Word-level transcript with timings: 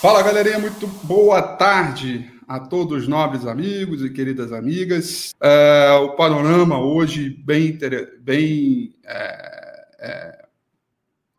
Fala 0.00 0.22
galerinha, 0.22 0.58
muito 0.58 0.86
boa 0.86 1.42
tarde 1.42 2.32
a 2.48 2.58
todos 2.58 3.06
nobres 3.06 3.46
amigos 3.46 4.02
e 4.02 4.08
queridas 4.08 4.50
amigas. 4.50 5.34
É, 5.38 5.92
o 6.02 6.16
panorama 6.16 6.80
hoje 6.80 7.28
bem, 7.28 7.78
bem 8.18 8.94
é, 9.04 9.86
é, 9.98 10.44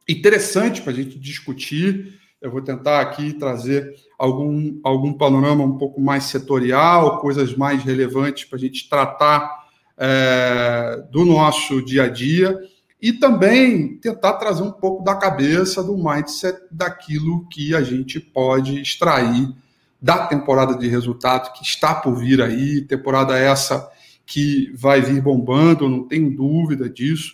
interessante 0.07 0.79
para 0.79 0.91
a 0.91 0.95
gente 0.95 1.17
discutir. 1.17 2.19
Eu 2.39 2.51
vou 2.51 2.61
tentar 2.61 3.01
aqui 3.01 3.33
trazer 3.33 3.95
algum, 4.15 4.79
algum 4.83 5.11
panorama 5.11 5.63
um 5.63 5.79
pouco 5.79 5.99
mais 5.99 6.25
setorial, 6.25 7.19
coisas 7.19 7.55
mais 7.55 7.83
relevantes 7.83 8.43
para 8.45 8.57
a 8.57 8.61
gente 8.61 8.87
tratar 8.87 9.65
é, 9.97 11.03
do 11.11 11.25
nosso 11.25 11.83
dia 11.83 12.03
a 12.03 12.07
dia 12.07 12.59
e 13.01 13.11
também 13.11 13.97
tentar 13.97 14.33
trazer 14.33 14.61
um 14.61 14.71
pouco 14.71 15.03
da 15.03 15.15
cabeça 15.15 15.83
do 15.83 15.97
mindset 15.97 16.61
daquilo 16.69 17.47
que 17.47 17.73
a 17.73 17.81
gente 17.81 18.19
pode 18.19 18.79
extrair 18.79 19.51
da 19.99 20.27
temporada 20.27 20.77
de 20.77 20.87
resultado 20.87 21.51
que 21.53 21.63
está 21.63 21.95
por 21.95 22.15
vir 22.15 22.41
aí, 22.41 22.81
temporada 22.81 23.37
essa 23.37 23.89
que 24.25 24.71
vai 24.75 25.01
vir 25.01 25.21
bombando, 25.21 25.89
não 25.89 26.07
tenho 26.07 26.35
dúvida 26.35 26.89
disso, 26.89 27.33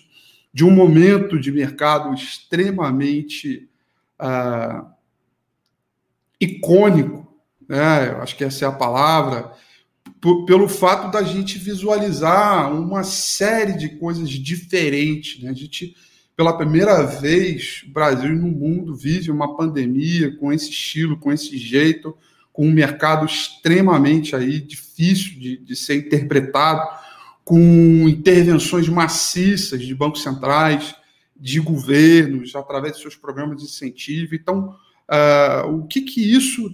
de 0.53 0.65
um 0.65 0.71
momento 0.71 1.39
de 1.39 1.51
mercado 1.51 2.13
extremamente 2.13 3.69
uh, 4.19 4.85
icônico, 6.39 7.27
né? 7.67 8.09
Eu 8.09 8.21
acho 8.21 8.35
que 8.35 8.43
essa 8.43 8.65
é 8.65 8.67
a 8.67 8.71
palavra, 8.71 9.51
pelo 10.45 10.67
fato 10.67 11.11
da 11.11 11.23
gente 11.23 11.57
visualizar 11.57 12.73
uma 12.73 13.03
série 13.03 13.73
de 13.73 13.89
coisas 13.97 14.29
diferentes. 14.29 15.41
Né? 15.41 15.49
A 15.49 15.53
gente, 15.53 15.95
pela 16.35 16.57
primeira 16.57 17.03
vez, 17.03 17.83
o 17.87 17.91
Brasil 17.91 18.35
no 18.35 18.47
mundo 18.47 18.95
vive 18.95 19.29
uma 19.29 19.55
pandemia 19.55 20.35
com 20.37 20.51
esse 20.51 20.69
estilo, 20.69 21.17
com 21.17 21.31
esse 21.31 21.57
jeito, 21.57 22.15
com 22.51 22.67
um 22.67 22.71
mercado 22.71 23.25
extremamente 23.25 24.35
aí 24.35 24.59
difícil 24.59 25.39
de, 25.39 25.57
de 25.57 25.75
ser 25.75 25.95
interpretado, 25.95 26.87
com 27.43 28.09
intervenções 28.09 28.89
maciças 28.89 29.81
de 29.81 29.93
bancos 29.93 30.23
centrais, 30.23 30.95
de 31.39 31.59
governos, 31.59 32.55
através 32.55 32.95
de 32.95 33.03
seus 33.03 33.15
programas 33.15 33.57
de 33.59 33.65
incentivo. 33.65 34.33
Então, 34.33 34.75
uh, 35.07 35.71
o 35.71 35.85
que, 35.85 36.01
que 36.01 36.19
isso 36.19 36.73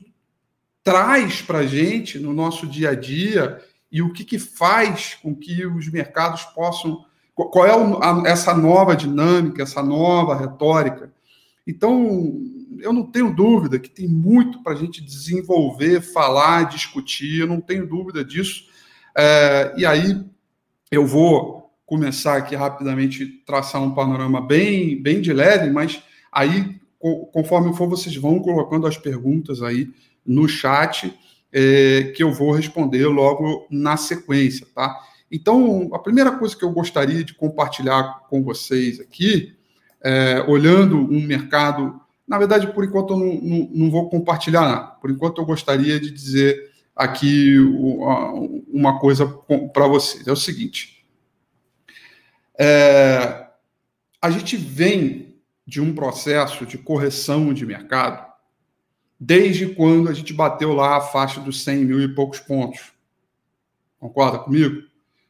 traz 0.84 1.42
para 1.42 1.60
a 1.60 1.66
gente 1.66 2.20
no 2.20 2.34
nosso 2.34 2.68
dia 2.68 2.90
a 2.90 2.96
dia 2.96 3.62
e 3.92 4.02
o 4.02 4.12
que, 4.12 4.24
que 4.24 4.40
faz 4.40 5.16
com 5.22 5.36
que 5.36 5.66
os 5.66 5.88
mercados 5.90 6.44
possam. 6.46 7.06
Qual 7.34 7.66
é 7.66 7.72
a, 7.72 8.30
essa 8.30 8.54
nova 8.54 8.96
dinâmica, 8.96 9.64
essa 9.64 9.82
nova 9.82 10.36
retórica? 10.36 11.12
Então, 11.66 12.42
eu 12.80 12.92
não 12.92 13.04
tenho 13.04 13.34
dúvida 13.34 13.80
que 13.80 13.90
tem 13.90 14.08
muito 14.08 14.62
para 14.62 14.74
a 14.74 14.76
gente 14.76 15.02
desenvolver, 15.02 16.02
falar, 16.02 16.64
discutir, 16.64 17.40
eu 17.40 17.48
não 17.48 17.62
tenho 17.62 17.88
dúvida 17.88 18.24
disso. 18.26 18.66
É, 19.16 19.74
e 19.78 19.86
aí, 19.86 20.22
eu 20.92 21.06
vou 21.06 21.72
começar 21.86 22.38
aqui 22.38 22.56
rapidamente 22.56 23.26
traçar 23.46 23.82
um 23.82 23.94
panorama 23.94 24.42
bem, 24.42 25.02
bem 25.02 25.22
de 25.22 25.32
leve, 25.32 25.70
mas 25.70 26.02
aí, 26.32 26.80
conforme 27.32 27.76
for, 27.76 27.90
vocês 27.90 28.16
vão 28.16 28.40
colocando 28.40 28.88
as 28.88 28.98
perguntas 28.98 29.62
aí 29.62 29.90
no 30.26 30.48
chat, 30.48 31.14
é, 31.52 32.14
que 32.16 32.24
eu 32.24 32.32
vou 32.32 32.52
responder 32.52 33.06
logo 33.08 33.68
na 33.70 33.98
sequência, 33.98 34.66
tá? 34.74 34.98
Então, 35.30 35.90
a 35.94 36.00
primeira 36.00 36.32
coisa 36.32 36.56
que 36.56 36.64
eu 36.64 36.72
gostaria 36.72 37.24
de 37.24 37.34
compartilhar 37.34 38.22
com 38.30 38.42
vocês 38.44 39.00
aqui, 39.00 39.54
é, 40.02 40.46
olhando 40.48 40.98
um 40.98 41.22
mercado, 41.22 42.00
na 42.28 42.38
verdade, 42.38 42.68
por 42.68 42.86
enquanto 42.86 43.14
eu 43.14 43.20
não, 43.20 43.34
não, 43.42 43.70
não 43.74 43.92
vou 43.92 44.10
compartilhar 44.10 44.62
nada, 44.62 44.88
por 45.02 45.12
enquanto 45.12 45.42
eu 45.42 45.46
gostaria 45.46 46.00
de 46.00 46.10
dizer 46.12 46.72
aqui 46.96 47.58
uma 48.72 49.00
coisa 49.00 49.28
para 49.74 49.88
vocês. 49.88 50.28
É 50.28 50.32
o 50.32 50.36
seguinte: 50.36 51.06
é, 52.58 53.48
a 54.22 54.30
gente 54.30 54.56
vem 54.56 55.33
de 55.66 55.82
um 55.82 55.94
processo 55.94 56.66
de 56.66 56.78
correção 56.78 57.54
de 57.54 57.66
mercado 57.66 58.34
desde 59.26 59.68
quando 59.68 60.10
a 60.10 60.14
gente 60.14 60.34
bateu 60.34 60.74
lá 60.74 60.98
a 60.98 61.02
faixa 61.02 61.40
dos 61.40 61.64
100 61.64 61.86
mil 61.86 62.02
e 62.02 62.14
poucos 62.14 62.42
pontos. 62.42 62.92
Concorda 63.98 64.40
comigo? 64.40 64.84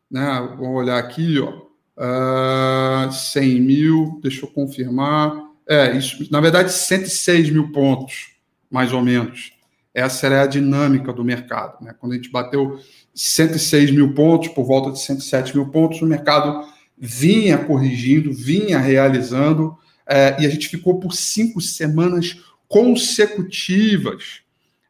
Né? 0.10 0.50
Vamos 0.58 0.82
olhar 0.82 0.98
aqui, 0.98 1.40
ó. 1.40 1.64
Uh, 1.96 3.08
ah, 3.08 3.10
100 3.12 3.62
mil, 3.62 4.20
deixa 4.24 4.46
eu 4.46 4.50
confirmar. 4.50 5.40
É, 5.70 5.96
isso, 5.96 6.28
na 6.32 6.42
verdade, 6.42 6.72
106 6.72 7.52
mil 7.52 7.72
pontos, 7.72 8.32
mais 8.70 8.92
ou 8.92 9.02
menos. 9.04 9.54
Essa 9.94 10.26
era 10.26 10.42
a 10.42 10.48
dinâmica 10.48 11.14
do 11.14 11.24
mercado. 11.24 11.84
Né? 11.86 11.94
Quando 12.00 12.14
a 12.14 12.16
gente 12.16 12.32
bateu 12.32 12.80
106 13.14 13.92
mil 13.92 14.16
pontos, 14.16 14.48
por 14.50 14.66
volta 14.66 14.92
de 14.92 15.00
107 15.00 15.56
mil 15.56 15.70
pontos, 15.70 16.02
o 16.02 16.08
mercado 16.08 16.68
vinha 16.98 17.60
corrigindo, 17.60 18.34
vinha 18.34 18.80
realizando, 18.80 19.78
é, 20.08 20.41
e 20.41 20.46
a 20.46 20.50
gente 20.50 20.69
ficou 20.69 21.00
por 21.00 21.14
cinco 21.14 21.62
semanas 21.62 22.38
consecutivas 22.68 24.41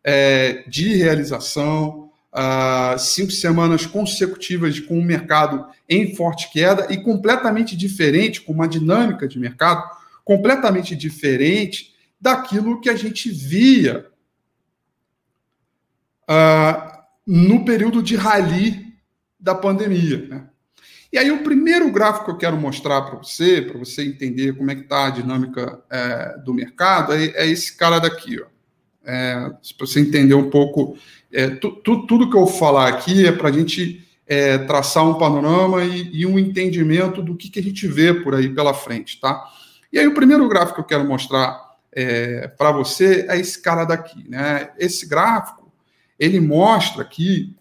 é, 0.04 0.64
de 0.68 0.96
realização, 0.96 2.04
uh, 2.34 2.98
cinco 2.98 3.32
semanas 3.32 3.86
consecutivas 3.86 4.80
com 4.80 4.98
o 5.00 5.04
mercado 5.04 5.66
em 5.88 6.16
forte 6.16 6.52
queda 6.52 6.92
e 6.92 6.98
completamente 7.02 7.78
diferente, 7.78 8.42
com 8.42 8.52
uma 8.52 8.68
dinâmica 8.68 9.28
de 9.28 9.40
mercado 9.40 9.84
completamente 10.26 10.96
diferente 10.96 11.94
daquilo 12.20 12.82
que 12.82 12.90
a 12.90 12.96
gente 12.96 13.30
via 13.30 14.08
uh, 16.24 17.04
no 17.28 17.64
período 17.64 18.02
de 18.02 18.16
rally 18.16 18.94
da 19.40 19.54
pandemia. 19.54 20.28
Né? 20.28 20.48
E 21.14 21.18
aí, 21.20 21.30
o 21.30 21.44
primeiro 21.44 21.92
gráfico 21.92 22.26
que 22.26 22.32
eu 22.32 22.38
quero 22.38 22.58
mostrar 22.58 23.04
para 23.04 23.20
você, 23.20 23.62
para 23.62 23.78
você 23.78 24.04
entender 24.04 24.58
como 24.58 24.72
é 24.72 24.76
que 24.76 24.82
está 24.82 25.06
a 25.06 25.10
dinâmica 25.12 25.80
é, 25.88 26.40
do 26.40 26.52
mercado, 26.56 27.14
é, 27.14 27.26
é, 27.36 27.46
esse 27.46 27.78
cara 27.78 28.00
daqui. 28.00 28.42
Ó. 28.42 28.48
É, 29.06 29.52
para 29.78 29.86
você 29.86 30.00
entender 30.00 30.34
um 30.34 30.50
pouco, 30.50 30.98
é, 31.32 31.52
tu, 31.52 31.70
tu, 31.70 32.08
tudo 32.08 32.32
que 32.32 32.36
eu 32.36 32.48
falar 32.48 32.88
aqui 32.88 33.28
é 33.28 33.32
para 33.32 33.50
a 33.50 33.52
gente 33.52 34.04
é, 34.26 34.58
traçar 34.58 35.08
um 35.08 35.14
panorama 35.14 35.84
e, 35.84 36.10
e, 36.12 36.26
um 36.26 36.40
entendimento 36.40 37.22
do 37.22 37.36
que, 37.36 37.48
que 37.48 37.60
a 37.60 37.64
gente 37.64 37.88
vê 37.88 38.12
por 38.12 38.34
aí 38.34 38.50
pela 38.50 38.74
frente, 38.74 39.22
tá? 39.22 39.40
E 39.92 40.00
aí, 40.00 40.08
o 40.08 40.16
primeiro 40.16 40.50
gráfico 40.50 40.78
que 40.78 40.82
eu 40.82 40.98
quero 40.98 41.08
mostrar 41.08 41.62
é, 41.92 42.48
para 42.48 42.72
você 42.72 43.28
é 43.30 43.40
esse 43.40 43.62
cara 43.62 43.86
daqui, 43.86 44.28
né? 44.28 44.72
Esse 44.80 45.08
gráfico, 45.08 45.72
ele 46.18 46.40
mostra 46.40 47.04
aqui 47.04 47.56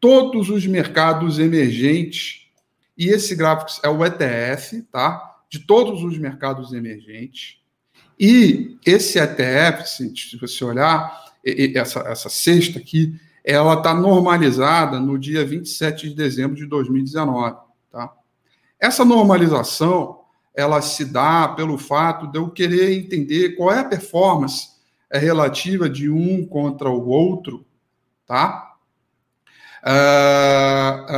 todos 0.00 0.48
os 0.48 0.66
mercados 0.66 1.38
emergentes 1.38 2.46
e 2.96 3.08
esse 3.08 3.34
gráfico 3.34 3.70
é 3.82 3.88
o 3.88 4.04
ETF, 4.04 4.82
tá? 4.90 5.38
De 5.48 5.60
todos 5.60 6.02
os 6.02 6.18
mercados 6.18 6.72
emergentes. 6.72 7.58
E 8.18 8.76
esse 8.84 9.18
ETF, 9.18 9.88
se 9.88 10.36
você 10.38 10.64
olhar, 10.64 11.32
essa, 11.74 12.00
essa 12.00 12.28
cesta 12.28 12.78
aqui, 12.78 13.18
ela 13.42 13.74
está 13.74 13.94
normalizada 13.94 15.00
no 15.00 15.18
dia 15.18 15.44
27 15.44 16.10
de 16.10 16.14
dezembro 16.14 16.56
de 16.56 16.66
2019, 16.66 17.56
tá? 17.90 18.12
Essa 18.78 19.04
normalização, 19.04 20.20
ela 20.54 20.82
se 20.82 21.06
dá 21.06 21.48
pelo 21.48 21.78
fato 21.78 22.26
de 22.26 22.38
eu 22.38 22.50
querer 22.50 22.92
entender 22.92 23.56
qual 23.56 23.72
é 23.72 23.80
a 23.80 23.84
performance 23.84 24.68
relativa 25.10 25.88
de 25.88 26.10
um 26.10 26.46
contra 26.46 26.90
o 26.90 27.08
outro, 27.08 27.64
tá? 28.26 28.69
Uh, 29.84 31.10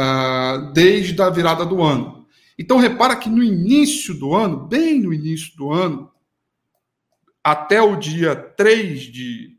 desde 0.72 1.20
a 1.20 1.30
virada 1.30 1.64
do 1.64 1.82
ano. 1.82 2.26
Então, 2.58 2.78
repara 2.78 3.16
que 3.16 3.28
no 3.28 3.42
início 3.42 4.14
do 4.14 4.34
ano, 4.34 4.66
bem 4.66 5.00
no 5.00 5.12
início 5.12 5.56
do 5.56 5.72
ano, 5.72 6.10
até 7.42 7.82
o 7.82 7.96
dia 7.96 8.36
3 8.36 9.00
de 9.02 9.58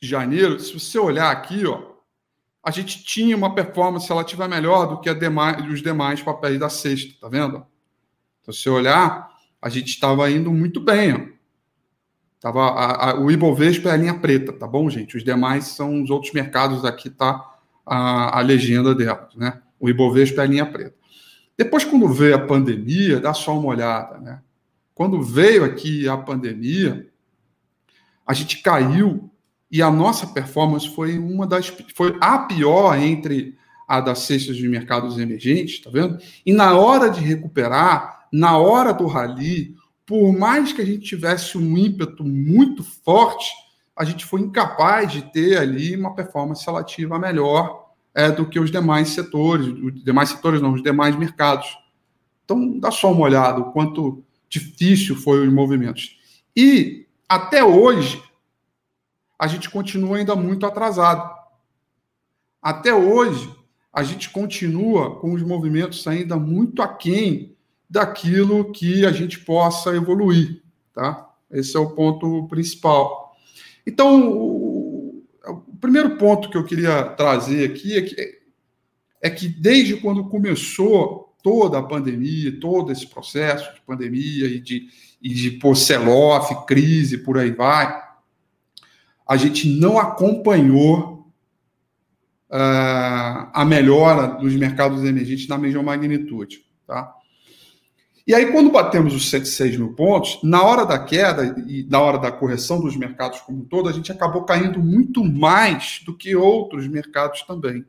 janeiro, 0.00 0.58
se 0.58 0.72
você 0.72 0.98
olhar 0.98 1.30
aqui, 1.30 1.66
ó, 1.66 1.90
a 2.62 2.70
gente 2.70 3.04
tinha 3.04 3.36
uma 3.36 3.54
performance 3.54 4.08
relativa 4.08 4.48
melhor 4.48 4.86
do 4.86 5.00
que 5.00 5.12
demais, 5.14 5.66
os 5.70 5.82
demais 5.82 6.22
papéis 6.22 6.58
da 6.58 6.68
sexta, 6.68 7.14
tá 7.20 7.28
vendo? 7.28 7.66
Então, 8.40 8.54
se 8.54 8.62
você 8.62 8.70
olhar, 8.70 9.30
a 9.60 9.68
gente 9.68 9.88
estava 9.88 10.30
indo 10.30 10.50
muito 10.50 10.80
bem, 10.80 11.14
ó. 11.14 11.40
Tava, 12.40 12.68
a, 12.68 13.10
a, 13.10 13.20
o 13.20 13.30
Ibovespa 13.30 13.90
é 13.90 13.92
a 13.92 13.96
linha 13.96 14.18
preta, 14.18 14.50
tá 14.50 14.66
bom, 14.66 14.88
gente? 14.88 15.14
Os 15.14 15.22
demais 15.22 15.66
são 15.66 16.02
os 16.02 16.08
outros 16.08 16.32
mercados 16.32 16.86
aqui, 16.86 17.10
tá? 17.10 17.59
A, 17.84 18.38
a 18.38 18.40
legenda 18.40 18.94
delas, 18.94 19.34
né? 19.34 19.60
O 19.78 19.88
Ibovespa 19.88 20.42
é 20.42 20.44
a 20.44 20.48
linha 20.48 20.66
preta. 20.66 20.94
Depois, 21.56 21.84
quando 21.84 22.08
veio 22.08 22.36
a 22.36 22.46
pandemia, 22.46 23.20
dá 23.20 23.34
só 23.34 23.58
uma 23.58 23.68
olhada, 23.68 24.18
né? 24.18 24.40
Quando 24.94 25.22
veio 25.22 25.64
aqui 25.64 26.08
a 26.08 26.16
pandemia, 26.16 27.08
a 28.26 28.34
gente 28.34 28.62
caiu 28.62 29.30
e 29.70 29.80
a 29.80 29.90
nossa 29.90 30.26
performance 30.26 30.88
foi 30.88 31.18
uma 31.18 31.46
das 31.46 31.68
foi 31.94 32.16
a 32.20 32.40
pior 32.40 32.96
entre 32.98 33.56
a 33.86 34.00
das 34.00 34.20
cestas 34.20 34.56
de 34.56 34.68
mercados 34.68 35.18
emergentes, 35.18 35.80
tá 35.80 35.90
vendo? 35.90 36.18
E 36.44 36.52
na 36.52 36.76
hora 36.78 37.10
de 37.10 37.20
recuperar, 37.20 38.26
na 38.32 38.56
hora 38.56 38.92
do 38.92 39.06
rally, 39.06 39.74
por 40.06 40.32
mais 40.32 40.72
que 40.72 40.80
a 40.80 40.84
gente 40.84 41.00
tivesse 41.00 41.58
um 41.58 41.76
ímpeto 41.76 42.24
muito 42.24 42.82
forte 42.82 43.50
a 44.00 44.04
gente 44.04 44.24
foi 44.24 44.40
incapaz 44.40 45.12
de 45.12 45.20
ter 45.30 45.58
ali 45.58 45.94
uma 45.94 46.14
performance 46.14 46.64
relativa 46.64 47.18
melhor 47.18 47.90
é, 48.14 48.30
do 48.30 48.48
que 48.48 48.58
os 48.58 48.70
demais 48.70 49.10
setores, 49.10 49.66
os 49.66 50.02
demais 50.02 50.30
setores 50.30 50.62
não, 50.62 50.72
os 50.72 50.82
demais 50.82 51.14
mercados. 51.16 51.68
Então, 52.42 52.78
dá 52.78 52.90
só 52.90 53.12
uma 53.12 53.20
olhada 53.20 53.60
o 53.60 53.72
quanto 53.72 54.24
difícil 54.48 55.14
foi 55.14 55.46
os 55.46 55.52
movimentos. 55.52 56.18
E 56.56 57.06
até 57.28 57.62
hoje, 57.62 58.22
a 59.38 59.46
gente 59.46 59.68
continua 59.68 60.16
ainda 60.16 60.34
muito 60.34 60.64
atrasado. 60.64 61.30
Até 62.62 62.94
hoje, 62.94 63.54
a 63.92 64.02
gente 64.02 64.30
continua 64.30 65.20
com 65.20 65.34
os 65.34 65.42
movimentos 65.42 66.06
ainda 66.06 66.38
muito 66.38 66.80
aquém 66.80 67.54
daquilo 67.88 68.72
que 68.72 69.04
a 69.04 69.12
gente 69.12 69.40
possa 69.40 69.94
evoluir, 69.94 70.62
tá? 70.94 71.28
Esse 71.50 71.76
é 71.76 71.80
o 71.80 71.90
ponto 71.90 72.48
principal. 72.48 73.19
Então, 73.86 74.30
o, 74.30 75.24
o 75.46 75.76
primeiro 75.80 76.16
ponto 76.16 76.50
que 76.50 76.56
eu 76.56 76.64
queria 76.64 77.04
trazer 77.04 77.70
aqui 77.70 77.96
é 77.96 78.02
que, 78.02 78.40
é 79.22 79.30
que 79.30 79.48
desde 79.48 79.96
quando 79.96 80.28
começou 80.28 81.34
toda 81.42 81.78
a 81.78 81.82
pandemia, 81.82 82.58
todo 82.60 82.92
esse 82.92 83.06
processo 83.06 83.74
de 83.74 83.80
pandemia 83.80 84.46
e 84.46 84.60
de, 84.60 84.88
e 85.20 85.28
de 85.30 85.52
pô, 85.52 85.74
sell-off, 85.74 86.66
crise, 86.66 87.18
por 87.18 87.38
aí 87.38 87.50
vai, 87.50 88.02
a 89.26 89.36
gente 89.36 89.68
não 89.68 89.98
acompanhou 89.98 91.32
uh, 92.50 93.50
a 93.52 93.64
melhora 93.64 94.26
dos 94.26 94.54
mercados 94.54 95.04
emergentes 95.04 95.48
na 95.48 95.56
mesma 95.56 95.82
magnitude. 95.82 96.64
Tá? 96.86 97.14
E 98.30 98.34
aí, 98.34 98.52
quando 98.52 98.70
batemos 98.70 99.12
os 99.12 99.28
106 99.28 99.76
mil 99.76 99.92
pontos, 99.92 100.38
na 100.44 100.62
hora 100.62 100.86
da 100.86 101.00
queda 101.00 101.52
e 101.66 101.84
na 101.90 102.00
hora 102.00 102.16
da 102.16 102.30
correção 102.30 102.80
dos 102.80 102.96
mercados 102.96 103.40
como 103.40 103.58
um 103.58 103.64
todo, 103.64 103.88
a 103.88 103.92
gente 103.92 104.12
acabou 104.12 104.44
caindo 104.44 104.78
muito 104.78 105.24
mais 105.24 106.00
do 106.06 106.16
que 106.16 106.36
outros 106.36 106.86
mercados 106.86 107.42
também. 107.42 107.84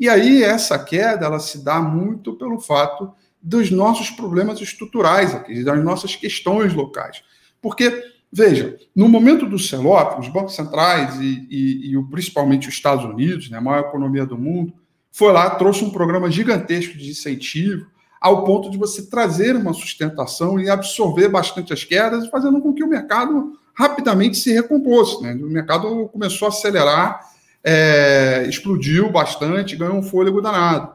E 0.00 0.08
aí, 0.08 0.42
essa 0.42 0.82
queda 0.82 1.26
ela 1.26 1.38
se 1.38 1.62
dá 1.62 1.82
muito 1.82 2.32
pelo 2.32 2.58
fato 2.58 3.12
dos 3.42 3.70
nossos 3.70 4.08
problemas 4.08 4.58
estruturais 4.62 5.34
aqui, 5.34 5.62
das 5.62 5.84
nossas 5.84 6.16
questões 6.16 6.72
locais. 6.72 7.22
Porque 7.60 8.16
Veja, 8.30 8.76
no 8.94 9.08
momento 9.08 9.46
do 9.46 9.58
sell-off, 9.58 10.20
os 10.20 10.28
bancos 10.28 10.54
centrais 10.54 11.18
e, 11.18 11.46
e, 11.50 11.94
e, 11.94 12.04
principalmente 12.10 12.68
os 12.68 12.74
Estados 12.74 13.02
Unidos, 13.06 13.48
né, 13.48 13.56
a 13.56 13.60
maior 13.60 13.80
economia 13.80 14.26
do 14.26 14.36
mundo, 14.36 14.74
foi 15.10 15.32
lá, 15.32 15.48
trouxe 15.48 15.82
um 15.82 15.88
programa 15.88 16.30
gigantesco 16.30 16.96
de 16.98 17.08
incentivo, 17.08 17.86
ao 18.20 18.44
ponto 18.44 18.70
de 18.70 18.78
você 18.78 19.06
trazer 19.06 19.54
uma 19.56 19.72
sustentação 19.72 20.58
e 20.58 20.68
absorver 20.68 21.28
bastante 21.28 21.72
as 21.72 21.84
quedas, 21.84 22.28
fazendo 22.28 22.60
com 22.60 22.72
que 22.72 22.82
o 22.82 22.88
mercado 22.88 23.58
rapidamente 23.74 24.36
se 24.36 24.52
recompôs. 24.52 25.20
Né? 25.20 25.34
O 25.34 25.48
mercado 25.48 26.08
começou 26.08 26.46
a 26.46 26.48
acelerar, 26.48 27.20
é, 27.62 28.46
explodiu 28.48 29.10
bastante, 29.10 29.76
ganhou 29.76 29.96
um 29.96 30.02
fôlego 30.02 30.40
danado. 30.40 30.92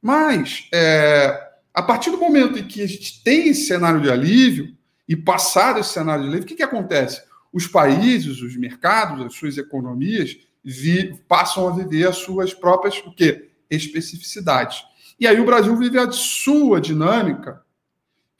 Mas, 0.00 0.68
é, 0.72 1.48
a 1.74 1.82
partir 1.82 2.10
do 2.10 2.18
momento 2.18 2.58
em 2.58 2.66
que 2.66 2.82
a 2.82 2.86
gente 2.86 3.22
tem 3.22 3.48
esse 3.48 3.66
cenário 3.66 4.00
de 4.00 4.10
alívio, 4.10 4.76
e 5.08 5.16
passado 5.16 5.80
esse 5.80 5.90
cenário 5.90 6.24
de 6.24 6.30
lei, 6.30 6.40
o 6.40 6.44
que, 6.44 6.54
que 6.54 6.62
acontece? 6.62 7.22
Os 7.52 7.66
países, 7.66 8.40
os 8.40 8.56
mercados, 8.56 9.26
as 9.26 9.34
suas 9.34 9.58
economias 9.58 10.38
vi, 10.64 11.14
passam 11.28 11.68
a 11.68 11.72
viver 11.72 12.06
as 12.06 12.16
suas 12.16 12.54
próprias 12.54 13.02
o 13.04 13.12
quê? 13.12 13.48
especificidades. 13.76 14.84
E 15.22 15.26
aí 15.28 15.38
o 15.38 15.44
Brasil 15.44 15.76
vive 15.76 16.00
a 16.00 16.10
sua 16.10 16.80
dinâmica, 16.80 17.62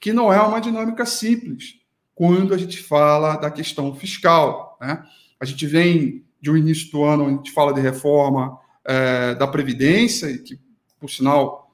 que 0.01 0.11
não 0.11 0.33
é 0.33 0.41
uma 0.41 0.59
dinâmica 0.59 1.05
simples, 1.05 1.75
quando 2.13 2.53
a 2.53 2.57
gente 2.57 2.77
fala 2.77 3.37
da 3.37 3.49
questão 3.49 3.95
fiscal. 3.95 4.77
Né? 4.81 5.01
A 5.39 5.45
gente 5.45 5.65
vem 5.65 6.25
de 6.41 6.51
um 6.51 6.57
início 6.57 6.91
do 6.91 7.05
ano, 7.05 7.25
a 7.25 7.29
gente 7.29 7.53
fala 7.53 7.73
de 7.73 7.79
reforma 7.79 8.59
é, 8.83 9.33
da 9.33 9.47
Previdência, 9.47 10.37
que, 10.37 10.59
por 10.99 11.09
sinal, 11.09 11.73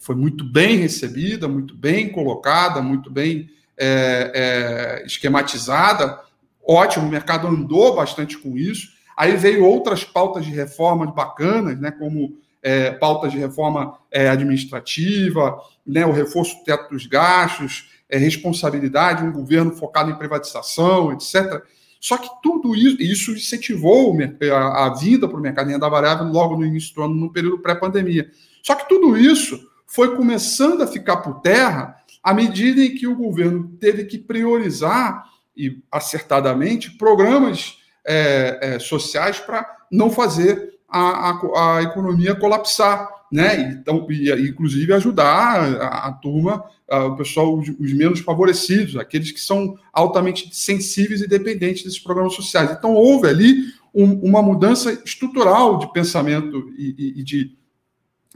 foi 0.00 0.16
muito 0.16 0.50
bem 0.50 0.78
recebida, 0.78 1.46
muito 1.46 1.76
bem 1.76 2.10
colocada, 2.10 2.80
muito 2.80 3.10
bem 3.10 3.50
é, 3.76 4.32
é, 4.34 5.06
esquematizada, 5.06 6.22
ótimo, 6.66 7.06
o 7.06 7.10
mercado 7.10 7.46
andou 7.46 7.96
bastante 7.96 8.38
com 8.38 8.56
isso. 8.56 8.94
Aí 9.14 9.36
veio 9.36 9.66
outras 9.66 10.04
pautas 10.04 10.46
de 10.46 10.52
reforma 10.52 11.04
bacanas, 11.12 11.78
né, 11.78 11.90
como 11.90 12.38
é, 12.62 12.90
pautas 12.90 13.32
de 13.32 13.38
reforma 13.38 13.98
é, 14.10 14.28
administrativa, 14.28 15.60
né, 15.86 16.04
o 16.04 16.12
reforço 16.12 16.56
do 16.58 16.64
teto 16.64 16.90
dos 16.90 17.06
gastos, 17.06 17.90
é, 18.08 18.18
responsabilidade, 18.18 19.24
um 19.24 19.32
governo 19.32 19.72
focado 19.72 20.10
em 20.10 20.16
privatização, 20.16 21.12
etc. 21.12 21.62
Só 22.00 22.16
que 22.16 22.28
tudo 22.42 22.74
isso, 22.74 23.02
isso 23.02 23.30
incentivou 23.32 24.16
a, 24.52 24.86
a 24.86 24.94
vinda 24.94 25.28
para 25.28 25.38
o 25.38 25.40
mercado 25.40 25.68
renda 25.68 25.88
variável 25.88 26.26
logo 26.26 26.56
no 26.56 26.64
início 26.64 26.94
do 26.94 27.02
ano, 27.02 27.14
no 27.14 27.32
período 27.32 27.58
pré-pandemia. 27.58 28.30
Só 28.62 28.74
que 28.74 28.88
tudo 28.88 29.16
isso 29.16 29.60
foi 29.86 30.14
começando 30.14 30.82
a 30.82 30.86
ficar 30.86 31.18
por 31.18 31.40
terra 31.40 31.96
à 32.22 32.34
medida 32.34 32.80
em 32.82 32.94
que 32.94 33.06
o 33.06 33.16
governo 33.16 33.68
teve 33.80 34.04
que 34.04 34.18
priorizar, 34.18 35.24
e 35.56 35.82
acertadamente, 35.90 36.90
programas 36.92 37.78
é, 38.06 38.58
é, 38.60 38.78
sociais 38.78 39.40
para 39.40 39.66
não 39.90 40.10
fazer 40.10 40.77
a, 40.88 41.30
a, 41.30 41.76
a, 41.76 41.82
economia 41.82 42.34
colapsar, 42.34 43.08
né? 43.30 43.72
Então, 43.72 44.06
e, 44.10 44.30
inclusive 44.48 44.92
ajudar 44.94 45.60
a, 45.80 46.08
a 46.08 46.12
turma, 46.12 46.64
o 46.88 47.16
pessoal, 47.16 47.54
os, 47.56 47.68
os, 47.68 47.92
menos 47.92 48.20
favorecidos, 48.20 48.96
aqueles 48.96 49.30
que 49.30 49.40
são 49.40 49.78
altamente 49.92 50.48
sensíveis 50.52 51.20
e 51.20 51.28
dependentes 51.28 51.84
desses 51.84 51.98
programas 51.98 52.34
sociais. 52.34 52.70
Então, 52.70 52.94
houve 52.94 53.28
ali 53.28 53.56
um, 53.94 54.12
uma 54.20 54.42
mudança 54.42 54.92
estrutural 55.04 55.78
de 55.78 55.92
pensamento 55.92 56.70
e, 56.78 56.94
e, 56.98 57.20
e 57.20 57.22
de, 57.22 57.58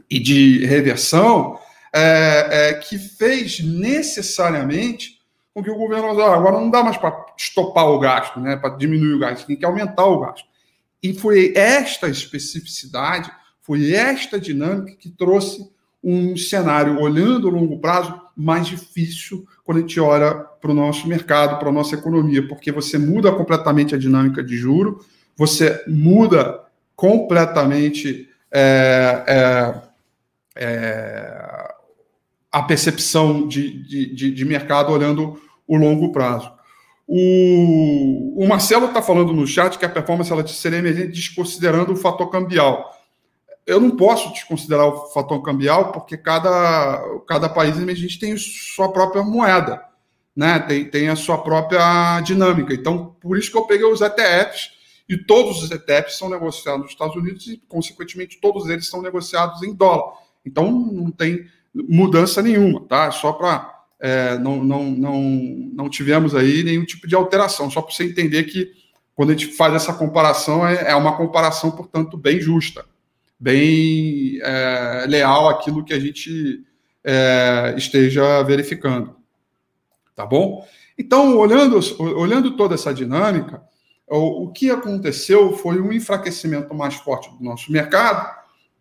e 0.09 0.19
de 0.19 0.65
reversão 0.65 1.57
é, 1.91 2.69
é, 2.69 2.73
que 2.73 2.97
fez 2.97 3.63
necessariamente 3.63 5.21
com 5.53 5.61
que 5.61 5.69
o 5.69 5.77
governo 5.77 6.09
agora 6.09 6.59
não 6.59 6.69
dá 6.69 6.83
mais 6.83 6.97
para 6.97 7.25
estopar 7.37 7.87
o 7.87 7.99
gasto, 7.99 8.39
né, 8.39 8.55
para 8.55 8.75
diminuir 8.75 9.13
o 9.13 9.19
gasto, 9.19 9.45
tem 9.45 9.55
que 9.55 9.65
aumentar 9.65 10.05
o 10.05 10.19
gasto. 10.19 10.47
E 11.03 11.13
foi 11.13 11.51
esta 11.55 12.07
especificidade, 12.07 13.29
foi 13.61 13.91
esta 13.91 14.39
dinâmica 14.39 14.95
que 14.97 15.09
trouxe 15.09 15.69
um 16.01 16.35
cenário, 16.35 16.99
olhando 16.99 17.47
o 17.47 17.51
longo 17.51 17.79
prazo, 17.79 18.19
mais 18.35 18.67
difícil 18.67 19.45
quando 19.63 19.77
a 19.77 19.81
gente 19.81 19.99
olha 19.99 20.33
para 20.33 20.71
o 20.71 20.73
nosso 20.73 21.07
mercado, 21.07 21.59
para 21.59 21.69
a 21.69 21.71
nossa 21.71 21.95
economia, 21.95 22.45
porque 22.47 22.71
você 22.71 22.97
muda 22.97 23.31
completamente 23.31 23.93
a 23.93 23.97
dinâmica 23.97 24.43
de 24.43 24.57
juro, 24.57 24.99
você 25.37 25.83
muda 25.87 26.61
completamente 26.95 28.29
é, 28.51 29.23
é, 29.27 29.81
é, 30.55 31.73
a 32.51 32.61
percepção 32.63 33.47
de, 33.47 34.13
de, 34.13 34.31
de, 34.31 34.45
mercado 34.45 34.91
olhando 34.91 35.41
o 35.67 35.75
longo 35.75 36.11
prazo. 36.11 36.51
O, 37.07 38.43
o 38.43 38.47
Marcelo 38.47 38.87
está 38.87 39.01
falando 39.01 39.33
no 39.33 39.45
chat 39.45 39.77
que 39.77 39.85
a 39.85 39.89
performance 39.89 40.31
ela 40.31 40.45
seria 40.47 40.79
emergente 40.79 41.09
desconsiderando 41.09 41.93
o 41.93 41.97
fator 41.97 42.29
cambial. 42.29 42.91
Eu 43.65 43.79
não 43.79 43.91
posso 43.91 44.31
desconsiderar 44.33 44.87
o 44.87 45.07
fator 45.11 45.41
cambial 45.41 45.91
porque 45.91 46.17
cada, 46.17 47.01
cada 47.27 47.49
país 47.49 47.77
emergente 47.77 48.19
tem 48.19 48.35
sua 48.37 48.91
própria 48.91 49.23
moeda, 49.23 49.81
né? 50.35 50.59
tem, 50.59 50.85
tem 50.85 51.09
a 51.09 51.15
sua 51.15 51.37
própria 51.37 52.19
dinâmica. 52.21 52.73
Então, 52.73 53.15
por 53.21 53.37
isso 53.37 53.51
que 53.51 53.57
eu 53.57 53.65
peguei 53.65 53.85
os 53.85 54.01
ETFs 54.01 54.71
e 55.07 55.17
todos 55.17 55.61
os 55.61 55.71
ETFs 55.71 56.17
são 56.17 56.29
negociados 56.29 56.81
nos 56.81 56.91
Estados 56.91 57.15
Unidos 57.15 57.47
e, 57.47 57.57
consequentemente, 57.67 58.39
todos 58.41 58.67
eles 58.69 58.87
são 58.87 59.01
negociados 59.01 59.61
em 59.63 59.73
dólar. 59.73 60.13
Então, 60.45 60.71
não 60.71 61.11
tem 61.11 61.45
mudança 61.73 62.41
nenhuma, 62.41 62.81
tá? 62.81 63.11
Só 63.11 63.33
para 63.33 63.72
é, 64.03 64.37
não, 64.37 64.61
não, 64.61 64.83
não, 64.83 65.21
não 65.73 65.89
tivemos 65.89 66.35
aí 66.35 66.61
nenhum 66.61 66.83
tipo 66.83 67.07
de 67.07 67.15
alteração, 67.15 67.71
só 67.71 67.81
para 67.81 67.95
você 67.95 68.03
entender 68.03 68.43
que 68.43 68.69
quando 69.15 69.29
a 69.29 69.31
gente 69.31 69.55
faz 69.55 69.73
essa 69.73 69.93
comparação, 69.93 70.67
é, 70.67 70.91
é 70.91 70.95
uma 70.95 71.15
comparação, 71.15 71.71
portanto, 71.71 72.17
bem 72.17 72.41
justa, 72.41 72.83
bem 73.39 74.39
é, 74.41 75.05
leal 75.07 75.47
àquilo 75.47 75.85
que 75.85 75.93
a 75.93 75.99
gente 76.01 76.65
é, 77.01 77.75
esteja 77.77 78.43
verificando. 78.43 79.15
Tá 80.13 80.25
bom? 80.25 80.67
Então, 80.97 81.37
olhando, 81.37 81.79
olhando 81.97 82.57
toda 82.57 82.75
essa 82.75 82.93
dinâmica, 82.93 83.63
o, 84.05 84.51
que 84.51 84.69
aconteceu 84.69 85.53
foi 85.53 85.79
um 85.79 85.93
enfraquecimento 85.93 86.75
mais 86.75 86.95
forte 86.95 87.29
do 87.37 87.41
nosso 87.41 87.71
mercado 87.71 88.29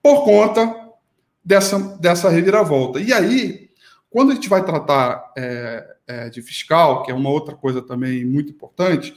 por 0.03 0.25
conta 0.25 0.91
dessa, 1.45 1.79
dessa 2.01 2.29
reviravolta. 2.29 2.99
E 2.99 3.13
aí, 3.13 3.62
quando 4.13 4.33
a 4.33 4.35
gente 4.35 4.49
vai 4.49 4.63
tratar 4.63 5.33
é, 5.37 5.97
é, 6.07 6.29
de 6.29 6.43
fiscal, 6.43 7.03
que 7.03 7.11
é 7.11 7.15
uma 7.15 7.31
outra 7.31 7.57
coisa 7.57 7.81
também 7.81 8.25
muito 8.25 8.51
importante, 8.51 9.15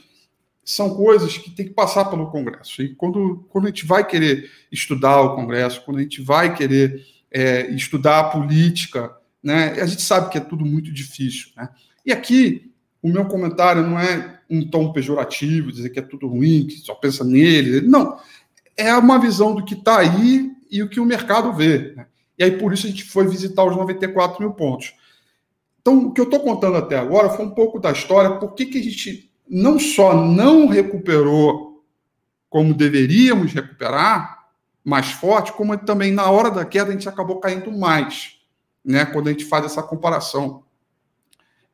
são 0.64 0.96
coisas 0.96 1.36
que 1.36 1.50
tem 1.50 1.66
que 1.66 1.74
passar 1.74 2.06
pelo 2.06 2.30
Congresso. 2.30 2.82
E 2.82 2.94
quando, 2.94 3.46
quando 3.50 3.66
a 3.66 3.68
gente 3.68 3.86
vai 3.86 4.04
querer 4.04 4.50
estudar 4.72 5.20
o 5.20 5.36
Congresso, 5.36 5.82
quando 5.84 5.98
a 5.98 6.02
gente 6.02 6.22
vai 6.22 6.54
querer 6.54 7.04
é, 7.30 7.70
estudar 7.70 8.20
a 8.20 8.24
política, 8.30 9.14
né, 9.42 9.80
a 9.80 9.86
gente 9.86 10.02
sabe 10.02 10.30
que 10.30 10.38
é 10.38 10.40
tudo 10.40 10.64
muito 10.64 10.90
difícil. 10.90 11.50
Né? 11.56 11.68
E 12.04 12.10
aqui 12.10 12.72
o 13.02 13.08
meu 13.08 13.26
comentário 13.26 13.82
não 13.82 14.00
é 14.00 14.40
um 14.48 14.66
tom 14.66 14.92
pejorativo, 14.92 15.70
dizer 15.70 15.90
que 15.90 15.98
é 15.98 16.02
tudo 16.02 16.26
ruim, 16.26 16.66
que 16.66 16.78
só 16.78 16.94
pensa 16.94 17.22
nele. 17.22 17.82
Não. 17.82 18.18
É 18.76 18.94
uma 18.96 19.18
visão 19.20 19.54
do 19.54 19.64
que 19.64 19.74
está 19.74 19.98
aí 19.98 20.50
e 20.70 20.82
o 20.82 20.88
que 20.88 20.98
o 20.98 21.04
mercado 21.04 21.52
vê. 21.52 21.92
Né? 21.94 22.06
E 22.38 22.44
aí, 22.44 22.58
por 22.58 22.72
isso, 22.72 22.86
a 22.86 22.90
gente 22.90 23.04
foi 23.04 23.26
visitar 23.26 23.64
os 23.64 23.76
94 23.76 24.40
mil 24.40 24.52
pontos. 24.52 24.94
Então, 25.80 26.06
o 26.06 26.12
que 26.12 26.20
eu 26.20 26.24
estou 26.24 26.40
contando 26.40 26.76
até 26.76 26.98
agora 26.98 27.30
foi 27.30 27.44
um 27.44 27.50
pouco 27.50 27.78
da 27.78 27.92
história, 27.92 28.38
por 28.38 28.54
que, 28.54 28.66
que 28.66 28.78
a 28.78 28.82
gente 28.82 29.30
não 29.48 29.78
só 29.78 30.14
não 30.14 30.66
recuperou 30.66 31.84
como 32.48 32.74
deveríamos 32.74 33.52
recuperar, 33.52 34.36
mais 34.84 35.10
forte, 35.10 35.52
como 35.52 35.76
também 35.76 36.12
na 36.12 36.30
hora 36.30 36.50
da 36.50 36.64
queda 36.64 36.90
a 36.90 36.92
gente 36.92 37.08
acabou 37.08 37.40
caindo 37.40 37.72
mais, 37.72 38.36
né? 38.84 39.04
Quando 39.04 39.28
a 39.28 39.32
gente 39.32 39.44
faz 39.44 39.64
essa 39.64 39.82
comparação 39.82 40.62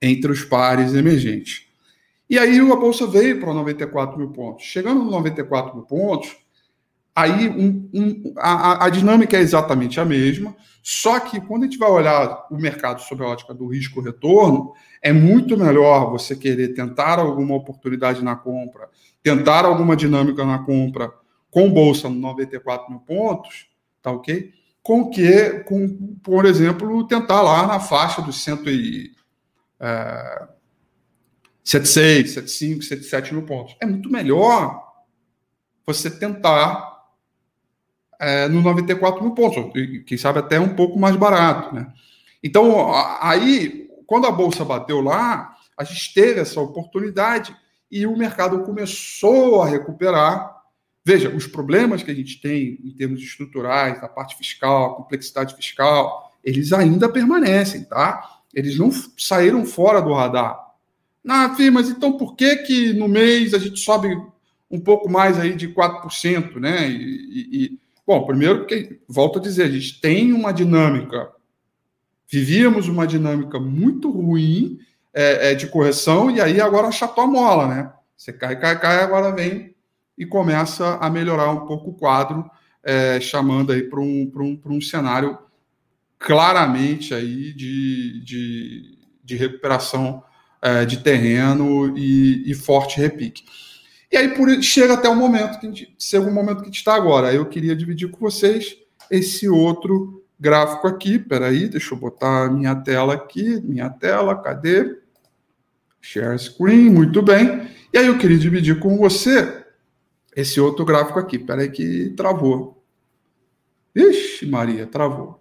entre 0.01 0.33
os 0.33 0.45
pares 0.45 0.95
emergentes. 0.95 1.67
E 2.29 2.39
aí 2.39 2.59
a 2.59 2.77
bolsa 2.77 3.07
veio 3.07 3.39
para 3.39 3.53
94 3.53 4.19
mil 4.19 4.31
pontos. 4.31 4.65
Chegando 4.65 5.03
nos 5.03 5.13
94 5.13 5.77
mil 5.77 5.85
pontos, 5.85 6.35
aí 7.15 7.49
um, 7.49 7.89
um, 7.93 8.35
a, 8.39 8.87
a, 8.87 8.91
dinâmica 8.91 9.37
é 9.37 9.41
exatamente 9.41 10.01
a 10.01 10.05
mesma, 10.05 10.57
só 10.83 11.21
que 11.21 11.41
quando 11.41 11.63
a 11.63 11.67
gente 11.67 11.79
vai 11.79 11.91
olhar 11.91 12.47
o 12.51 12.57
mercado 12.57 13.01
sob 13.03 13.23
a 13.23 13.29
ótica 13.29 13.53
do 13.53 13.67
risco-retorno, 13.69 14.73
é 15.01 15.13
muito 15.13 15.57
melhor 15.57 16.11
você 16.11 16.35
querer 16.35 16.69
tentar 16.75 17.19
alguma 17.19 17.55
oportunidade 17.55 18.23
na 18.25 18.35
compra, 18.35 18.89
tentar 19.23 19.65
alguma 19.65 19.95
dinâmica 19.95 20.45
na 20.45 20.59
compra 20.61 21.13
com 21.51 21.71
bolsa 21.71 22.09
no 22.09 22.17
94 22.17 22.91
mil 22.91 23.01
pontos, 23.01 23.69
tá 24.01 24.11
ok? 24.11 24.53
Com 24.83 25.11
que, 25.11 25.61
com, 25.65 26.17
por 26.23 26.47
exemplo, 26.47 27.07
tentar 27.07 27.43
lá 27.43 27.67
na 27.67 27.79
faixa 27.79 28.23
dos 28.23 28.43
100 28.43 28.59
e, 28.67 29.13
é, 29.79 30.49
76, 31.63 32.31
75, 32.33 32.83
77 32.83 33.35
mil 33.35 33.45
pontos. 33.45 33.77
É 33.81 33.87
muito 33.87 34.11
melhor 34.11 34.83
você 35.87 36.11
tentar 36.11 36.92
é, 38.23 38.47
no 38.47 38.63
94 38.63 39.21
mil 39.21 39.35
pontos, 39.35 39.73
quem 40.07 40.17
sabe 40.17 40.39
até 40.39 40.61
um 40.61 40.77
pouco 40.77 40.97
mais 40.97 41.17
barato. 41.17 41.75
Né? 41.75 41.93
Então, 42.41 42.93
aí, 43.21 43.91
quando 44.07 44.29
a 44.29 44.31
Bolsa 44.31 44.65
bateu 44.65 45.01
lá, 45.01 45.57
a 45.77 45.83
gente 45.83 46.15
teve 46.15 46.39
essa 46.39 46.61
oportunidade 46.61 47.53
e 47.91 48.07
o 48.07 48.17
mercado 48.17 48.61
começou 48.61 49.61
a 49.61 49.69
recuperar. 49.69 50.57
Veja, 51.05 51.35
os 51.35 51.49
problemas 51.49 52.05
que 52.05 52.13
a 52.13 52.15
gente 52.15 52.41
tem 52.41 52.79
em 52.85 52.93
termos 52.93 53.21
estruturais, 53.21 54.01
da 54.01 54.09
parte 54.09 54.37
fiscal, 54.37 54.95
complexidade 54.95 55.57
fiscal, 55.57 56.33
eles 56.45 56.73
ainda 56.73 57.09
permanecem, 57.09 57.83
tá? 57.83 58.39
Eles 58.55 58.79
não 58.79 58.93
saíram 59.19 59.65
fora 59.65 60.01
do 60.01 60.13
radar. 60.13 60.57
Ah, 61.29 61.57
Fih, 61.57 61.73
mas 61.73 61.89
então 61.89 62.17
por 62.17 62.37
que 62.37 62.55
que 62.59 62.93
no 62.93 63.09
mês 63.09 63.53
a 63.53 63.59
gente 63.59 63.81
sobe 63.81 64.17
um 64.71 64.79
pouco 64.79 65.11
mais 65.11 65.41
aí 65.41 65.55
de 65.55 65.69
4%, 65.69 66.61
né? 66.61 66.89
E, 66.89 67.49
e, 67.53 67.83
Bom, 68.13 68.27
primeiro 68.27 68.59
porque, 68.59 69.01
volto 69.09 69.39
a 69.39 69.43
dizer, 69.43 69.63
a 69.63 69.71
gente 69.71 69.99
tem 69.99 70.35
uma 70.35 70.53
dinâmica, 70.53 71.33
vivíamos 72.31 72.87
uma 72.87 73.07
dinâmica 73.07 73.59
muito 73.59 74.11
ruim 74.11 74.79
é, 75.15 75.53
é, 75.53 75.55
de 75.55 75.67
correção, 75.67 76.31
e 76.31 76.39
aí 76.39 76.61
agora 76.61 76.89
achatou 76.89 77.25
a 77.25 77.27
mola, 77.27 77.67
né? 77.67 77.91
Você 78.15 78.31
cai, 78.31 78.61
cai, 78.61 78.79
cai, 78.79 79.03
agora 79.03 79.35
vem 79.35 79.75
e 80.19 80.27
começa 80.27 80.97
a 80.97 81.09
melhorar 81.09 81.51
um 81.53 81.65
pouco 81.65 81.89
o 81.89 81.95
quadro, 81.95 82.45
é, 82.85 83.19
chamando 83.19 83.73
aí 83.73 83.83
para 83.83 84.01
um, 84.01 84.31
um, 84.37 84.61
um 84.67 84.81
cenário 84.83 85.39
claramente 86.19 87.15
aí 87.15 87.55
de, 87.55 88.23
de, 88.23 88.99
de 89.25 89.37
recuperação 89.37 90.23
é, 90.61 90.85
de 90.85 90.99
terreno 90.99 91.97
e, 91.97 92.43
e 92.51 92.53
forte 92.53 93.01
repique. 93.01 93.43
E 94.13 94.17
aí 94.19 94.29
por, 94.35 94.63
chega 94.63 94.93
até 94.93 95.09
o 95.09 95.17
momento 95.17 95.59
que 95.59 95.67
a 95.67 95.71
gente, 95.71 95.97
chega 95.99 96.29
o 96.29 96.33
momento 96.33 96.59
que 96.59 96.65
a 96.65 96.67
gente 96.67 96.77
está 96.77 96.95
agora. 96.95 97.33
Eu 97.33 97.47
queria 97.47 97.75
dividir 97.75 98.11
com 98.11 98.21
vocês 98.21 98.77
esse 99.11 99.49
outro 99.49 100.23
gráfico 100.39 100.87
aqui. 100.87 101.19
Peraí, 101.19 101.67
deixa 101.67 101.95
eu 101.95 101.99
botar 101.99 102.45
a 102.45 102.51
minha 102.51 102.75
tela 102.75 103.15
aqui. 103.15 103.59
Minha 103.63 103.89
tela, 103.89 104.37
cadê? 104.37 104.99
Share 105.99 106.39
screen, 106.39 106.91
muito 106.91 107.23
bem. 107.23 107.69
E 107.91 107.97
aí 107.97 108.07
eu 108.07 108.19
queria 108.19 108.39
dividir 108.39 108.79
com 108.79 108.99
você 108.99 109.65
esse 110.37 110.61
outro 110.61 110.85
gráfico 110.85 111.19
aqui. 111.19 111.39
Peraí 111.39 111.71
que 111.71 112.11
travou. 112.11 112.85
Ixi, 113.95 114.47
Maria, 114.47 114.87
travou. 114.87 115.41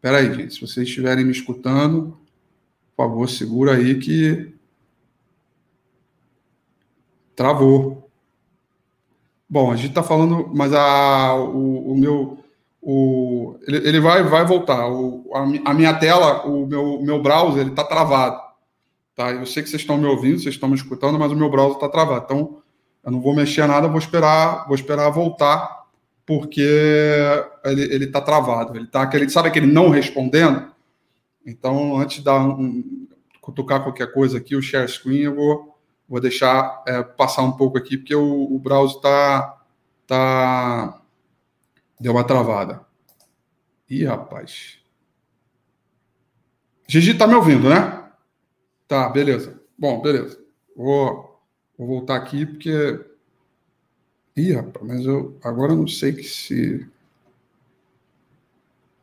Peraí, 0.00 0.32
gente, 0.34 0.54
se 0.54 0.60
vocês 0.60 0.86
estiverem 0.86 1.24
me 1.24 1.32
escutando, 1.32 2.16
por 2.96 3.08
favor, 3.08 3.28
segura 3.28 3.74
aí 3.74 3.98
que 3.98 4.51
Travou. 7.34 8.10
Bom, 9.48 9.70
a 9.70 9.76
gente 9.76 9.90
está 9.90 10.02
falando, 10.02 10.50
mas 10.54 10.72
a, 10.72 11.34
o, 11.34 11.92
o 11.92 11.96
meu. 11.96 12.38
O, 12.80 13.58
ele, 13.66 13.88
ele 13.88 14.00
vai, 14.00 14.22
vai 14.22 14.44
voltar. 14.44 14.88
O, 14.88 15.30
a, 15.34 15.70
a, 15.70 15.74
minha 15.74 15.94
tela, 15.94 16.46
o 16.46 16.66
meu, 16.66 17.00
meu 17.02 17.22
browser, 17.22 17.60
ele 17.60 17.70
está 17.70 17.84
travado. 17.84 18.40
Tá? 19.14 19.30
Eu 19.30 19.46
sei 19.46 19.62
que 19.62 19.68
vocês 19.68 19.82
estão 19.82 19.98
me 19.98 20.06
ouvindo, 20.06 20.40
vocês 20.40 20.54
estão 20.54 20.68
me 20.68 20.74
escutando, 20.74 21.18
mas 21.18 21.30
o 21.30 21.36
meu 21.36 21.50
browser 21.50 21.76
está 21.76 21.88
travado. 21.88 22.24
Então, 22.24 22.62
eu 23.04 23.12
não 23.12 23.20
vou 23.20 23.34
mexer 23.34 23.66
nada, 23.66 23.88
vou 23.88 23.98
esperar, 23.98 24.66
vou 24.66 24.74
esperar 24.74 25.10
voltar, 25.10 25.86
porque 26.24 26.66
ele 27.64 28.04
está 28.04 28.20
travado. 28.20 28.76
Ele 28.76 28.86
tá 28.86 29.02
aquele, 29.02 29.28
sabe 29.28 29.48
aquele 29.48 29.66
não 29.66 29.90
respondendo? 29.90 30.72
Então, 31.44 31.98
antes 31.98 32.18
de 32.18 32.24
dar 32.24 32.40
um, 32.40 33.06
cutucar 33.40 33.82
qualquer 33.82 34.12
coisa 34.12 34.38
aqui, 34.38 34.54
o 34.54 34.62
share 34.62 34.88
screen, 34.88 35.22
eu 35.22 35.34
vou 35.34 35.71
Vou 36.12 36.20
deixar 36.20 36.84
é, 36.86 37.02
passar 37.02 37.40
um 37.40 37.52
pouco 37.52 37.78
aqui, 37.78 37.96
porque 37.96 38.14
o, 38.14 38.54
o 38.54 38.58
browser 38.58 38.98
está. 38.98 39.64
Tá... 40.06 41.00
Deu 41.98 42.12
uma 42.12 42.22
travada. 42.22 42.84
Ih, 43.88 44.04
rapaz. 44.04 44.78
Gigi 46.86 47.14
tá 47.14 47.26
me 47.26 47.34
ouvindo, 47.34 47.66
né? 47.66 48.10
Tá, 48.86 49.08
beleza. 49.08 49.58
Bom, 49.78 50.02
beleza. 50.02 50.38
Vou, 50.76 51.40
vou 51.78 51.86
voltar 51.86 52.16
aqui 52.16 52.44
porque. 52.44 53.00
Ih, 54.36 54.52
rapaz, 54.52 54.86
mas 54.86 55.06
eu 55.06 55.38
agora 55.42 55.74
não 55.74 55.88
sei 55.88 56.12
que 56.12 56.24
se. 56.24 56.86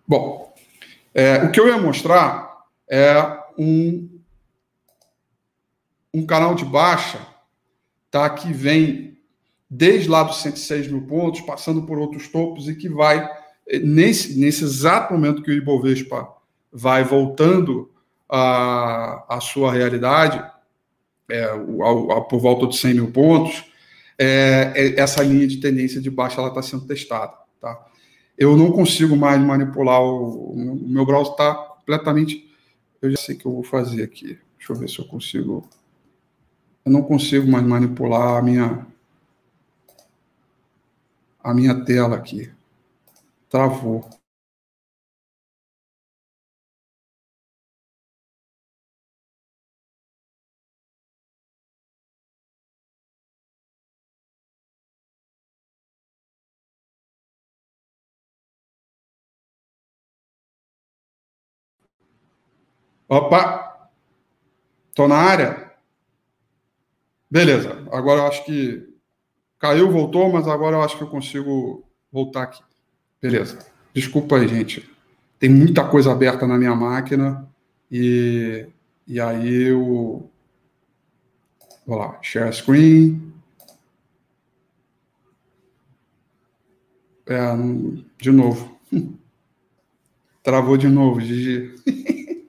Bom, 0.08 0.54
é, 1.16 1.44
o 1.44 1.52
que 1.52 1.60
eu 1.60 1.68
ia 1.68 1.78
mostrar 1.80 2.68
é 2.88 3.16
um 3.58 4.08
um 6.14 6.26
canal 6.26 6.56
de 6.56 6.66
baixa, 6.66 7.20
tá? 8.10 8.30
Que 8.30 8.52
vem 8.52 9.18
desde 9.70 10.10
lá 10.10 10.24
dos 10.24 10.42
106 10.42 10.88
mil 10.88 11.02
pontos, 11.04 11.42
passando 11.42 11.84
por 11.84 12.00
outros 12.00 12.28
topos 12.28 12.68
e 12.68 12.76
que 12.76 12.90
vai, 12.90 13.30
nesse, 13.84 14.40
nesse 14.40 14.64
exato 14.64 15.14
momento 15.14 15.44
que 15.44 15.52
o 15.52 15.54
Ibovespa 15.54 16.28
vai 16.72 17.04
voltando 17.04 17.92
à, 18.28 19.36
à 19.38 19.40
sua 19.40 19.72
realidade, 19.72 20.44
é, 21.30 21.44
ao, 21.44 22.12
ao, 22.12 22.26
por 22.26 22.40
volta 22.40 22.66
de 22.68 22.76
100 22.78 22.94
mil 22.96 23.12
pontos, 23.12 23.66
é, 24.18 24.74
é, 24.76 25.00
essa 25.00 25.24
linha 25.24 25.48
de 25.48 25.58
tendência 25.58 26.02
de 26.02 26.10
baixa 26.10 26.46
está 26.46 26.62
sendo 26.62 26.86
testada. 26.86 27.34
Tá? 27.62 27.86
Eu 28.38 28.58
não 28.58 28.72
consigo 28.72 29.16
mais 29.16 29.40
manipular, 29.40 30.02
o, 30.02 30.54
o 30.54 30.88
meu 30.88 31.06
browser 31.06 31.34
está 31.34 31.54
completamente. 31.54 32.50
Eu 33.02 33.12
já 33.12 33.18
sei 33.18 33.36
o 33.36 33.38
que 33.38 33.46
eu 33.46 33.54
vou 33.54 33.64
fazer 33.64 34.04
aqui. 34.04 34.40
Deixa 34.58 34.74
eu 34.74 34.76
ver 34.76 34.90
se 34.90 35.00
eu 35.00 35.06
consigo 35.06 35.70
eu 36.86 36.92
não 36.92 37.02
consigo 37.04 37.50
mais 37.50 37.66
manipular 37.66 38.38
a 38.38 38.42
minha 38.42 38.86
a 41.44 41.54
minha 41.54 41.84
tela 41.86 42.16
aqui. 42.18 42.52
Travou. 43.50 44.08
Opa! 63.10 63.90
Tô 64.94 65.08
na 65.08 65.16
área? 65.18 65.69
Beleza, 67.30 67.86
agora 67.92 68.22
eu 68.22 68.26
acho 68.26 68.44
que 68.44 68.90
caiu, 69.60 69.92
voltou, 69.92 70.32
mas 70.32 70.48
agora 70.48 70.78
eu 70.78 70.82
acho 70.82 70.98
que 70.98 71.04
eu 71.04 71.10
consigo 71.10 71.84
voltar 72.12 72.44
aqui. 72.44 72.64
Beleza. 73.22 73.60
Desculpa 73.94 74.38
aí, 74.38 74.48
gente. 74.48 74.90
Tem 75.38 75.50
muita 75.50 75.88
coisa 75.88 76.12
aberta 76.12 76.48
na 76.48 76.58
minha 76.58 76.74
máquina 76.76 77.48
e, 77.92 78.68
e 79.08 79.20
aí 79.20 79.70
eu. 79.70 80.30
Vou 81.86 81.98
lá, 81.98 82.18
share 82.22 82.54
screen. 82.54 83.32
É, 87.28 87.38
de 88.20 88.32
novo. 88.32 88.80
Travou 90.42 90.78
de 90.78 90.88
novo, 90.88 91.22
Gigi. 91.22 91.76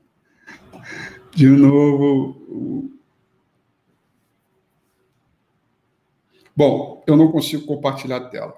De 1.32 1.46
novo 1.46 2.90
Bom, 6.60 7.02
eu 7.06 7.16
não 7.16 7.32
consigo 7.32 7.64
compartilhar 7.64 8.18
a 8.18 8.28
tela. 8.28 8.54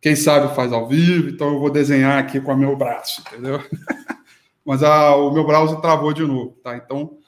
Quem 0.00 0.14
sabe 0.14 0.54
faz 0.54 0.72
ao 0.72 0.86
vivo, 0.86 1.28
então 1.28 1.54
eu 1.54 1.58
vou 1.58 1.68
desenhar 1.68 2.16
aqui 2.16 2.40
com 2.40 2.52
o 2.52 2.56
meu 2.56 2.76
braço, 2.76 3.20
entendeu? 3.26 3.60
Mas 4.64 4.84
a, 4.84 5.16
o 5.16 5.32
meu 5.32 5.44
browser 5.44 5.80
travou 5.80 6.12
de 6.12 6.22
novo, 6.22 6.52
tá? 6.62 6.76
Então, 6.76 7.18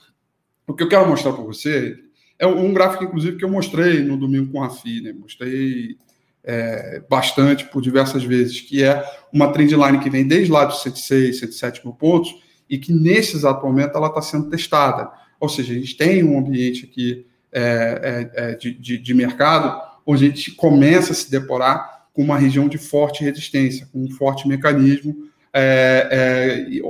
o 0.69 0.73
que 0.73 0.85
eu 0.85 0.89
quero 0.89 1.09
mostrar 1.09 1.33
para 1.33 1.43
você 1.43 1.99
é 2.39 2.47
um 2.47 2.73
gráfico, 2.73 3.03
inclusive, 3.03 3.37
que 3.37 3.45
eu 3.45 3.51
mostrei 3.51 4.05
no 4.05 4.17
domingo 4.17 4.53
com 4.53 4.63
a 4.63 4.71
FI, 4.71 5.01
né? 5.01 5.13
Mostrei 5.15 5.97
é, 6.45 7.03
bastante 7.11 7.65
por 7.65 7.83
diversas 7.83 8.23
vezes, 8.23 8.61
que 8.61 8.85
é 8.85 9.05
uma 9.33 9.53
trendline 9.53 9.99
que 9.99 10.09
vem 10.09 10.25
desde 10.25 10.53
lá 10.53 10.65
dos 10.65 10.81
106, 10.83 11.41
107 11.41 11.85
mil 11.85 11.93
pontos 11.93 12.33
e 12.71 12.79
que 12.79 12.93
nesse 12.93 13.35
exato 13.35 13.67
momento 13.67 13.97
ela 13.97 14.07
está 14.07 14.23
sendo 14.23 14.49
testada. 14.49 15.11
Ou 15.41 15.49
seja, 15.49 15.73
a 15.73 15.77
gente 15.77 15.97
tem 15.97 16.23
um 16.23 16.39
ambiente 16.39 16.85
aqui 16.85 17.27
é, 17.53 18.31
é, 18.35 18.51
é, 18.51 18.55
de, 18.55 18.73
de, 18.73 18.99
de 18.99 19.15
mercado 19.15 19.81
onde 20.07 20.25
a 20.25 20.29
gente 20.29 20.51
começa 20.53 21.13
a 21.13 21.15
se 21.15 21.31
deparar 21.31 22.07
com 22.13 22.23
uma 22.23 22.39
região 22.39 22.69
de 22.69 22.79
forte 22.79 23.25
resistência, 23.25 23.89
com 23.93 24.03
um 24.05 24.11
forte 24.11 24.49
mecanismo 24.49 25.31
é, 25.53 26.09
é, 26.11 26.81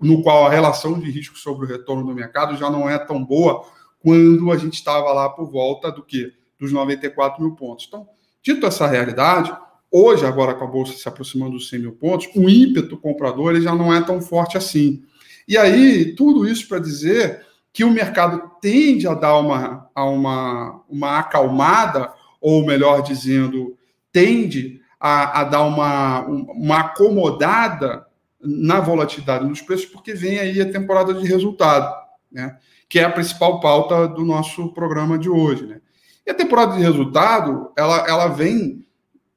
no 0.00 0.22
qual 0.22 0.46
a 0.46 0.50
relação 0.50 0.98
de 0.98 1.10
risco 1.10 1.38
sobre 1.38 1.66
o 1.66 1.68
retorno 1.68 2.04
do 2.04 2.14
mercado 2.14 2.56
já 2.56 2.70
não 2.70 2.88
é 2.88 2.98
tão 2.98 3.24
boa 3.24 3.64
quando 4.00 4.50
a 4.50 4.56
gente 4.56 4.74
estava 4.74 5.12
lá 5.12 5.28
por 5.28 5.50
volta 5.50 5.90
do 5.90 6.02
que? 6.02 6.32
Dos 6.58 6.72
94 6.72 7.42
mil 7.42 7.54
pontos. 7.54 7.86
Então, 7.86 8.08
dito 8.42 8.66
essa 8.66 8.86
realidade, 8.86 9.54
hoje, 9.90 10.24
agora 10.24 10.54
com 10.54 10.64
a 10.64 10.66
Bolsa 10.66 10.94
se 10.94 11.08
aproximando 11.08 11.52
dos 11.52 11.68
100 11.68 11.78
mil 11.78 11.92
pontos, 11.92 12.28
o 12.34 12.48
ímpeto 12.48 12.96
comprador 12.96 13.52
ele 13.52 13.62
já 13.62 13.74
não 13.74 13.94
é 13.94 14.00
tão 14.00 14.20
forte 14.20 14.56
assim. 14.56 15.02
E 15.46 15.56
aí, 15.56 16.14
tudo 16.14 16.46
isso 16.46 16.66
para 16.68 16.78
dizer 16.78 17.44
que 17.72 17.84
o 17.84 17.90
mercado 17.90 18.50
tende 18.60 19.06
a 19.06 19.14
dar 19.14 19.38
uma, 19.38 19.81
a 19.94 20.04
uma, 20.04 20.82
uma 20.88 21.18
acalmada, 21.18 22.12
ou 22.40 22.64
melhor 22.66 23.02
dizendo, 23.02 23.76
tende 24.12 24.80
a, 24.98 25.40
a 25.40 25.44
dar 25.44 25.62
uma, 25.62 26.20
uma 26.20 26.80
acomodada 26.80 28.06
na 28.40 28.80
volatilidade 28.80 29.46
dos 29.46 29.60
preços, 29.60 29.86
porque 29.86 30.14
vem 30.14 30.38
aí 30.38 30.60
a 30.60 30.70
temporada 30.70 31.14
de 31.14 31.26
resultado, 31.26 31.94
né? 32.30 32.56
que 32.88 32.98
é 32.98 33.04
a 33.04 33.10
principal 33.10 33.60
pauta 33.60 34.06
do 34.08 34.24
nosso 34.24 34.72
programa 34.74 35.18
de 35.18 35.28
hoje. 35.28 35.66
Né? 35.66 35.80
E 36.26 36.30
a 36.30 36.34
temporada 36.34 36.74
de 36.76 36.82
resultado, 36.82 37.72
ela, 37.76 38.06
ela 38.08 38.26
vem 38.28 38.84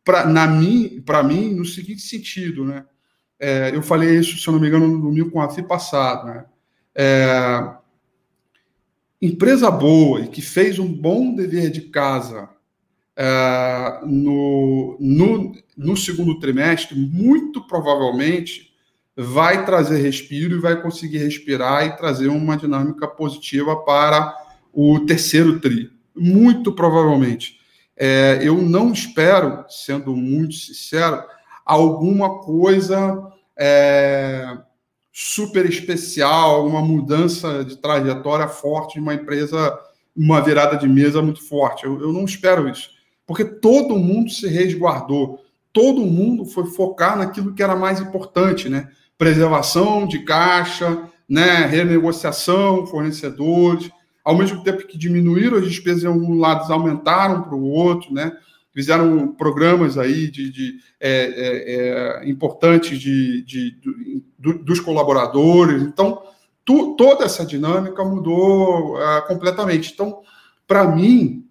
para 0.03 0.47
mim, 0.47 1.03
mim 1.25 1.55
no 1.55 1.65
seguinte 1.65 2.01
sentido. 2.01 2.63
Né? 2.65 2.85
É, 3.39 3.71
eu 3.73 3.81
falei 3.81 4.17
isso, 4.17 4.37
se 4.37 4.47
eu 4.47 4.53
não 4.53 4.59
me 4.59 4.67
engano, 4.67 4.87
no 4.87 5.01
domingo 5.01 5.31
com 5.31 5.41
a 5.41 5.49
FI 5.49 5.63
passado. 5.63 6.27
Né? 6.27 6.45
É, 6.93 7.74
empresa 9.25 9.69
boa 9.71 10.21
e 10.21 10.27
que 10.27 10.41
fez 10.41 10.79
um 10.79 10.91
bom 10.91 11.33
dever 11.33 11.69
de 11.69 11.81
casa 11.81 12.49
é, 13.15 14.01
no, 14.05 14.97
no, 14.99 15.55
no 15.77 15.97
segundo 15.97 16.39
trimestre, 16.39 16.97
muito 16.97 17.65
provavelmente 17.65 18.73
vai 19.15 19.65
trazer 19.65 20.01
respiro 20.01 20.55
e 20.55 20.61
vai 20.61 20.81
conseguir 20.81 21.19
respirar 21.19 21.85
e 21.85 21.95
trazer 21.95 22.27
uma 22.27 22.57
dinâmica 22.57 23.07
positiva 23.07 23.75
para 23.77 24.35
o 24.73 24.99
terceiro 25.01 25.59
tri. 25.59 25.89
Muito 26.15 26.73
provavelmente. 26.73 27.59
É, 27.95 28.39
eu 28.41 28.61
não 28.61 28.91
espero, 28.91 29.63
sendo 29.69 30.15
muito 30.15 30.53
sincero, 30.55 31.23
alguma 31.65 32.39
coisa 32.39 33.31
é, 33.57 34.57
super 35.17 35.65
especial, 35.65 36.67
uma 36.67 36.81
mudança 36.81 37.63
de 37.63 37.77
trajetória 37.77 38.49
forte 38.49 38.95
de 38.95 38.99
uma 38.99 39.13
empresa, 39.13 39.79
uma 40.13 40.41
virada 40.41 40.77
de 40.77 40.89
mesa 40.89 41.21
muito 41.21 41.41
forte. 41.47 41.85
Eu, 41.85 42.01
eu 42.01 42.11
não 42.11 42.25
espero 42.25 42.67
isso 42.67 42.95
porque 43.25 43.43
todo 43.43 43.97
mundo 43.97 44.29
se 44.29 44.47
resguardou, 44.47 45.43
todo 45.73 46.05
mundo 46.05 46.45
foi 46.45 46.65
focar 46.67 47.17
naquilo 47.17 47.53
que 47.53 47.63
era 47.63 47.75
mais 47.75 47.99
importante, 47.99 48.69
né? 48.69 48.89
Preservação 49.17 50.05
de 50.07 50.19
caixa, 50.19 51.09
né? 51.27 51.65
renegociação, 51.65 52.85
fornecedores, 52.85 53.89
ao 54.23 54.37
mesmo 54.37 54.63
tempo 54.63 54.85
que 54.85 54.97
diminuíram 54.97 55.57
as 55.57 55.67
despesas 55.67 56.03
em 56.03 56.07
alguns 56.07 56.37
lados, 56.37 56.69
aumentaram 56.69 57.43
para 57.43 57.55
o 57.55 57.63
outro, 57.63 58.13
né? 58.13 58.31
Fizeram 58.75 59.29
programas 59.29 59.97
aí 59.97 60.29
de, 60.29 60.51
de 60.51 60.79
é, 60.99 61.09
é, 61.09 61.75
é, 62.25 62.29
importantes 62.29 62.99
de, 62.99 63.41
de, 63.43 63.71
de 63.79 64.23
do, 64.37 64.59
dos 64.59 64.81
colaboradores. 64.81 65.81
Então, 65.81 66.21
tu, 66.65 66.93
toda 66.97 67.23
essa 67.23 67.45
dinâmica 67.45 68.03
mudou 68.03 68.97
uh, 68.97 69.25
completamente. 69.29 69.93
Então, 69.93 70.21
para 70.67 70.85
mim, 70.93 71.47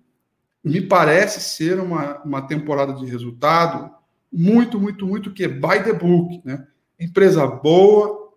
me 0.63 0.83
parece 0.83 1.41
ser 1.41 1.81
uma, 1.81 2.23
uma 2.23 2.43
temporada 2.43 2.93
de 2.93 3.07
resultado 3.07 3.91
muito, 4.31 4.79
muito, 4.79 5.07
muito 5.07 5.33
que 5.33 5.49
by 5.49 5.83
the 5.83 5.95
book, 5.95 6.43
né? 6.45 6.67
Empresa 7.01 7.47
boa 7.47 8.35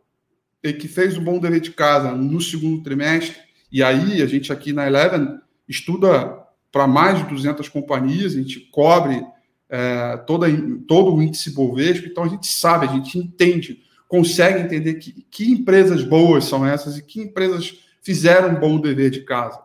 e 0.64 0.72
que 0.72 0.88
fez 0.88 1.18
um 1.18 1.24
bom 1.26 1.40
dever 1.40 1.60
de 1.60 1.72
casa 1.72 2.14
no 2.14 2.40
segundo 2.40 2.84
trimestre. 2.84 3.36
E 3.70 3.84
aí 3.84 4.22
a 4.22 4.26
gente 4.26 4.54
aqui 4.54 4.72
na 4.72 4.88
Eleven 4.88 5.40
estuda 5.68 6.47
para 6.78 6.86
mais 6.86 7.18
de 7.18 7.24
200 7.24 7.68
companhias, 7.70 8.36
a 8.36 8.38
gente 8.38 8.60
cobre 8.72 9.26
é, 9.68 10.16
toda, 10.28 10.46
todo 10.88 11.12
o 11.12 11.24
índice 11.24 11.50
Bovespa, 11.50 12.06
então 12.06 12.24
a 12.24 12.28
gente 12.28 12.46
sabe, 12.46 12.86
a 12.86 12.92
gente 12.92 13.18
entende, 13.18 13.82
consegue 14.08 14.60
entender 14.60 14.94
que, 14.94 15.26
que 15.32 15.52
empresas 15.52 16.04
boas 16.04 16.46
são 16.46 16.64
essas 16.64 16.96
e 16.96 17.02
que 17.02 17.20
empresas 17.20 17.80
fizeram 18.04 18.50
um 18.50 18.60
bom 18.60 18.80
dever 18.80 19.10
de 19.10 19.22
casa. 19.22 19.60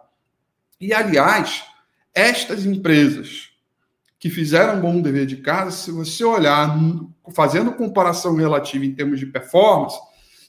E, 0.80 0.94
aliás, 0.94 1.64
estas 2.14 2.64
empresas 2.64 3.50
que 4.18 4.30
fizeram 4.30 4.78
um 4.78 4.80
bom 4.80 4.98
dever 5.02 5.26
de 5.26 5.36
casa, 5.36 5.70
se 5.70 5.90
você 5.90 6.24
olhar, 6.24 6.74
fazendo 7.34 7.74
comparação 7.74 8.36
relativa 8.36 8.86
em 8.86 8.94
termos 8.94 9.20
de 9.20 9.26
performance, 9.26 9.98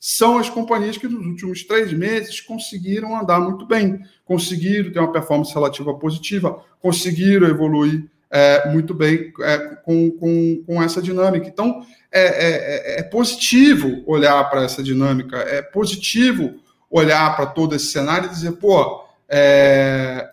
são 0.05 0.37
as 0.37 0.49
companhias 0.49 0.97
que 0.97 1.07
nos 1.07 1.25
últimos 1.25 1.63
três 1.63 1.93
meses 1.93 2.41
conseguiram 2.41 3.17
andar 3.17 3.39
muito 3.39 3.65
bem, 3.65 4.01
conseguiram 4.25 4.91
ter 4.91 4.99
uma 4.99 5.13
performance 5.13 5.53
relativa 5.53 5.93
positiva, 5.93 6.61
conseguiram 6.81 7.47
evoluir 7.47 8.11
é, 8.29 8.69
muito 8.69 8.93
bem 8.93 9.31
é, 9.39 9.57
com, 9.85 10.11
com, 10.11 10.61
com 10.67 10.83
essa 10.83 11.01
dinâmica. 11.01 11.47
Então, 11.47 11.85
é, 12.11 12.21
é, 12.21 12.97
é, 12.97 12.99
é 12.99 13.03
positivo 13.03 14.03
olhar 14.05 14.43
para 14.49 14.65
essa 14.65 14.83
dinâmica, 14.83 15.37
é 15.37 15.61
positivo 15.61 16.59
olhar 16.91 17.33
para 17.37 17.45
todo 17.45 17.73
esse 17.73 17.85
cenário 17.85 18.25
e 18.25 18.33
dizer, 18.33 18.51
pô, 18.57 19.05
é, 19.29 20.27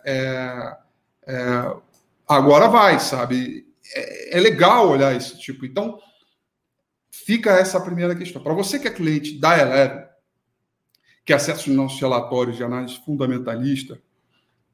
agora 2.27 2.67
vai, 2.67 2.99
sabe? 2.99 3.65
É, 3.95 4.37
é, 4.37 4.41
legal 4.41 4.89
olhar 4.89 5.15
esse 5.15 5.39
tipo. 5.39 5.65
Então, 5.65 5.97
fica 7.25 7.51
essa 7.51 7.79
primeira 7.79 8.15
questão. 8.15 8.41
Para 8.41 8.53
você 8.53 8.79
que 8.79 8.87
é 8.87 8.91
cliente 8.91 9.39
da 9.39 9.57
Eleven, 9.57 10.05
que 11.25 11.33
acessa 11.33 11.69
os 11.69 11.75
nossos 11.75 11.99
relatórios 11.99 12.57
de 12.57 12.63
análise 12.63 12.99
fundamentalista, 13.05 14.01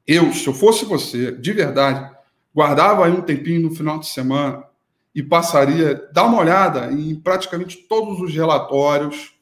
eu, 0.06 0.32
se 0.32 0.46
eu 0.46 0.54
fosse 0.54 0.84
você, 0.84 1.32
de 1.32 1.52
verdade, 1.52 2.10
guardava 2.54 3.04
aí 3.04 3.12
um 3.12 3.20
tempinho 3.20 3.60
no 3.60 3.74
final 3.74 3.98
de 3.98 4.06
semana 4.06 4.64
e 5.14 5.22
passaria, 5.22 6.08
dá 6.12 6.24
uma 6.24 6.38
olhada 6.38 6.90
em 6.92 7.14
praticamente 7.14 7.76
todos 7.88 8.20
os 8.20 8.34
relatórios 8.34 9.34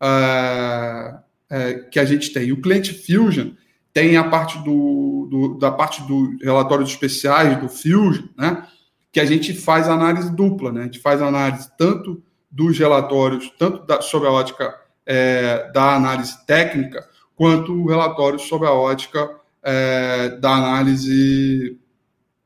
é, 0.00 1.14
é, 1.48 1.74
que 1.74 1.98
a 1.98 2.04
gente 2.04 2.32
tem. 2.32 2.52
O 2.52 2.60
cliente 2.60 2.92
Fusion 2.92 3.52
tem 3.92 4.16
a 4.16 4.24
parte 4.24 4.58
do, 4.58 5.26
do, 5.30 5.58
da 5.58 5.70
parte 5.70 6.02
do 6.02 6.36
relatório 6.42 6.84
especiais 6.84 7.58
do 7.60 7.68
Fusion, 7.68 8.28
né? 8.36 8.66
Que 9.12 9.20
a 9.20 9.24
gente 9.24 9.52
faz 9.54 9.88
análise 9.88 10.34
dupla, 10.34 10.70
né? 10.70 10.82
A 10.82 10.84
gente 10.84 11.00
faz 11.00 11.20
análise 11.20 11.68
tanto 11.76 12.22
dos 12.50 12.78
relatórios, 12.78 13.52
tanto 13.58 13.86
da, 13.86 14.00
sobre 14.00 14.28
a 14.28 14.32
ótica 14.32 14.78
é, 15.06 15.70
da 15.72 15.94
análise 15.94 16.44
técnica, 16.46 17.08
quanto 17.36 17.86
relatórios 17.86 18.42
sobre 18.42 18.66
a 18.66 18.72
ótica 18.72 19.30
é, 19.62 20.30
da 20.40 20.50
análise 20.54 21.78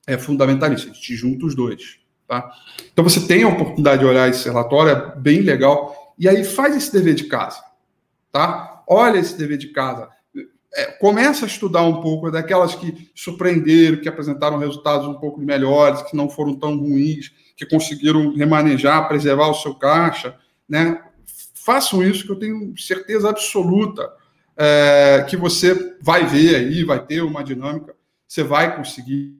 é, 0.06 0.18
fundamentalista. 0.18 0.90
A 0.90 0.94
gente 0.94 1.16
junta 1.16 1.46
os 1.46 1.54
dois. 1.54 1.98
Tá? 2.26 2.50
Então 2.92 3.04
você 3.04 3.26
tem 3.26 3.42
a 3.42 3.48
oportunidade 3.48 4.00
de 4.00 4.06
olhar 4.06 4.28
esse 4.28 4.44
relatório, 4.48 4.92
é 4.92 5.16
bem 5.16 5.40
legal. 5.40 6.14
E 6.18 6.28
aí 6.28 6.44
faz 6.44 6.76
esse 6.76 6.92
dever 6.92 7.14
de 7.14 7.24
casa. 7.24 7.62
Tá? 8.30 8.82
Olha 8.86 9.18
esse 9.18 9.36
dever 9.36 9.58
de 9.58 9.68
casa 9.68 10.08
é, 10.74 10.86
começa 10.86 11.46
a 11.46 11.48
estudar 11.48 11.82
um 11.82 12.00
pouco 12.00 12.30
daquelas 12.30 12.74
que 12.74 13.08
surpreenderam, 13.14 14.00
que 14.00 14.08
apresentaram 14.08 14.58
resultados 14.58 15.06
um 15.06 15.14
pouco 15.14 15.40
melhores, 15.40 16.02
que 16.02 16.16
não 16.16 16.28
foram 16.28 16.54
tão 16.54 16.76
ruins, 16.76 17.32
que 17.56 17.66
conseguiram 17.66 18.34
remanejar, 18.34 19.06
preservar 19.08 19.48
o 19.48 19.54
seu 19.54 19.74
caixa, 19.74 20.36
né? 20.68 21.02
Façam 21.54 22.02
isso 22.02 22.24
que 22.24 22.32
eu 22.32 22.38
tenho 22.38 22.76
certeza 22.76 23.30
absoluta 23.30 24.12
é, 24.56 25.24
que 25.28 25.36
você 25.36 25.96
vai 26.00 26.26
ver 26.26 26.56
aí, 26.56 26.84
vai 26.84 27.04
ter 27.04 27.22
uma 27.22 27.42
dinâmica, 27.42 27.94
você 28.26 28.42
vai 28.42 28.76
conseguir 28.76 29.34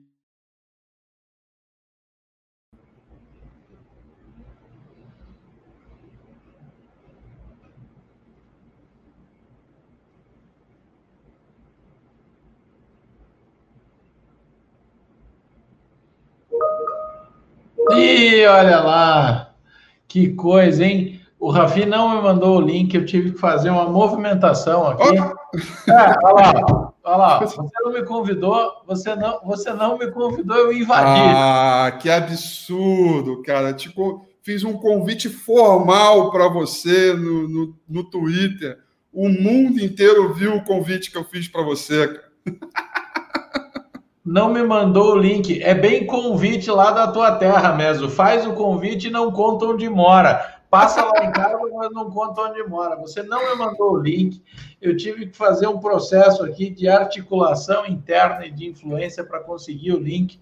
E 17.93 18.45
olha 18.45 18.79
lá, 18.79 19.53
que 20.07 20.29
coisa, 20.29 20.85
hein? 20.85 21.21
O 21.39 21.51
Rafi 21.51 21.85
não 21.85 22.15
me 22.15 22.21
mandou 22.21 22.57
o 22.57 22.61
link, 22.61 22.95
eu 22.95 23.05
tive 23.05 23.31
que 23.31 23.37
fazer 23.37 23.69
uma 23.69 23.87
movimentação 23.87 24.87
aqui. 24.87 25.03
Oh. 25.09 25.91
É, 25.91 26.15
olha 26.23 26.33
lá, 26.33 26.93
olha 27.03 27.17
lá, 27.17 27.39
você 27.39 27.57
não 27.83 27.93
me 27.93 28.03
convidou, 28.03 28.71
você 28.87 29.15
não, 29.15 29.39
você 29.45 29.71
não 29.73 29.97
me 29.97 30.09
convidou, 30.11 30.55
eu 30.57 30.73
invadi. 30.73 31.21
Ah, 31.21 31.97
que 32.01 32.09
absurdo, 32.09 33.43
cara. 33.43 33.73
Tipo, 33.73 34.25
fiz 34.41 34.63
um 34.63 34.73
convite 34.73 35.29
formal 35.29 36.31
para 36.31 36.47
você 36.47 37.13
no, 37.13 37.47
no, 37.47 37.75
no 37.87 38.03
Twitter. 38.03 38.79
O 39.13 39.29
mundo 39.29 39.79
inteiro 39.79 40.33
viu 40.33 40.55
o 40.55 40.63
convite 40.63 41.11
que 41.11 41.17
eu 41.17 41.23
fiz 41.23 41.47
para 41.47 41.61
você, 41.61 42.07
cara. 42.07 42.25
Não 44.25 44.51
me 44.51 44.63
mandou 44.63 45.13
o 45.13 45.17
link. 45.17 45.61
É 45.61 45.75
bem 45.75 46.07
convite 46.07 46.71
lá 46.71 46.89
da 46.89 47.07
tua 47.11 47.33
terra 47.33 47.73
mesmo. 47.73 48.09
Faz 48.09 48.47
o 48.47 48.53
convite 48.53 49.07
e 49.07 49.11
não 49.11 49.31
conta 49.31 49.65
onde 49.65 49.87
mora. 49.87 50.55
Passa 50.67 51.05
lá 51.05 51.23
em 51.23 51.31
casa, 51.31 51.59
mas 51.71 51.91
não 51.91 52.09
conta 52.09 52.41
onde 52.41 52.63
mora. 52.63 52.95
Você 52.95 53.21
não 53.21 53.51
me 53.51 53.55
mandou 53.55 53.91
o 53.91 54.01
link. 54.01 54.41
Eu 54.81 54.97
tive 54.97 55.27
que 55.27 55.37
fazer 55.37 55.67
um 55.67 55.79
processo 55.79 56.43
aqui 56.43 56.71
de 56.71 56.89
articulação 56.89 57.85
interna 57.85 58.47
e 58.47 58.51
de 58.51 58.65
influência 58.67 59.23
para 59.23 59.41
conseguir 59.41 59.93
o 59.93 59.99
link. 59.99 60.39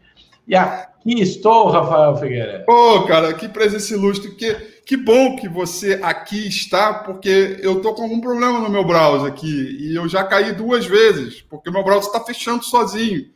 E 0.47 0.55
aqui 0.55 1.21
estou, 1.21 1.69
Rafael 1.69 2.15
Figueiredo. 2.15 2.63
Ô, 2.69 2.95
oh, 2.95 3.03
cara, 3.05 3.33
que 3.33 3.49
presença 3.49 3.93
ilustre. 3.93 4.33
Que, 4.35 4.53
que 4.85 4.95
bom 4.95 5.35
que 5.35 5.49
você 5.49 5.99
aqui 6.01 6.47
está, 6.47 6.93
porque 6.93 7.59
eu 7.61 7.81
tô 7.81 7.93
com 7.93 8.03
algum 8.03 8.21
problema 8.21 8.59
no 8.59 8.69
meu 8.69 8.85
browser 8.85 9.29
aqui. 9.29 9.77
E 9.77 9.93
eu 9.93 10.07
já 10.07 10.23
caí 10.23 10.53
duas 10.53 10.85
vezes, 10.85 11.41
porque 11.41 11.69
meu 11.69 11.83
browser 11.83 12.07
está 12.07 12.23
fechando 12.23 12.63
sozinho. 12.63 13.32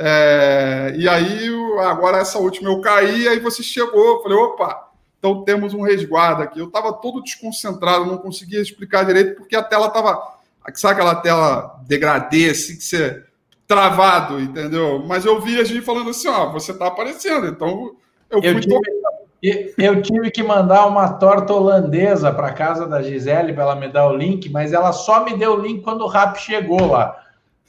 É, 0.00 0.94
e 0.96 1.08
aí, 1.08 1.48
agora 1.80 2.18
essa 2.18 2.38
última 2.38 2.70
eu 2.70 2.80
caí, 2.80 3.26
aí 3.26 3.40
você 3.40 3.62
chegou. 3.64 4.22
falei, 4.22 4.38
opa, 4.38 4.90
então 5.18 5.42
temos 5.42 5.74
um 5.74 5.82
resguardo 5.82 6.42
aqui. 6.42 6.60
Eu 6.60 6.68
estava 6.68 6.92
todo 6.92 7.22
desconcentrado, 7.22 8.06
não 8.06 8.18
conseguia 8.18 8.60
explicar 8.60 9.04
direito, 9.04 9.36
porque 9.36 9.56
a 9.56 9.62
tela 9.62 9.88
estava. 9.88 10.38
Sabe 10.74 10.94
aquela 10.94 11.14
tela 11.16 11.80
degradê, 11.86 12.50
assim, 12.50 12.76
que 12.76 12.84
você 12.84 13.24
travado, 13.66 14.38
entendeu? 14.38 15.02
Mas 15.06 15.24
eu 15.24 15.40
vi 15.40 15.58
a 15.58 15.64
gente 15.64 15.82
falando 15.82 16.10
assim, 16.10 16.28
ó, 16.28 16.50
você 16.52 16.72
tá 16.72 16.86
aparecendo, 16.86 17.46
então 17.46 17.96
eu 18.30 18.40
fui... 18.40 18.50
Eu 18.50 18.60
tive, 18.60 19.74
eu 19.78 20.02
tive 20.02 20.30
que 20.30 20.42
mandar 20.42 20.86
uma 20.86 21.12
torta 21.12 21.52
holandesa 21.52 22.32
para 22.32 22.52
casa 22.52 22.86
da 22.86 23.02
Gisele 23.02 23.52
para 23.52 23.62
ela 23.62 23.76
me 23.76 23.88
dar 23.88 24.08
o 24.08 24.16
link, 24.16 24.50
mas 24.50 24.72
ela 24.72 24.92
só 24.92 25.24
me 25.24 25.36
deu 25.36 25.54
o 25.54 25.60
link 25.60 25.82
quando 25.82 26.02
o 26.02 26.08
rap 26.08 26.36
chegou 26.36 26.86
lá. 26.86 27.18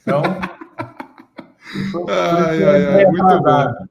Então... 0.02 0.22
ai, 2.08 2.64
ai, 2.64 2.84
ai, 2.86 3.06
muito 3.06 3.42
bom. 3.42 3.86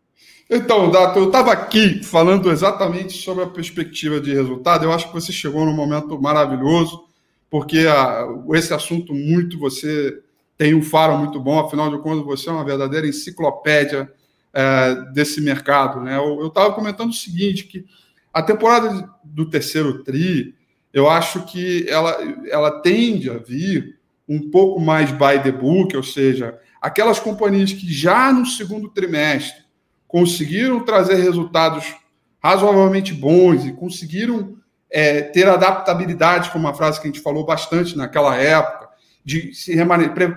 Então, 0.49 0.89
Dato, 0.89 1.19
eu 1.19 1.27
estava 1.27 1.51
aqui 1.51 2.03
falando 2.03 2.51
exatamente 2.51 3.13
sobre 3.13 3.43
a 3.43 3.47
perspectiva 3.47 4.19
de 4.19 4.33
resultado. 4.33 4.83
Eu 4.83 4.91
acho 4.91 5.07
que 5.07 5.13
você 5.13 5.31
chegou 5.31 5.63
num 5.63 5.75
momento 5.75 6.19
maravilhoso, 6.19 7.03
porque 7.51 7.85
a, 7.87 8.27
esse 8.53 8.73
assunto 8.73 9.13
muito 9.13 9.59
você 9.59 10.19
tem 10.57 10.73
um 10.73 10.81
faro 10.81 11.17
muito 11.17 11.39
bom, 11.39 11.59
afinal 11.59 11.89
de 11.89 12.01
contas, 12.01 12.25
você 12.25 12.49
é 12.49 12.51
uma 12.51 12.65
verdadeira 12.65 13.07
enciclopédia 13.07 14.11
é, 14.51 14.95
desse 15.13 15.39
mercado. 15.39 16.01
Né? 16.01 16.17
Eu 16.17 16.47
estava 16.47 16.73
comentando 16.73 17.11
o 17.11 17.13
seguinte, 17.13 17.65
que 17.65 17.85
a 18.33 18.41
temporada 18.41 19.07
do 19.23 19.49
terceiro 19.49 20.03
TRI, 20.03 20.55
eu 20.91 21.09
acho 21.09 21.45
que 21.45 21.87
ela, 21.87 22.17
ela 22.49 22.81
tende 22.81 23.29
a 23.29 23.37
vir 23.37 23.99
um 24.27 24.49
pouco 24.49 24.79
mais 24.79 25.11
by 25.11 25.41
the 25.43 25.51
book, 25.51 25.95
ou 25.95 26.03
seja, 26.03 26.59
aquelas 26.81 27.19
companhias 27.19 27.73
que 27.73 27.91
já 27.91 28.31
no 28.31 28.45
segundo 28.45 28.89
trimestre 28.89 29.63
conseguiram 30.07 30.83
trazer 30.83 31.15
resultados 31.15 31.95
razoavelmente 32.41 33.13
bons 33.13 33.65
e 33.65 33.73
conseguiram 33.73 34.57
é, 34.89 35.21
ter 35.21 35.47
adaptabilidade, 35.47 36.49
como 36.49 36.65
uma 36.65 36.73
frase 36.73 36.99
que 36.99 37.07
a 37.07 37.11
gente 37.11 37.21
falou 37.21 37.45
bastante 37.45 37.95
naquela 37.95 38.35
época, 38.35 38.89
de 39.23 39.53
se 39.53 39.75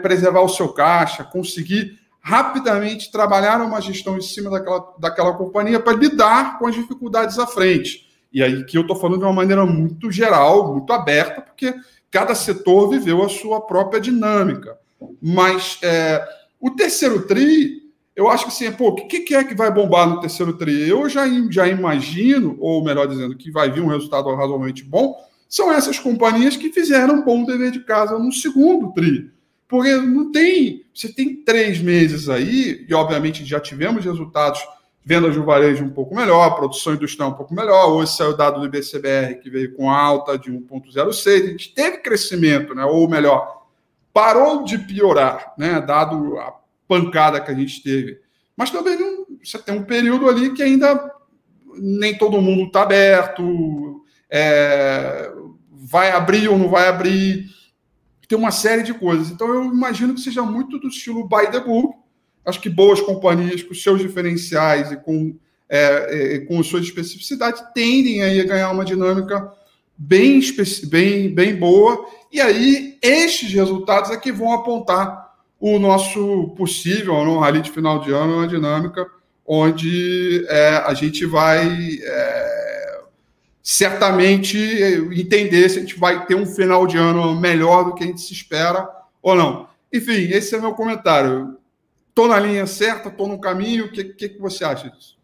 preservar 0.03 0.43
o 0.43 0.49
seu 0.49 0.69
caixa, 0.69 1.25
conseguir 1.25 1.99
rapidamente 2.21 3.11
trabalhar 3.11 3.61
uma 3.61 3.81
gestão 3.81 4.17
em 4.17 4.21
cima 4.21 4.51
daquela, 4.51 4.95
daquela 4.99 5.33
companhia 5.33 5.81
para 5.81 5.97
lidar 5.97 6.59
com 6.59 6.67
as 6.67 6.75
dificuldades 6.75 7.39
à 7.39 7.47
frente. 7.47 8.07
E 8.33 8.43
aí 8.43 8.65
que 8.65 8.77
eu 8.77 8.83
estou 8.83 8.97
falando 8.97 9.21
de 9.21 9.25
uma 9.25 9.33
maneira 9.33 9.65
muito 9.67 10.11
geral, 10.11 10.73
muito 10.73 10.93
aberta, 10.93 11.41
porque 11.41 11.75
cada 12.11 12.35
setor 12.35 12.91
viveu 12.91 13.23
a 13.25 13.29
sua 13.29 13.61
própria 13.61 14.01
dinâmica. 14.01 14.79
Mas 15.21 15.79
é, 15.83 16.25
o 16.61 16.71
terceiro 16.71 17.27
TRI, 17.27 17.83
eu 18.15 18.29
acho 18.29 18.45
que 18.45 18.51
assim, 18.51 18.71
pô, 18.73 18.89
o 18.89 18.95
que, 18.95 19.21
que 19.21 19.35
é 19.35 19.43
que 19.43 19.55
vai 19.55 19.71
bombar 19.73 20.09
no 20.09 20.21
terceiro 20.21 20.53
TRI? 20.57 20.89
Eu 20.89 21.09
já, 21.09 21.25
já 21.51 21.67
imagino, 21.67 22.57
ou 22.61 22.85
melhor 22.85 23.07
dizendo, 23.07 23.37
que 23.37 23.51
vai 23.51 23.71
vir 23.71 23.83
um 23.83 23.89
resultado 23.89 24.35
razoavelmente 24.35 24.85
bom, 24.85 25.17
são 25.49 25.73
essas 25.73 25.99
companhias 25.99 26.57
que 26.57 26.73
fizeram 26.73 27.17
um 27.17 27.25
bom 27.25 27.45
dever 27.45 27.71
de 27.71 27.81
casa 27.81 28.19
no 28.19 28.33
segundo 28.33 28.93
TRI. 28.93 29.31
Porque 29.69 29.97
não 29.97 30.31
tem. 30.31 30.85
Você 30.95 31.11
tem 31.11 31.35
três 31.37 31.81
meses 31.81 32.29
aí, 32.29 32.85
e 32.87 32.95
obviamente 32.95 33.45
já 33.45 33.59
tivemos 33.59 34.05
resultados, 34.05 34.61
vendas 35.03 35.35
do 35.35 35.45
varejo 35.45 35.83
um 35.83 35.91
pouco 35.91 36.15
melhor, 36.15 36.55
produção 36.55 36.93
industrial 36.93 37.31
um 37.31 37.35
pouco 37.35 37.55
melhor. 37.55 37.91
Hoje 37.91 38.13
saiu 38.13 38.31
o 38.31 38.37
dado 38.37 38.61
do 38.61 38.67
IBCBR 38.67 39.41
que 39.41 39.49
veio 39.49 39.75
com 39.75 39.91
alta 39.91 40.39
de 40.39 40.53
1,06. 40.53 41.43
A 41.43 41.47
gente 41.47 41.75
teve 41.75 41.99
crescimento, 41.99 42.75
né? 42.75 42.85
ou 42.85 43.09
melhor, 43.09 43.62
parou 44.13 44.65
de 44.65 44.79
piorar, 44.79 45.55
né? 45.57 45.81
dado 45.81 46.39
a 46.39 46.55
pancada 46.87 47.41
que 47.41 47.51
a 47.51 47.55
gente 47.55 47.83
teve. 47.83 48.21
Mas 48.57 48.71
também 48.71 48.99
não, 48.99 49.27
você 49.43 49.59
tem 49.59 49.75
um 49.75 49.85
período 49.85 50.29
ali 50.29 50.53
que 50.53 50.63
ainda 50.63 51.11
nem 51.77 52.17
todo 52.17 52.41
mundo 52.41 52.65
está 52.65 52.83
aberto, 52.83 54.03
é, 54.31 55.33
vai 55.71 56.11
abrir 56.11 56.49
ou 56.49 56.59
não 56.59 56.69
vai 56.69 56.89
abrir. 56.89 57.47
Tem 58.29 58.39
uma 58.39 58.51
série 58.51 58.83
de 58.83 58.95
coisas. 58.95 59.31
Então, 59.31 59.49
eu 59.53 59.65
imagino 59.65 60.15
que 60.15 60.21
seja 60.21 60.43
muito 60.43 60.79
do 60.79 60.89
estilo 60.89 61.29
by 61.29 61.51
the 61.51 61.61
book. 61.61 61.95
Acho 62.45 62.61
que 62.61 62.71
boas 62.71 63.01
companhias 63.01 63.63
com 63.63 63.75
seus 63.75 64.01
diferenciais 64.01 64.91
e 64.91 64.97
com, 64.97 65.37
é, 65.69 66.37
é, 66.37 66.39
com 66.41 66.63
suas 66.63 66.85
especificidades 66.85 67.63
tendem 67.75 68.23
aí 68.23 68.41
a 68.41 68.45
ganhar 68.45 68.71
uma 68.71 68.85
dinâmica 68.85 69.53
bem, 69.97 70.41
bem, 70.89 71.35
bem 71.35 71.57
boa. 71.57 72.07
E 72.33 72.41
aí, 72.41 72.99
estes 73.03 73.53
resultados 73.53 74.11
é 74.11 74.17
que 74.17 74.33
vão 74.33 74.53
apontar 74.53 75.35
o 75.61 75.79
nosso 75.79 76.55
possível 76.57 77.25
no 77.25 77.39
rally 77.39 77.61
de 77.61 77.71
final 77.71 78.01
de 78.01 78.11
ano, 78.11 78.39
uma 78.39 78.49
dinâmica 78.49 79.07
onde 79.47 80.47
é, 80.49 80.77
a 80.77 80.95
gente 80.95 81.27
vai 81.27 81.69
é, 82.01 83.03
certamente 83.63 84.59
entender 85.13 85.69
se 85.69 85.79
a 85.79 85.83
gente 85.83 85.99
vai 85.99 86.25
ter 86.27 86.35
um 86.35 86.47
final 86.47 86.87
de 86.87 86.97
ano 86.97 87.39
melhor 87.39 87.85
do 87.85 87.95
que 87.95 88.03
a 88.03 88.07
gente 88.07 88.21
se 88.21 88.33
espera 88.33 88.89
ou 89.21 89.35
não. 89.35 89.69
Enfim, 89.93 90.31
esse 90.31 90.55
é 90.55 90.59
meu 90.59 90.73
comentário. 90.73 91.59
Estou 92.09 92.29
na 92.29 92.39
linha 92.39 92.67
certa, 92.67 93.09
estou 93.09 93.29
no 93.29 93.41
caminho. 93.41 93.87
O 93.87 93.93
que, 93.93 94.05
que, 94.05 94.31
que, 94.31 94.41
você 94.41 94.65
acha 94.65 94.91
disso? 94.91 95.19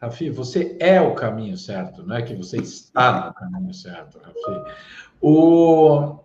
Rafi, 0.00 0.30
você 0.30 0.76
é 0.80 1.00
o 1.00 1.14
caminho 1.14 1.56
certo, 1.56 2.02
não 2.02 2.16
é 2.16 2.22
que 2.22 2.34
você 2.34 2.58
está 2.58 3.26
no 3.26 3.34
caminho 3.34 3.72
certo, 3.72 4.18
Rafi. 4.18 4.74
O... 5.20 6.21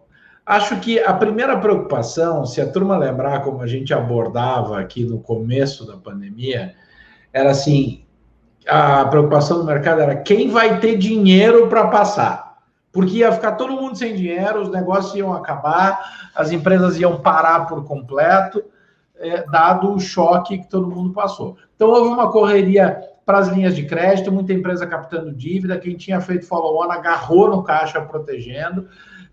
Acho 0.48 0.80
que 0.80 0.98
a 0.98 1.14
primeira 1.14 1.60
preocupação, 1.60 2.46
se 2.46 2.62
a 2.62 2.72
turma 2.72 2.98
lembrar 2.98 3.42
como 3.42 3.62
a 3.62 3.68
gente 3.68 3.94
abordava 3.94 4.80
aqui 4.80 5.04
no 5.04 5.20
começo 5.20 5.86
da 5.86 5.98
pandemia, 5.98 6.74
era 7.34 7.52
assim: 7.52 8.06
a 8.66 9.04
preocupação 9.08 9.58
do 9.58 9.66
mercado 9.66 10.00
era 10.00 10.16
quem 10.16 10.50
vai 10.50 10.80
ter 10.80 10.98
dinheiro 10.98 11.68
para 11.68 11.88
passar. 11.88 12.60
Porque 12.94 13.18
ia 13.18 13.32
ficar 13.34 13.52
todo 13.58 13.74
mundo 13.74 13.98
sem 13.98 14.16
dinheiro, 14.16 14.62
os 14.62 14.72
negócios 14.72 15.14
iam 15.16 15.34
acabar, 15.34 16.30
as 16.34 16.50
empresas 16.50 16.98
iam 16.98 17.20
parar 17.20 17.68
por 17.68 17.84
completo, 17.84 18.64
é, 19.18 19.44
dado 19.52 19.94
o 19.94 20.00
choque 20.00 20.60
que 20.60 20.70
todo 20.70 20.88
mundo 20.88 21.12
passou. 21.12 21.58
Então, 21.76 21.90
houve 21.90 22.08
uma 22.08 22.32
correria 22.32 23.02
para 23.26 23.40
as 23.40 23.50
linhas 23.50 23.76
de 23.76 23.86
crédito, 23.86 24.32
muita 24.32 24.54
empresa 24.54 24.88
captando 24.88 25.36
dívida, 25.36 25.78
quem 25.78 25.98
tinha 25.98 26.22
feito 26.22 26.48
follow-on 26.48 26.90
agarrou 26.90 27.50
no 27.50 27.62
caixa 27.62 28.00
protegendo, 28.00 28.88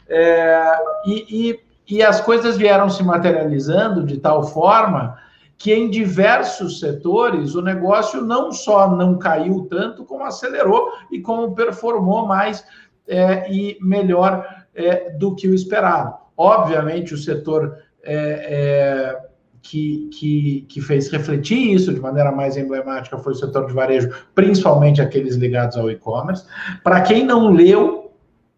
é, 0.09 0.79
e, 1.07 1.51
e, 1.51 1.97
e 1.97 2.03
as 2.03 2.21
coisas 2.21 2.57
vieram 2.57 2.89
se 2.89 3.03
materializando 3.03 4.05
de 4.05 4.19
tal 4.19 4.45
forma 4.45 5.19
que 5.57 5.73
em 5.73 5.89
diversos 5.89 6.81
setores 6.81 7.55
o 7.55 7.63
negócio 7.63 8.21
não 8.21 8.53
só 8.53 8.91
não 8.95 9.19
caiu 9.19 9.67
tanto, 9.71 10.05
como 10.05 10.25
acelerou 10.25 10.91
e 11.11 11.21
como 11.21 11.55
performou 11.55 12.27
mais 12.27 12.65
é, 13.07 13.51
e 13.53 13.79
melhor 13.81 14.47
é, 14.75 15.11
do 15.11 15.35
que 15.35 15.49
o 15.49 15.55
esperado. 15.55 16.15
Obviamente, 16.37 17.15
o 17.15 17.19
setor 17.19 17.77
é, 18.03 19.17
é 19.23 19.35
que, 19.63 20.11
que, 20.13 20.67
que, 20.69 20.81
fez 20.83 21.11
refletir 21.11 21.73
isso 21.73 21.95
de 21.95 22.01
maneira 22.01 22.31
mais 22.31 22.57
emblemática 22.57 23.17
foi 23.17 23.33
o 23.33 23.37
setor 23.37 23.67
de 23.67 23.73
varejo, 23.73 24.11
principalmente 24.35 25.01
aqueles 25.01 25.37
ligados 25.37 25.77
ao 25.79 25.91
e-commerce. 25.91 26.45
Para 26.83 27.01
quem 27.01 27.25
não 27.25 27.51
leu, 27.51 28.13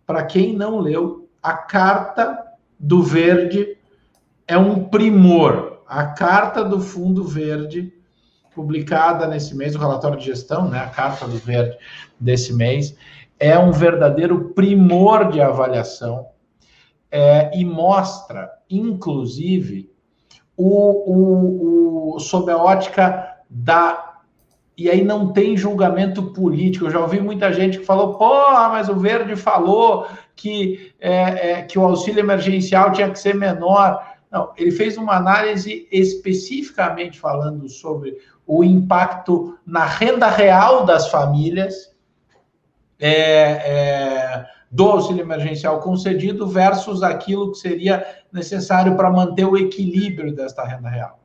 para 0.05 0.25
quem 0.25 0.57
não 0.57 0.81
leu, 0.81 1.26
a 1.47 1.55
carta 1.55 2.45
do 2.79 3.03
verde 3.03 3.79
é 4.47 4.59
um 4.59 4.85
primor 4.85 5.77
a 5.87 6.07
carta 6.07 6.65
do 6.65 6.81
fundo 6.81 7.23
verde 7.25 7.93
publicada 8.55 9.27
nesse 9.27 9.55
mês, 9.55 9.75
o 9.75 9.79
relatório 9.79 10.19
de 10.19 10.25
gestão, 10.25 10.69
né, 10.69 10.81
a 10.81 10.89
carta 10.89 11.29
do 11.29 11.37
verde 11.37 11.77
desse 12.19 12.53
mês, 12.53 12.97
é 13.39 13.57
um 13.59 13.71
verdadeiro 13.71 14.53
primor 14.55 15.31
de 15.31 15.41
avaliação 15.41 16.27
é, 17.11 17.57
e 17.57 17.65
mostra, 17.65 18.51
inclusive, 18.69 19.91
o, 20.57 21.13
o, 21.13 22.15
o, 22.17 22.19
sob 22.19 22.51
a 22.51 22.57
ótica 22.57 23.37
da. 23.49 24.15
E 24.77 24.91
aí 24.91 25.05
não 25.05 25.33
tem 25.33 25.57
julgamento 25.57 26.33
político. 26.33 26.87
Eu 26.87 26.91
já 26.91 27.01
ouvi 27.01 27.21
muita 27.21 27.53
gente 27.53 27.79
que 27.79 27.85
falou, 27.85 28.15
pô, 28.15 28.51
mas 28.71 28.89
o 28.89 28.97
Verde 28.97 29.37
falou 29.37 30.07
que, 30.37 30.93
é, 31.01 31.51
é, 31.51 31.63
que 31.63 31.79
o 31.79 31.85
auxílio 31.85 32.21
emergencial 32.21 32.93
tinha 32.93 33.11
que 33.11 33.19
ser 33.19 33.35
menor. 33.35 34.01
Não, 34.31 34.53
ele 34.57 34.71
fez 34.71 34.99
uma 34.99 35.17
análise 35.17 35.89
especificamente 35.91 37.19
falando 37.19 37.69
sobre 37.69 38.17
o 38.47 38.63
impacto 38.63 39.59
na 39.67 39.87
renda 39.87 40.29
real 40.29 40.85
das 40.85 41.11
famílias 41.11 41.91
é, 43.01 43.11
é, 43.11 44.47
do 44.71 44.85
auxílio 44.85 45.23
emergencial 45.23 45.81
concedido 45.81 46.47
versus 46.47 47.03
aquilo 47.03 47.53
que 47.53 47.59
seria 47.59 48.05
necessário 48.31 48.95
para 48.95 49.11
manter 49.11 49.47
o 49.47 49.57
equilíbrio 49.57 50.35
desta 50.35 50.65
renda 50.65 50.91
real. 50.91 51.19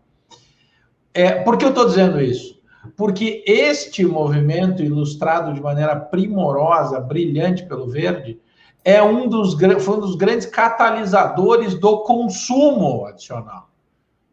É, 1.14 1.44
por 1.44 1.58
que 1.58 1.66
eu 1.66 1.70
estou 1.70 1.86
dizendo 1.86 2.22
isso? 2.22 2.60
Porque 2.96 3.44
este 3.46 4.06
movimento, 4.06 4.82
ilustrado 4.82 5.54
de 5.54 5.62
maneira 5.62 5.96
primorosa, 5.96 7.00
brilhante 7.00 7.66
pelo 7.66 7.90
Verde, 7.90 8.40
é 8.84 9.02
um 9.02 9.28
dos, 9.28 9.56
foi 9.84 9.98
um 9.98 10.00
dos 10.00 10.16
grandes 10.16 10.48
catalisadores 10.48 11.76
do 11.76 12.00
consumo 12.04 13.06
adicional 13.06 13.70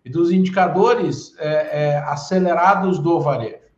e 0.04 0.10
dos 0.10 0.30
indicadores 0.30 1.34
é, 1.38 1.46
é, 1.46 1.98
acelerados 1.98 2.98
do 2.98 3.20
varejo. 3.20 3.68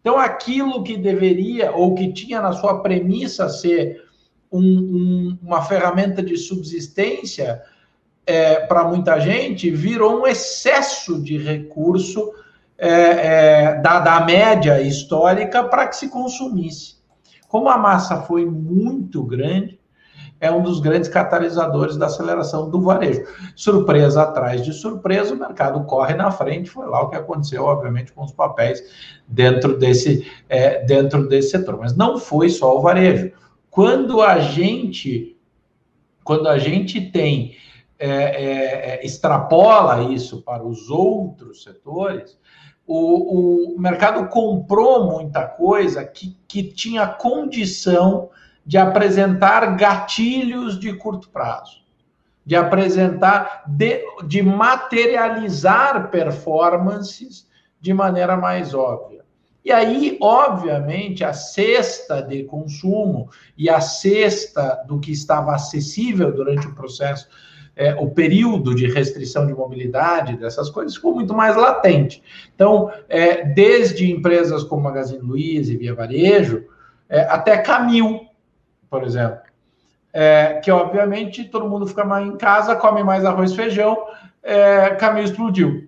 Então, 0.00 0.18
aquilo 0.18 0.84
que 0.84 0.96
deveria 0.96 1.72
ou 1.72 1.94
que 1.94 2.12
tinha 2.12 2.40
na 2.40 2.52
sua 2.52 2.80
premissa 2.80 3.48
ser 3.48 4.04
um, 4.52 4.60
um, 4.60 5.38
uma 5.42 5.62
ferramenta 5.62 6.22
de 6.22 6.36
subsistência 6.36 7.62
é, 8.24 8.60
para 8.66 8.84
muita 8.84 9.18
gente, 9.18 9.70
virou 9.70 10.20
um 10.20 10.26
excesso 10.26 11.20
de 11.20 11.38
recurso 11.38 12.32
é, 12.78 12.90
é, 12.90 13.74
da, 13.80 14.00
da 14.00 14.20
média 14.20 14.80
histórica 14.80 15.64
para 15.64 15.86
que 15.86 15.96
se 15.96 16.08
consumisse. 16.08 16.96
Como 17.48 17.68
a 17.68 17.78
massa 17.78 18.22
foi 18.22 18.44
muito 18.44 19.22
grande, 19.22 19.75
é 20.40 20.50
um 20.50 20.62
dos 20.62 20.80
grandes 20.80 21.08
catalisadores 21.08 21.96
da 21.96 22.06
aceleração 22.06 22.68
do 22.68 22.80
varejo. 22.80 23.24
Surpresa 23.54 24.22
atrás 24.22 24.64
de 24.64 24.72
surpresa, 24.72 25.34
o 25.34 25.38
mercado 25.38 25.82
corre 25.84 26.14
na 26.14 26.30
frente, 26.30 26.70
foi 26.70 26.86
lá 26.86 27.02
o 27.02 27.08
que 27.08 27.16
aconteceu, 27.16 27.64
obviamente, 27.64 28.12
com 28.12 28.24
os 28.24 28.32
papéis 28.32 28.82
dentro 29.26 29.78
desse, 29.78 30.30
é, 30.48 30.84
dentro 30.84 31.26
desse 31.28 31.50
setor. 31.50 31.78
Mas 31.78 31.96
não 31.96 32.18
foi 32.18 32.48
só 32.48 32.76
o 32.76 32.82
varejo. 32.82 33.32
Quando 33.70 34.20
a 34.20 34.38
gente, 34.38 35.36
quando 36.22 36.48
a 36.48 36.58
gente 36.58 37.00
tem, 37.10 37.56
é, 37.98 38.08
é, 38.08 39.00
é 39.00 39.06
extrapola 39.06 40.12
isso 40.12 40.42
para 40.42 40.62
os 40.62 40.90
outros 40.90 41.62
setores, 41.62 42.38
o, 42.86 43.74
o 43.74 43.80
mercado 43.80 44.28
comprou 44.28 45.10
muita 45.10 45.46
coisa 45.46 46.04
que, 46.04 46.36
que 46.46 46.62
tinha 46.62 47.06
condição 47.06 48.30
de 48.66 48.76
apresentar 48.76 49.76
gatilhos 49.76 50.78
de 50.78 50.92
curto 50.92 51.28
prazo, 51.30 51.78
de 52.44 52.56
apresentar, 52.56 53.62
de, 53.66 54.02
de 54.26 54.42
materializar 54.42 56.10
performances 56.10 57.46
de 57.80 57.94
maneira 57.94 58.36
mais 58.36 58.74
óbvia. 58.74 59.24
E 59.64 59.72
aí, 59.72 60.16
obviamente, 60.20 61.24
a 61.24 61.32
cesta 61.32 62.20
de 62.22 62.44
consumo 62.44 63.28
e 63.56 63.68
a 63.68 63.80
cesta 63.80 64.84
do 64.86 64.98
que 64.98 65.12
estava 65.12 65.54
acessível 65.54 66.32
durante 66.32 66.66
o 66.66 66.74
processo, 66.74 67.28
é, 67.74 67.94
o 67.94 68.08
período 68.10 68.74
de 68.74 68.86
restrição 68.86 69.46
de 69.46 69.52
mobilidade 69.52 70.36
dessas 70.36 70.70
coisas 70.70 70.94
ficou 70.94 71.14
muito 71.14 71.34
mais 71.34 71.56
latente. 71.56 72.22
Então, 72.54 72.90
é, 73.08 73.44
desde 73.44 74.10
empresas 74.10 74.64
como 74.64 74.82
Magazine 74.82 75.20
Luiza 75.20 75.72
e 75.72 75.76
Via 75.76 75.94
Varejo, 75.94 76.64
é, 77.08 77.20
até 77.22 77.58
Camil, 77.58 78.25
por 78.96 79.04
exemplo. 79.04 79.40
É, 80.10 80.54
que 80.64 80.70
obviamente 80.70 81.44
todo 81.44 81.68
mundo 81.68 81.86
fica 81.86 82.02
mais 82.02 82.26
em 82.26 82.38
casa, 82.38 82.74
come 82.74 83.02
mais 83.02 83.26
arroz 83.26 83.52
e 83.52 83.56
feijão, 83.56 84.06
é, 84.42 84.90
caminho 84.94 85.26
explodiu. 85.26 85.86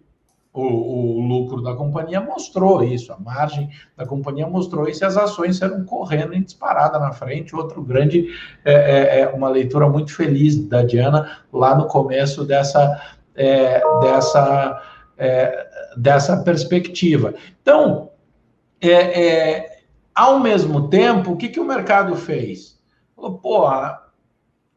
O, 0.53 0.63
o, 0.63 1.21
lucro 1.27 1.63
da 1.63 1.75
companhia 1.75 2.21
mostrou 2.21 2.83
isso, 2.83 3.11
a 3.13 3.19
margem 3.19 3.71
da 3.97 4.05
companhia 4.05 4.47
mostrou 4.47 4.87
isso, 4.87 5.03
e 5.03 5.07
as 5.07 5.17
ações 5.17 5.57
saíram 5.57 5.85
correndo 5.85 6.35
em 6.35 6.43
disparada 6.43 6.99
na 6.99 7.13
frente. 7.13 7.57
Outro 7.57 7.83
grande, 7.83 8.29
é, 8.63 8.73
é, 8.73 9.21
é 9.21 9.29
uma 9.29 9.49
leitura 9.49 9.89
muito 9.89 10.15
feliz 10.15 10.59
da 10.69 10.83
Diana 10.83 11.39
lá 11.51 11.75
no 11.75 11.87
começo 11.87 12.45
dessa, 12.45 13.01
é, 13.35 13.81
dessa, 14.03 14.83
é, 15.17 15.67
dessa 15.97 16.37
perspectiva. 16.43 17.33
Então, 17.63 18.11
é, 18.83 19.79
ao 20.15 20.39
mesmo 20.41 20.89
tempo, 20.91 21.33
o 21.33 21.37
que, 21.37 21.49
que 21.49 21.61
o 21.61 21.65
mercado 21.65 22.15
fez? 22.15 22.78
Falou, 23.19 23.37
porra, 23.39 24.01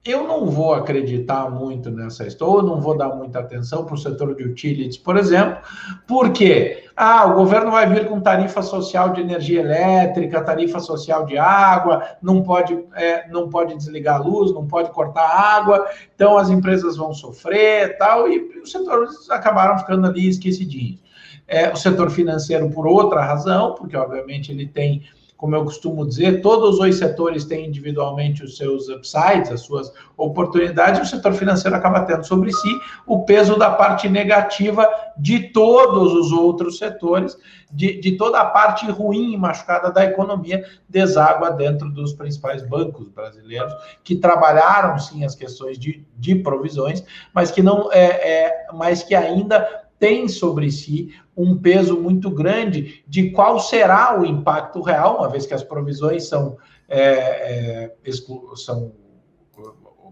eu 0.03 0.27
não 0.27 0.47
vou 0.47 0.73
acreditar 0.73 1.47
muito 1.51 1.91
nessa 1.91 2.25
história, 2.25 2.67
não 2.67 2.81
vou 2.81 2.97
dar 2.97 3.09
muita 3.09 3.37
atenção 3.37 3.85
para 3.85 3.93
o 3.93 3.97
setor 3.97 4.33
de 4.33 4.43
utilities, 4.43 4.97
por 4.97 5.15
exemplo, 5.15 5.61
porque 6.07 6.85
ah, 6.95 7.27
o 7.27 7.35
governo 7.35 7.69
vai 7.69 7.87
vir 7.87 8.07
com 8.07 8.19
tarifa 8.19 8.63
social 8.63 9.13
de 9.13 9.21
energia 9.21 9.59
elétrica, 9.59 10.43
tarifa 10.43 10.79
social 10.79 11.23
de 11.23 11.37
água, 11.37 12.03
não 12.19 12.41
pode, 12.41 12.83
é, 12.95 13.29
não 13.29 13.47
pode 13.47 13.75
desligar 13.75 14.15
a 14.15 14.23
luz, 14.23 14.51
não 14.51 14.65
pode 14.65 14.89
cortar 14.89 15.21
a 15.21 15.57
água, 15.57 15.87
então 16.15 16.35
as 16.35 16.49
empresas 16.49 16.97
vão 16.97 17.13
sofrer 17.13 17.95
tal, 17.99 18.27
e 18.27 18.59
os 18.59 18.71
setores 18.71 19.29
acabaram 19.29 19.77
ficando 19.77 20.07
ali 20.07 20.27
esquecidinhos. 20.27 20.99
É, 21.47 21.71
o 21.71 21.75
setor 21.75 22.09
financeiro, 22.09 22.71
por 22.71 22.87
outra 22.87 23.23
razão, 23.23 23.75
porque 23.75 23.95
obviamente 23.95 24.51
ele 24.51 24.65
tem 24.65 25.03
como 25.41 25.55
eu 25.55 25.63
costumo 25.63 26.07
dizer, 26.07 26.39
todos 26.39 26.79
os 26.79 26.97
setores 26.99 27.43
têm 27.45 27.65
individualmente 27.65 28.43
os 28.43 28.57
seus 28.57 28.87
upsides, 28.89 29.51
as 29.51 29.61
suas 29.61 29.91
oportunidades, 30.15 31.01
o 31.01 31.15
setor 31.15 31.33
financeiro 31.33 31.75
acaba 31.75 32.01
tendo 32.01 32.23
sobre 32.27 32.53
si 32.53 32.69
o 33.07 33.25
peso 33.25 33.57
da 33.57 33.71
parte 33.71 34.07
negativa 34.07 34.87
de 35.17 35.49
todos 35.51 36.13
os 36.13 36.31
outros 36.31 36.77
setores, 36.77 37.35
de, 37.71 37.99
de 37.99 38.17
toda 38.17 38.39
a 38.39 38.45
parte 38.45 38.85
ruim 38.91 39.33
e 39.33 39.37
machucada 39.37 39.91
da 39.91 40.05
economia, 40.05 40.63
deságua 40.87 41.49
dentro 41.49 41.89
dos 41.89 42.13
principais 42.13 42.61
bancos 42.61 43.07
brasileiros, 43.07 43.73
que 44.03 44.17
trabalharam 44.17 44.99
sim 44.99 45.25
as 45.25 45.33
questões 45.33 45.79
de, 45.79 46.05
de 46.19 46.35
provisões, 46.35 47.03
mas 47.33 47.49
que 47.49 47.63
não 47.63 47.91
é, 47.91 48.03
é 48.03 48.67
mas 48.71 49.01
que 49.01 49.15
ainda 49.15 49.89
tem 50.01 50.27
sobre 50.27 50.71
si 50.71 51.13
um 51.37 51.55
peso 51.55 51.95
muito 51.95 52.31
grande 52.31 53.03
de 53.07 53.29
qual 53.29 53.59
será 53.59 54.19
o 54.19 54.25
impacto 54.25 54.81
real, 54.81 55.19
uma 55.19 55.29
vez 55.29 55.45
que 55.45 55.53
as 55.53 55.63
provisões 55.63 56.23
são, 56.27 56.57
é, 56.89 57.93
é, 58.03 58.11
são 58.55 58.91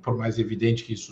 por 0.03 0.15
mais 0.15 0.37
evidente 0.37 0.83
que 0.83 0.93
isso, 0.93 1.11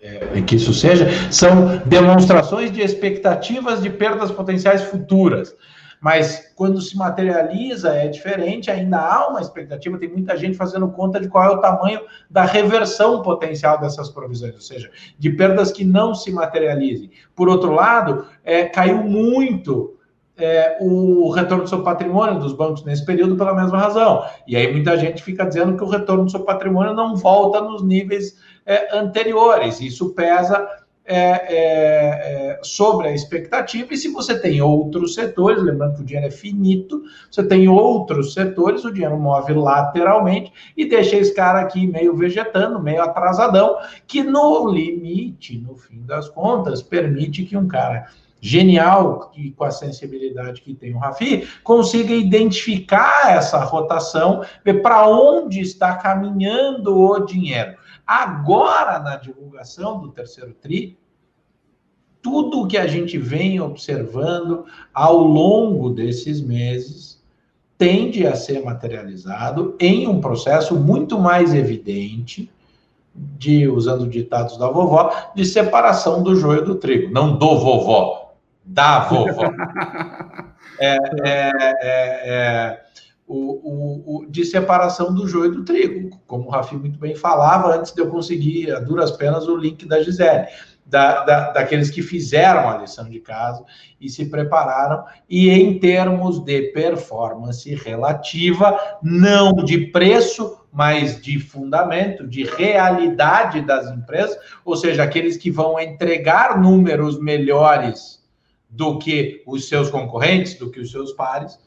é, 0.00 0.42
que 0.42 0.56
isso 0.56 0.74
seja, 0.74 1.06
são 1.30 1.78
demonstrações 1.86 2.72
de 2.72 2.82
expectativas 2.82 3.80
de 3.80 3.90
perdas 3.90 4.32
potenciais 4.32 4.82
futuras. 4.82 5.54
Mas 6.04 6.52
quando 6.54 6.82
se 6.82 6.94
materializa 6.98 7.88
é 7.94 8.08
diferente, 8.08 8.70
ainda 8.70 8.98
há 8.98 9.26
uma 9.28 9.40
expectativa, 9.40 9.96
tem 9.96 10.10
muita 10.10 10.36
gente 10.36 10.54
fazendo 10.54 10.86
conta 10.90 11.18
de 11.18 11.30
qual 11.30 11.44
é 11.44 11.48
o 11.48 11.62
tamanho 11.62 12.02
da 12.28 12.44
reversão 12.44 13.22
potencial 13.22 13.80
dessas 13.80 14.10
provisões, 14.10 14.54
ou 14.54 14.60
seja, 14.60 14.90
de 15.18 15.30
perdas 15.30 15.72
que 15.72 15.82
não 15.82 16.14
se 16.14 16.30
materializem. 16.30 17.10
Por 17.34 17.48
outro 17.48 17.72
lado, 17.72 18.26
é, 18.44 18.64
caiu 18.64 18.98
muito 18.98 19.96
é, 20.36 20.76
o 20.78 21.30
retorno 21.30 21.64
do 21.64 21.70
seu 21.70 21.82
patrimônio 21.82 22.38
dos 22.38 22.52
bancos 22.52 22.84
nesse 22.84 23.06
período 23.06 23.34
pela 23.34 23.54
mesma 23.54 23.78
razão. 23.78 24.26
E 24.46 24.58
aí 24.58 24.70
muita 24.70 24.98
gente 24.98 25.22
fica 25.22 25.46
dizendo 25.46 25.74
que 25.74 25.84
o 25.84 25.88
retorno 25.88 26.26
do 26.26 26.30
seu 26.30 26.40
patrimônio 26.40 26.92
não 26.92 27.16
volta 27.16 27.62
nos 27.62 27.82
níveis 27.82 28.36
é, 28.66 28.94
anteriores. 28.94 29.80
Isso 29.80 30.12
pesa 30.12 30.68
é, 31.06 32.54
é, 32.56 32.60
sobre 32.62 33.08
a 33.08 33.12
expectativa, 33.12 33.92
e 33.92 33.96
se 33.96 34.08
você 34.08 34.38
tem 34.38 34.62
outros 34.62 35.14
setores, 35.14 35.62
lembrando 35.62 35.96
que 35.96 36.02
o 36.02 36.04
dinheiro 36.04 36.28
é 36.28 36.30
finito, 36.30 37.02
você 37.30 37.42
tem 37.42 37.68
outros 37.68 38.32
setores, 38.32 38.84
o 38.84 38.92
dinheiro 38.92 39.18
move 39.18 39.52
lateralmente 39.52 40.52
e 40.76 40.86
deixa 40.86 41.16
esse 41.16 41.34
cara 41.34 41.60
aqui 41.60 41.86
meio 41.86 42.16
vegetando, 42.16 42.80
meio 42.80 43.02
atrasadão, 43.02 43.76
que 44.06 44.22
no 44.22 44.66
limite, 44.68 45.58
no 45.58 45.76
fim 45.76 46.02
das 46.06 46.28
contas, 46.28 46.82
permite 46.82 47.44
que 47.44 47.56
um 47.56 47.68
cara 47.68 48.06
genial 48.40 49.32
e 49.34 49.50
com 49.52 49.64
a 49.64 49.70
sensibilidade 49.70 50.60
que 50.60 50.74
tem 50.74 50.94
o 50.94 50.98
Rafi, 50.98 51.48
consiga 51.62 52.12
identificar 52.12 53.30
essa 53.30 53.58
rotação, 53.64 54.42
ver 54.62 54.82
para 54.82 55.08
onde 55.08 55.60
está 55.60 55.96
caminhando 55.96 56.94
o 56.94 57.20
dinheiro. 57.20 57.74
Agora, 58.06 58.98
na 58.98 59.16
divulgação 59.16 60.00
do 60.00 60.10
terceiro 60.10 60.52
TRI, 60.54 60.98
tudo 62.20 62.66
que 62.66 62.78
a 62.78 62.86
gente 62.86 63.18
vem 63.18 63.60
observando 63.60 64.64
ao 64.92 65.18
longo 65.18 65.90
desses 65.90 66.40
meses 66.40 67.22
tende 67.76 68.26
a 68.26 68.34
ser 68.34 68.64
materializado 68.64 69.76
em 69.78 70.06
um 70.06 70.20
processo 70.20 70.74
muito 70.74 71.18
mais 71.18 71.52
evidente 71.54 72.50
de, 73.14 73.68
usando 73.68 74.08
ditados 74.08 74.56
da 74.56 74.68
vovó, 74.68 75.12
de 75.34 75.44
separação 75.44 76.22
do 76.22 76.34
joio 76.34 76.64
do 76.64 76.74
trigo, 76.76 77.12
não 77.12 77.36
do 77.36 77.58
vovó, 77.58 78.34
da 78.64 79.00
vovó. 79.00 79.44
é, 80.80 80.96
é, 81.24 81.50
é, 81.52 82.30
é 82.30 82.84
o, 83.26 83.36
o, 83.36 84.16
o, 84.16 84.26
de 84.26 84.44
separação 84.44 85.14
do 85.14 85.26
joio 85.26 85.52
do 85.52 85.64
trigo, 85.64 86.20
como 86.26 86.46
o 86.46 86.50
Rafi 86.50 86.76
muito 86.76 86.98
bem 86.98 87.14
falava, 87.14 87.74
antes 87.74 87.92
de 87.92 88.00
eu 88.00 88.10
conseguir, 88.10 88.70
a 88.70 88.80
duras 88.80 89.12
penas, 89.12 89.46
o 89.46 89.56
link 89.56 89.86
da 89.86 90.02
Gisele. 90.02 90.46
Da, 90.86 91.24
da, 91.24 91.50
daqueles 91.50 91.88
que 91.88 92.02
fizeram 92.02 92.68
a 92.68 92.76
lição 92.76 93.08
de 93.08 93.18
casa 93.18 93.64
e 93.98 94.10
se 94.10 94.26
prepararam, 94.26 95.02
e 95.26 95.48
em 95.48 95.78
termos 95.78 96.44
de 96.44 96.72
performance 96.72 97.74
relativa, 97.74 98.78
não 99.02 99.54
de 99.54 99.86
preço, 99.86 100.58
mas 100.70 101.22
de 101.22 101.40
fundamento, 101.40 102.28
de 102.28 102.44
realidade 102.44 103.62
das 103.62 103.90
empresas, 103.90 104.36
ou 104.62 104.76
seja, 104.76 105.02
aqueles 105.02 105.38
que 105.38 105.50
vão 105.50 105.80
entregar 105.80 106.60
números 106.60 107.18
melhores 107.18 108.22
do 108.68 108.98
que 108.98 109.42
os 109.46 109.66
seus 109.66 109.88
concorrentes, 109.88 110.54
do 110.58 110.70
que 110.70 110.80
os 110.80 110.90
seus 110.90 111.12
pares, 111.12 111.58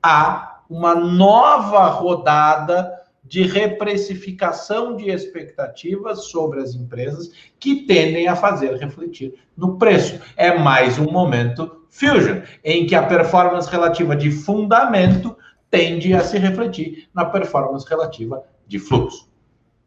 há 0.00 0.49
uma 0.70 0.94
nova 0.94 1.88
rodada 1.88 2.98
de 3.24 3.42
reprecificação 3.42 4.96
de 4.96 5.10
expectativas 5.10 6.26
sobre 6.26 6.60
as 6.60 6.74
empresas 6.74 7.30
que 7.58 7.82
tendem 7.86 8.28
a 8.28 8.36
fazer 8.36 8.76
refletir 8.76 9.34
no 9.56 9.76
preço. 9.76 10.20
É 10.36 10.56
mais 10.56 10.98
um 10.98 11.10
momento 11.10 11.84
fusion, 11.90 12.42
em 12.64 12.86
que 12.86 12.94
a 12.94 13.02
performance 13.02 13.68
relativa 13.68 14.16
de 14.16 14.30
fundamento 14.30 15.36
tende 15.70 16.14
a 16.14 16.20
se 16.20 16.38
refletir 16.38 17.08
na 17.14 17.24
performance 17.24 17.86
relativa 17.88 18.42
de 18.66 18.78
fluxo. 18.78 19.28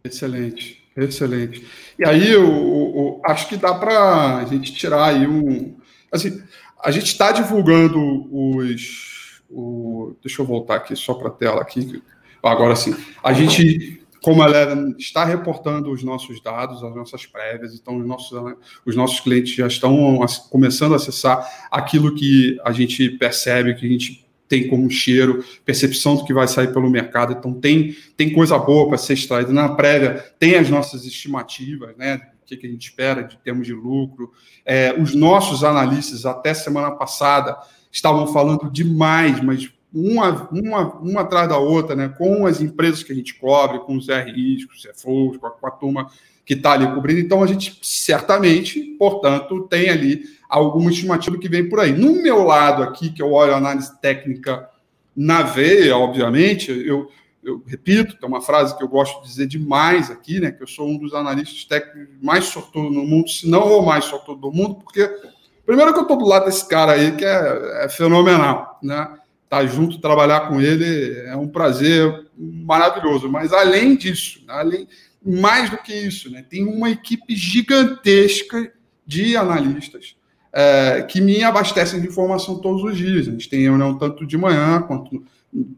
Excelente, 0.04 0.84
excelente. 0.96 1.65
E 1.98 2.06
aí 2.06 2.30
eu, 2.32 2.43
eu, 2.43 2.93
eu 2.96 3.22
acho 3.26 3.48
que 3.48 3.58
dá 3.58 3.74
para 3.74 4.38
a 4.38 4.46
gente 4.46 4.74
tirar 4.74 5.06
aí 5.06 5.26
um. 5.26 5.76
Assim, 6.12 6.43
a 6.84 6.91
gente 6.91 7.08
está 7.08 7.32
divulgando 7.32 8.00
os. 8.32 9.12
O, 9.54 10.16
deixa 10.22 10.42
eu 10.42 10.46
voltar 10.46 10.76
aqui 10.76 10.96
só 10.96 11.13
para 11.13 11.28
a 11.28 11.32
tela 11.32 11.62
aqui. 11.62 12.02
Agora 12.42 12.76
sim. 12.76 12.96
A 13.24 13.32
gente, 13.32 14.02
como 14.22 14.44
ela 14.44 14.92
está 14.98 15.24
reportando 15.24 15.92
os 15.92 16.04
nossos 16.04 16.42
dados, 16.42 16.84
as 16.84 16.96
nossas 16.96 17.26
prévias, 17.26 17.74
então 17.74 17.98
os 17.98 18.06
nossos, 18.06 18.56
os 18.86 18.96
nossos 18.96 19.20
clientes 19.20 19.56
já 19.56 19.68
estão 19.68 20.20
começando 20.50 20.94
a 20.94 20.98
acessar 20.98 21.68
aquilo 21.72 22.16
que 22.16 22.60
a 22.66 22.72
gente 22.72 23.12
percebe, 23.12 23.76
que 23.76 23.86
a 23.86 23.89
gente 23.89 24.24
tem 24.54 24.68
como 24.68 24.88
cheiro, 24.89 25.44
percepção 25.66 26.16
do 26.16 26.26
que 26.26 26.34
vai 26.34 26.48
sair 26.48 26.72
pelo 26.72 26.88
mercado. 26.88 27.34
Então, 27.34 27.54
tem, 27.54 27.96
tem 28.16 28.32
coisa 28.32 28.56
boa 28.60 28.88
para 28.88 29.00
ser 29.00 29.13
extraída. 29.13 29.52
Na 29.52 29.70
prévia, 29.70 30.24
tem 30.38 30.56
as 30.56 30.70
nossas 30.70 31.06
estimativas, 31.06 31.96
né? 31.98 32.22
O 32.44 32.46
que, 32.46 32.68
a 32.68 32.70
gente 32.70 32.88
espera 32.88 33.24
de 33.24 33.36
termos 33.38 33.66
de 33.66 33.74
lucro. 33.74 34.32
É, 34.63 34.94
os 34.94 35.16
nossos 35.16 35.63
analistas, 35.63 36.24
até 36.24 36.54
semana 36.54 36.92
passada, 36.92 37.58
estavam 37.93 38.27
falando 38.27 38.71
demais, 38.71 39.41
mas 39.41 39.71
uma, 39.93 40.49
uma, 40.51 40.95
uma 40.95 41.21
atrás 41.21 41.47
da 41.47 41.58
outra, 41.58 41.95
né? 41.95 42.10
Com 42.10 42.47
as 42.47 42.60
empresas 42.60 43.03
que 43.03 43.12
a 43.12 43.15
gente 43.15 43.36
cobre, 43.36 43.79
com 43.79 43.95
os 43.95 44.08
RIs, 44.08 44.65
com 44.65 44.73
os 44.73 44.82
CFOs, 44.82 45.38
com 45.38 45.45
a, 45.45 45.51
com 45.51 45.67
a 45.67 45.71
turma 45.71 46.12
que 46.43 46.56
está 46.56 46.71
ali 46.73 46.88
cobrindo. 46.88 47.19
Então, 47.19 47.43
a 47.43 47.47
gente 47.47 47.79
certamente, 47.84 48.82
portanto, 48.97 49.67
tem 49.69 49.89
ali 49.89 50.23
alguma 50.49 50.89
estimativa 50.89 51.38
que 51.38 51.47
vem 51.47 51.69
por 51.69 51.79
aí. 51.79 51.93
No 51.93 52.21
meu 52.21 52.43
lado 52.43 52.82
aqui, 52.82 53.12
que 53.12 53.21
eu 53.21 53.32
olho 53.32 53.53
a 53.53 53.58
análise 53.58 54.01
técnica 54.01 54.67
na 55.15 55.43
veia, 55.43 55.95
obviamente, 55.95 56.71
eu, 56.71 57.10
eu 57.43 57.63
repito, 57.65 58.17
tem 58.17 58.27
uma 58.27 58.41
frase 58.41 58.75
que 58.75 58.84
eu 58.84 58.88
gosto 58.88 59.21
de 59.21 59.27
dizer 59.27 59.45
demais 59.45 60.10
aqui, 60.10 60.39
né? 60.39 60.51
Que 60.51 60.63
eu 60.63 60.67
sou 60.67 60.89
um 60.89 60.97
dos 60.97 61.13
analistas 61.13 61.65
técnicos 61.65 62.15
mais 62.19 62.45
sortudo 62.45 62.89
no 62.89 63.06
mundo, 63.06 63.29
se 63.29 63.47
não 63.47 63.79
o 63.79 63.86
mais 63.86 64.06
sortudo 64.06 64.41
do 64.41 64.51
mundo, 64.51 64.75
porque 64.75 65.08
primeiro 65.65 65.93
que 65.93 65.99
eu 65.99 66.04
estou 66.04 66.17
do 66.17 66.26
lado 66.26 66.45
desse 66.45 66.67
cara 66.67 66.93
aí, 66.93 67.15
que 67.15 67.26
é, 67.26 67.86
é 67.86 67.89
fenomenal, 67.89 68.80
né? 68.82 69.17
Tá 69.49 69.65
junto, 69.65 70.02
trabalhar 70.02 70.47
com 70.47 70.60
ele 70.60 71.19
é 71.28 71.36
um 71.36 71.47
prazer 71.47 72.26
maravilhoso. 72.36 73.30
Mas 73.30 73.54
além 73.54 73.95
disso, 73.95 74.43
além, 74.47 74.88
mais 75.23 75.69
do 75.69 75.78
que 75.78 75.93
isso, 75.93 76.32
né? 76.32 76.43
Tem 76.47 76.65
uma 76.65 76.89
equipe 76.89 77.36
gigantesca 77.36 78.71
de 79.06 79.38
analistas 79.38 80.15
é, 80.52 81.02
que 81.04 81.19
me 81.19 81.43
abastecem 81.43 81.99
de 81.99 82.08
informação 82.08 82.60
todos 82.60 82.84
os 82.84 82.97
dias. 82.97 83.28
A 83.28 83.32
gente 83.32 83.49
tem 83.49 83.62
reunião 83.62 83.97
tanto 83.97 84.26
de 84.26 84.38
manhã, 84.38 84.82
quanto 84.82 85.23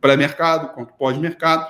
pré-mercado, 0.01 0.73
quanto 0.73 0.93
pós-mercado. 0.93 1.67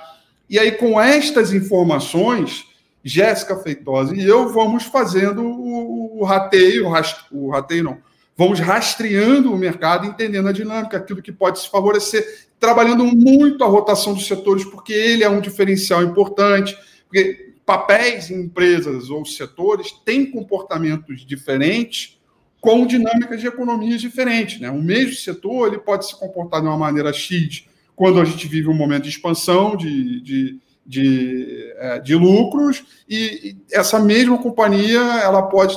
E 0.48 0.58
aí, 0.58 0.72
com 0.72 1.00
estas 1.00 1.52
informações, 1.52 2.65
Jéssica 3.08 3.56
Feitosa 3.56 4.16
e 4.16 4.26
eu 4.26 4.48
vamos 4.48 4.82
fazendo 4.82 5.44
o, 5.44 6.18
o 6.20 6.24
rateio, 6.24 6.88
o 7.30 7.50
rateio 7.50 7.84
não, 7.84 7.98
vamos 8.36 8.58
rastreando 8.58 9.52
o 9.52 9.56
mercado, 9.56 10.06
entendendo 10.06 10.48
a 10.48 10.52
dinâmica, 10.52 10.96
aquilo 10.96 11.22
que 11.22 11.30
pode 11.30 11.60
se 11.60 11.70
favorecer, 11.70 12.48
trabalhando 12.58 13.04
muito 13.04 13.62
a 13.62 13.68
rotação 13.68 14.12
dos 14.12 14.26
setores, 14.26 14.64
porque 14.64 14.92
ele 14.92 15.22
é 15.22 15.30
um 15.30 15.40
diferencial 15.40 16.02
importante, 16.02 16.76
porque 17.06 17.54
papéis 17.64 18.28
em 18.28 18.40
empresas 18.40 19.08
ou 19.08 19.24
setores 19.24 19.92
têm 20.04 20.28
comportamentos 20.28 21.24
diferentes 21.24 22.18
com 22.60 22.84
dinâmicas 22.84 23.40
de 23.40 23.46
economias 23.46 24.00
diferentes. 24.00 24.60
Né? 24.60 24.68
O 24.68 24.82
mesmo 24.82 25.14
setor 25.14 25.68
ele 25.68 25.78
pode 25.78 26.08
se 26.08 26.18
comportar 26.18 26.60
de 26.60 26.66
uma 26.66 26.76
maneira 26.76 27.12
X 27.12 27.68
quando 27.94 28.20
a 28.20 28.24
gente 28.24 28.48
vive 28.48 28.68
um 28.68 28.74
momento 28.74 29.04
de 29.04 29.10
expansão, 29.10 29.76
de, 29.76 30.20
de, 30.20 30.60
de, 30.86 31.74
é, 31.76 31.98
de 31.98 32.14
lucros, 32.14 32.84
e, 33.08 33.56
essa 33.72 33.98
mesma 33.98 34.38
companhia 34.38 35.00
ela 35.22 35.42
pode 35.42 35.76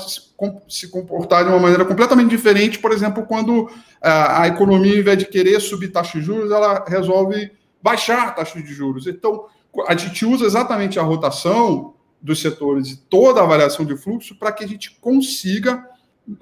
se 0.69 0.88
comportar 0.88 1.43
de 1.43 1.50
uma 1.50 1.60
maneira 1.60 1.84
completamente 1.84 2.30
diferente, 2.30 2.80
por 2.80 2.91
exemplo, 2.91 3.26
quando 3.26 3.69
a, 4.02 4.43
a 4.43 4.48
economia, 4.48 4.93
ao 4.93 5.00
invés 5.00 5.17
de 5.17 5.26
querer 5.26 5.60
subir 5.60 5.89
taxa 5.89 6.19
de 6.19 6.26
juros, 6.26 6.52
ela 6.52 6.86
resolve 6.88 7.52
baixar 7.82 8.36
taxa 8.36 8.62
de 8.62 8.74
juros. 8.74 9.08
Então, 9.08 9.45
a 9.88 9.95
gente 9.95 10.26
usa 10.26 10.45
exatamente 10.45 11.00
a 11.00 11.04
rotação 11.04 11.93
dos 12.22 12.41
setores 12.41 12.91
e 12.91 12.98
toda 12.98 13.39
a 13.39 13.43
avaliação 13.43 13.86
de 13.86 13.95
fluxo 13.95 14.38
para 14.38 14.52
que 14.52 14.63
a 14.63 14.67
gente 14.67 14.98
consiga 15.00 15.86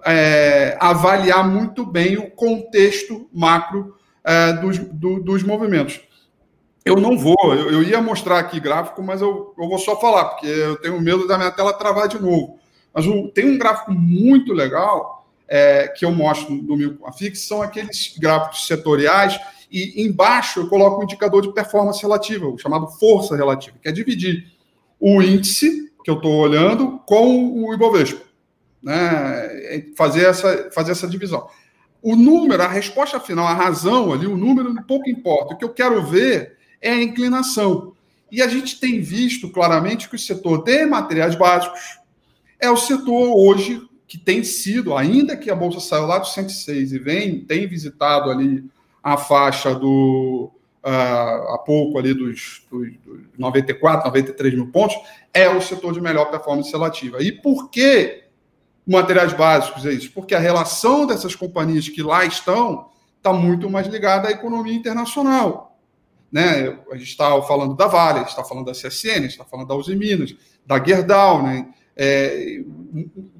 é, 0.05 0.77
avaliar 0.79 1.47
muito 1.47 1.85
bem 1.85 2.17
o 2.17 2.29
contexto 2.31 3.29
macro 3.31 3.95
é, 4.23 4.53
dos, 4.53 4.77
do, 4.79 5.21
dos 5.21 5.43
movimentos. 5.43 6.01
Eu 6.87 6.97
não 6.97 7.17
vou, 7.17 7.53
eu, 7.53 7.71
eu, 7.71 7.83
ia 7.83 8.01
mostrar 8.01 8.39
aqui 8.39 8.59
gráfico, 8.59 9.01
mas 9.03 9.21
eu, 9.21 9.53
eu 9.57 9.67
vou 9.67 9.77
só 9.77 9.99
falar, 9.99 10.25
porque 10.25 10.47
eu 10.47 10.77
tenho 10.77 11.01
medo 11.01 11.27
da 11.27 11.37
minha 11.37 11.51
tela 11.51 11.73
travar 11.73 12.07
de 12.07 12.19
novo. 12.19 12.59
Mas 12.93 13.05
o, 13.05 13.27
tem 13.29 13.45
um 13.45 13.57
gráfico 13.57 13.91
muito 13.91 14.53
legal 14.53 15.27
é, 15.47 15.87
que 15.87 16.03
eu 16.05 16.11
mostro 16.11 16.53
no 16.53 16.63
domingo 16.63 16.97
com 16.97 17.07
a 17.07 17.13
FIX, 17.13 17.39
são 17.39 17.61
aqueles 17.61 18.15
gráficos 18.17 18.65
setoriais 18.67 19.39
e 19.71 20.01
embaixo 20.03 20.61
eu 20.61 20.67
coloco 20.67 20.97
o 20.97 20.99
um 21.01 21.03
indicador 21.03 21.41
de 21.41 21.53
performance 21.53 22.01
relativa, 22.01 22.47
o 22.47 22.57
chamado 22.57 22.87
força 22.87 23.35
relativa, 23.35 23.77
que 23.81 23.87
é 23.87 23.91
dividir 23.91 24.51
o 24.99 25.21
índice 25.21 25.91
que 26.03 26.09
eu 26.09 26.15
estou 26.15 26.33
olhando 26.33 26.99
com 27.05 27.65
o 27.65 27.73
Ibovespa. 27.73 28.21
Né? 28.81 29.85
Fazer, 29.97 30.25
essa, 30.25 30.69
fazer 30.73 30.93
essa 30.93 31.07
divisão. 31.07 31.47
O 32.01 32.15
número, 32.15 32.63
a 32.63 32.67
resposta 32.67 33.19
final, 33.19 33.45
a 33.45 33.53
razão 33.53 34.13
ali, 34.13 34.25
o 34.25 34.37
número 34.37 34.73
pouco 34.85 35.09
importa. 35.09 35.53
O 35.53 35.57
que 35.57 35.65
eu 35.65 35.73
quero 35.73 36.01
ver 36.03 36.56
é 36.81 36.91
a 36.91 37.03
inclinação. 37.03 37.93
E 38.31 38.41
a 38.41 38.47
gente 38.47 38.79
tem 38.79 38.99
visto 38.99 39.49
claramente 39.49 40.09
que 40.09 40.15
o 40.15 40.19
setor 40.19 40.63
de 40.63 40.85
materiais 40.85 41.35
básicos 41.35 41.99
é 42.59 42.69
o 42.69 42.77
setor 42.77 43.35
hoje 43.35 43.81
que 44.07 44.17
tem 44.17 44.43
sido, 44.43 44.95
ainda 44.95 45.35
que 45.35 45.51
a 45.51 45.55
bolsa 45.55 45.79
saiu 45.79 46.05
lá 46.05 46.17
do 46.17 46.27
106 46.27 46.93
e 46.93 46.99
vem, 46.99 47.41
tem 47.41 47.67
visitado 47.67 48.31
ali 48.31 48.63
a 49.03 49.17
faixa 49.17 49.75
do 49.75 50.51
uh, 50.83 51.53
há 51.53 51.57
pouco 51.65 51.97
ali 51.97 52.13
dos, 52.13 52.63
dos, 52.71 52.89
dos 53.05 53.19
94, 53.37 54.05
93 54.07 54.53
mil 54.53 54.67
pontos, 54.67 54.95
é 55.33 55.49
o 55.49 55.61
setor 55.61 55.93
de 55.93 56.01
melhor 56.01 56.31
performance 56.31 56.71
relativa. 56.71 57.21
E 57.21 57.31
por 57.31 57.69
que 57.69 58.23
materiais 58.85 59.33
básicos 59.33 59.85
é 59.85 59.91
isso? 59.91 60.11
Porque 60.11 60.33
a 60.33 60.39
relação 60.39 61.05
dessas 61.05 61.35
companhias 61.35 61.89
que 61.89 62.01
lá 62.01 62.25
estão 62.25 62.89
está 63.17 63.33
muito 63.33 63.69
mais 63.69 63.87
ligada 63.87 64.29
à 64.29 64.31
economia 64.31 64.73
internacional. 64.73 65.76
Né? 66.31 66.77
A 66.91 66.97
gente 66.97 67.09
está 67.09 67.41
falando 67.43 67.75
da 67.75 67.87
Vale, 67.87 68.19
a 68.19 68.21
gente 68.21 68.29
está 68.29 68.43
falando 68.43 68.65
da 68.65 68.73
CSN, 68.73 69.09
a 69.09 69.21
gente 69.21 69.31
está 69.31 69.45
falando 69.45 69.67
da 69.67 69.75
Uzi 69.75 69.95
Minas, 69.95 70.35
da 70.65 70.83
Gerdau, 70.83 71.43
né? 71.43 71.67
É, 71.95 72.61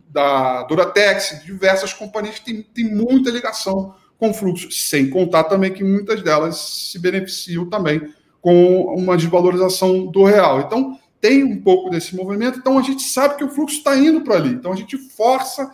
da 0.09 0.63
Duratex, 0.63 1.43
diversas 1.45 1.93
companhias 1.93 2.39
que 2.39 2.45
têm, 2.45 2.63
têm 2.63 2.95
muita 2.95 3.29
ligação 3.29 3.93
com 4.17 4.33
fluxo, 4.33 4.71
sem 4.71 5.09
contar 5.09 5.43
também 5.43 5.71
que 5.71 5.83
muitas 5.83 6.23
delas 6.23 6.57
se 6.57 6.97
beneficiam 6.97 7.69
também 7.69 8.13
com 8.41 8.85
uma 8.95 9.15
desvalorização 9.15 10.07
do 10.07 10.23
real. 10.23 10.61
Então, 10.61 10.99
tem 11.21 11.43
um 11.43 11.61
pouco 11.61 11.89
desse 11.89 12.15
movimento, 12.15 12.57
então 12.57 12.77
a 12.79 12.81
gente 12.81 13.03
sabe 13.03 13.35
que 13.35 13.43
o 13.43 13.49
fluxo 13.49 13.77
está 13.77 13.95
indo 13.95 14.21
para 14.21 14.35
ali, 14.35 14.49
então 14.49 14.71
a 14.71 14.75
gente 14.75 14.97
força 14.97 15.69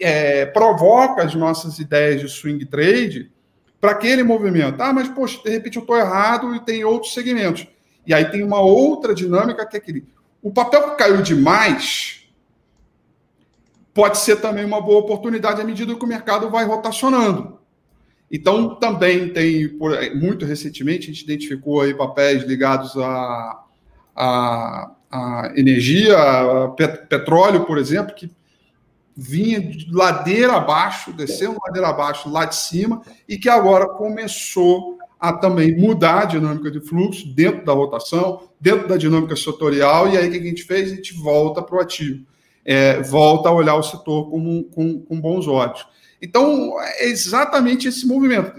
é, 0.00 0.46
provoca 0.46 1.22
as 1.22 1.34
nossas 1.34 1.78
ideias 1.78 2.20
de 2.20 2.28
swing 2.28 2.64
trade 2.66 3.30
para 3.82 3.90
aquele 3.90 4.22
movimento. 4.22 4.80
Ah, 4.80 4.92
mas, 4.92 5.08
poxa, 5.08 5.42
de 5.42 5.50
repente 5.50 5.76
eu 5.76 5.80
estou 5.80 5.96
errado 5.96 6.54
e 6.54 6.60
tem 6.60 6.84
outros 6.84 7.12
segmentos. 7.12 7.66
E 8.06 8.14
aí 8.14 8.24
tem 8.26 8.44
uma 8.44 8.60
outra 8.60 9.12
dinâmica 9.12 9.66
que 9.66 9.76
é 9.76 9.80
aquele. 9.80 10.06
O 10.40 10.52
papel 10.52 10.90
que 10.90 10.98
caiu 10.98 11.20
demais 11.20 12.28
pode 13.92 14.18
ser 14.18 14.36
também 14.36 14.64
uma 14.64 14.80
boa 14.80 15.00
oportunidade 15.00 15.60
à 15.60 15.64
medida 15.64 15.96
que 15.96 16.04
o 16.04 16.08
mercado 16.08 16.48
vai 16.48 16.64
rotacionando. 16.64 17.58
Então, 18.30 18.76
também 18.76 19.30
tem, 19.30 19.76
muito 20.14 20.46
recentemente, 20.46 21.10
a 21.10 21.12
gente 21.12 21.24
identificou 21.24 21.80
aí 21.80 21.92
papéis 21.92 22.44
ligados 22.44 22.96
a, 22.96 23.64
a, 24.14 24.92
a 25.10 25.52
energia, 25.56 26.16
a 26.16 26.68
pet, 26.68 27.08
petróleo, 27.08 27.64
por 27.64 27.78
exemplo, 27.78 28.14
que 28.14 28.30
vinha 29.16 29.60
de 29.60 29.90
ladeira 29.92 30.54
abaixo, 30.54 31.12
descendo 31.12 31.58
ladeira 31.64 31.88
abaixo 31.88 32.30
lá 32.30 32.44
de 32.44 32.56
cima, 32.56 33.02
e 33.28 33.38
que 33.38 33.48
agora 33.48 33.88
começou 33.88 34.98
a 35.20 35.32
também 35.32 35.76
mudar 35.76 36.22
a 36.22 36.24
dinâmica 36.24 36.70
de 36.70 36.80
fluxo 36.80 37.32
dentro 37.32 37.64
da 37.64 37.72
rotação, 37.72 38.48
dentro 38.60 38.88
da 38.88 38.96
dinâmica 38.96 39.36
setorial, 39.36 40.08
e 40.08 40.18
aí 40.18 40.28
o 40.28 40.32
que 40.32 40.38
a 40.38 40.42
gente 40.42 40.64
fez? 40.64 40.90
A 40.90 40.94
gente 40.96 41.14
volta 41.14 41.62
para 41.62 41.76
o 41.76 41.80
ativo, 41.80 42.26
é, 42.64 43.00
volta 43.02 43.48
a 43.48 43.52
olhar 43.52 43.76
o 43.76 43.82
setor 43.82 44.30
com, 44.30 44.64
com, 44.64 45.00
com 45.00 45.20
bons 45.20 45.46
olhos. 45.46 45.86
Então, 46.20 46.74
é 46.80 47.06
exatamente 47.06 47.88
esse 47.88 48.06
movimento. 48.06 48.52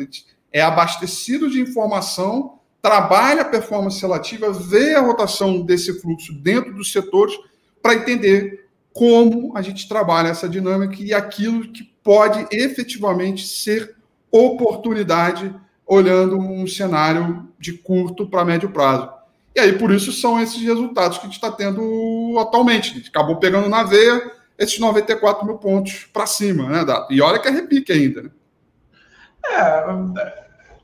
É 0.51 0.61
abastecido 0.61 1.49
de 1.49 1.59
informação, 1.59 2.59
trabalha 2.81 3.41
a 3.41 3.45
performance 3.45 4.01
relativa, 4.01 4.51
vê 4.51 4.93
a 4.93 5.01
rotação 5.01 5.61
desse 5.61 5.99
fluxo 6.01 6.33
dentro 6.33 6.73
dos 6.73 6.91
setores 6.91 7.33
para 7.81 7.95
entender 7.95 8.62
como 8.93 9.57
a 9.57 9.61
gente 9.61 9.89
trabalha 9.89 10.27
essa 10.27 10.47
dinâmica 10.47 11.01
e 11.01 11.13
aquilo 11.13 11.67
que 11.69 11.83
pode 12.03 12.45
efetivamente 12.51 13.45
ser 13.47 13.95
oportunidade 14.31 15.53
olhando 15.85 16.37
um 16.37 16.65
cenário 16.67 17.49
de 17.59 17.73
curto 17.73 18.27
para 18.27 18.45
médio 18.45 18.69
prazo. 18.69 19.09
E 19.55 19.59
aí, 19.59 19.77
por 19.77 19.91
isso, 19.91 20.11
são 20.11 20.41
esses 20.41 20.61
resultados 20.61 21.17
que 21.17 21.25
a 21.25 21.27
gente 21.27 21.35
está 21.35 21.51
tendo 21.51 22.35
atualmente. 22.39 22.91
A 22.91 22.95
gente 22.95 23.09
acabou 23.09 23.35
pegando 23.37 23.69
na 23.69 23.83
veia 23.83 24.31
esses 24.57 24.79
94 24.79 25.45
mil 25.45 25.57
pontos 25.57 26.07
para 26.11 26.25
cima, 26.25 26.67
né, 26.69 26.85
Dato? 26.85 27.13
E 27.13 27.21
olha 27.21 27.39
que 27.39 27.47
é 27.47 27.51
repique 27.51 27.91
ainda, 27.91 28.23
né? 28.23 28.29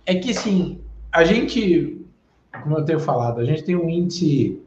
É, 0.06 0.14
é 0.14 0.16
que, 0.16 0.32
assim, 0.32 0.82
a 1.12 1.24
gente, 1.24 2.06
como 2.64 2.78
eu 2.78 2.86
tenho 2.86 3.00
falado, 3.00 3.40
a 3.40 3.46
gente 3.46 3.64
tem 3.64 3.76
um 3.76 3.90
índice 3.90 4.62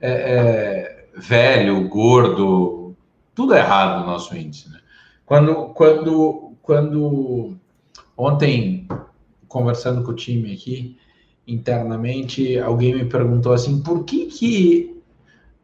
é, 0.00 0.10
é, 0.10 0.95
velho, 1.16 1.88
gordo, 1.88 2.94
tudo 3.34 3.54
errado 3.54 4.00
no 4.00 4.06
nosso 4.06 4.36
índice, 4.36 4.68
né? 4.68 4.80
Quando, 5.24 5.70
quando, 5.70 6.52
quando 6.62 7.56
ontem, 8.16 8.86
conversando 9.48 10.04
com 10.04 10.12
o 10.12 10.14
time 10.14 10.52
aqui, 10.52 10.96
internamente, 11.46 12.58
alguém 12.58 12.94
me 12.94 13.04
perguntou 13.06 13.52
assim, 13.52 13.82
por 13.82 14.04
que 14.04 14.26
que 14.26 15.02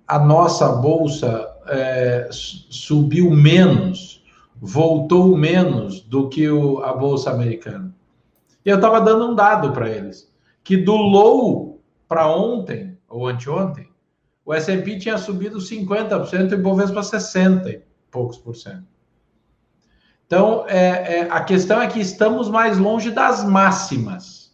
a 0.06 0.18
nossa 0.18 0.68
bolsa 0.68 1.48
é, 1.66 2.28
subiu 2.30 3.30
menos, 3.30 4.24
voltou 4.60 5.36
menos 5.36 6.00
do 6.00 6.28
que 6.28 6.48
o, 6.48 6.82
a 6.82 6.92
bolsa 6.92 7.30
americana. 7.30 7.94
E 8.64 8.70
eu 8.70 8.76
estava 8.76 9.00
dando 9.00 9.28
um 9.28 9.34
dado 9.34 9.72
para 9.72 9.88
eles, 9.88 10.32
que 10.64 10.76
do 10.76 10.94
low 10.94 11.80
para 12.08 12.28
ontem, 12.28 12.96
ou 13.08 13.26
anteontem, 13.26 13.91
o 14.44 14.52
S&P 14.52 14.98
tinha 14.98 15.18
subido 15.18 15.58
50% 15.58 16.52
e 16.52 16.54
o 16.54 16.62
Bovespa 16.62 17.02
60 17.02 17.70
e 17.70 17.82
poucos 18.10 18.38
por 18.38 18.56
cento. 18.56 18.86
Então, 20.26 20.64
é, 20.66 21.18
é, 21.18 21.28
a 21.30 21.44
questão 21.44 21.80
é 21.80 21.86
que 21.86 22.00
estamos 22.00 22.48
mais 22.48 22.78
longe 22.78 23.10
das 23.10 23.44
máximas 23.44 24.52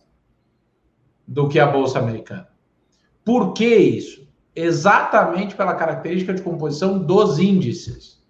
do 1.27 1.49
que 1.49 1.59
a 1.59 1.67
Bolsa 1.67 1.99
Americana. 1.99 2.49
Por 3.25 3.53
que 3.53 3.77
isso? 3.77 4.29
exatamente 4.59 5.55
pela 5.55 5.75
característica 5.75 6.35
de 6.35 6.43
composição 6.43 6.99
dos 6.99 7.39
índices, 7.39 8.21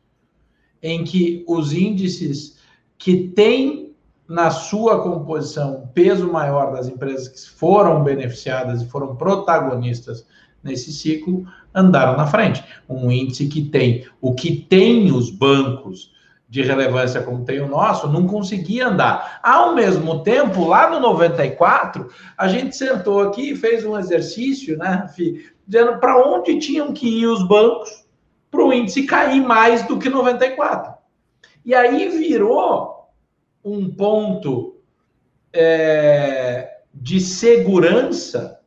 em 0.82 1.02
que 1.02 1.42
os 1.48 1.72
índices 1.72 2.58
que 2.98 3.28
têm 3.28 3.96
na 4.28 4.50
sua 4.50 5.02
composição 5.02 5.90
peso 5.94 6.30
maior 6.30 6.70
das 6.70 6.86
empresas 6.86 7.28
que 7.28 7.50
foram 7.58 8.04
beneficiadas 8.04 8.82
e 8.82 8.88
foram 8.88 9.16
protagonistas 9.16 10.26
nesse 10.68 10.92
ciclo 10.92 11.46
andaram 11.74 12.16
na 12.16 12.26
frente. 12.26 12.62
Um 12.88 13.10
índice 13.10 13.48
que 13.48 13.62
tem 13.62 14.06
o 14.20 14.34
que 14.34 14.54
tem 14.54 15.10
os 15.10 15.30
bancos 15.30 16.12
de 16.48 16.62
relevância 16.62 17.22
como 17.22 17.44
tem 17.44 17.60
o 17.60 17.68
nosso, 17.68 18.08
não 18.08 18.26
conseguia 18.26 18.88
andar. 18.88 19.38
Ao 19.42 19.74
mesmo 19.74 20.22
tempo, 20.22 20.66
lá 20.66 20.88
no 20.88 20.98
94, 20.98 22.08
a 22.36 22.48
gente 22.48 22.74
sentou 22.74 23.20
aqui 23.20 23.50
e 23.50 23.56
fez 23.56 23.84
um 23.84 23.98
exercício, 23.98 24.78
né, 24.78 25.10
Fih, 25.14 25.44
dizendo 25.66 25.98
para 25.98 26.16
onde 26.26 26.58
tinham 26.58 26.92
que 26.92 27.20
ir 27.20 27.26
os 27.26 27.46
bancos 27.46 28.06
para 28.50 28.64
o 28.64 28.72
índice 28.72 29.02
cair 29.02 29.42
mais 29.42 29.86
do 29.86 29.98
que 29.98 30.08
94. 30.08 30.94
E 31.64 31.74
aí 31.74 32.08
virou 32.08 33.10
um 33.62 33.90
ponto 33.90 34.76
é, 35.52 36.78
de 36.94 37.20
segurança, 37.20 38.57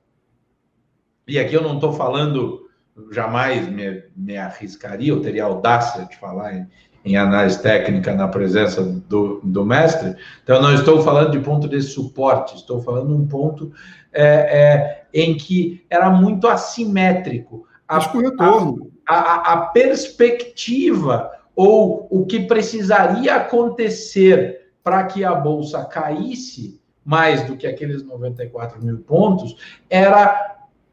e 1.28 1.39
aqui 1.39 1.53
eu 1.53 1.61
não 1.61 1.76
estou 1.76 1.93
falando, 1.93 2.69
jamais 3.11 3.67
me, 3.67 4.03
me 4.15 4.38
arriscaria, 4.38 5.09
eu 5.09 5.22
teria 5.22 5.45
audácia 5.45 6.05
de 6.05 6.17
falar 6.17 6.53
em, 6.53 6.67
em 7.03 7.17
análise 7.17 7.61
técnica 7.61 8.13
na 8.13 8.28
presença 8.28 8.82
do, 8.82 9.39
do 9.43 9.65
mestre. 9.65 10.15
Então, 10.43 10.61
não 10.61 10.74
estou 10.74 11.01
falando 11.01 11.32
de 11.32 11.39
ponto 11.39 11.67
de 11.67 11.82
suporte, 11.82 12.55
estou 12.55 12.82
falando 12.82 13.15
um 13.15 13.28
ponto 13.28 13.72
é, 14.11 14.24
é, 14.24 15.03
em 15.13 15.36
que 15.36 15.84
era 15.89 16.09
muito 16.09 16.47
assimétrico. 16.47 17.65
A, 17.88 17.97
a, 17.97 19.15
a, 19.15 19.53
a 19.53 19.57
perspectiva 19.67 21.32
ou 21.55 22.07
o 22.09 22.26
que 22.26 22.41
precisaria 22.41 23.36
acontecer 23.36 24.69
para 24.84 25.03
que 25.03 25.24
a 25.24 25.36
bolsa 25.36 25.84
caísse 25.86 26.82
mais 27.03 27.43
do 27.43 27.57
que 27.57 27.67
aqueles 27.67 28.03
94 28.03 28.84
mil 28.84 28.99
pontos 28.99 29.55
era 29.89 30.51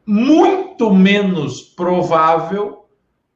muito 0.09 0.91
menos 0.91 1.61
provável 1.61 2.87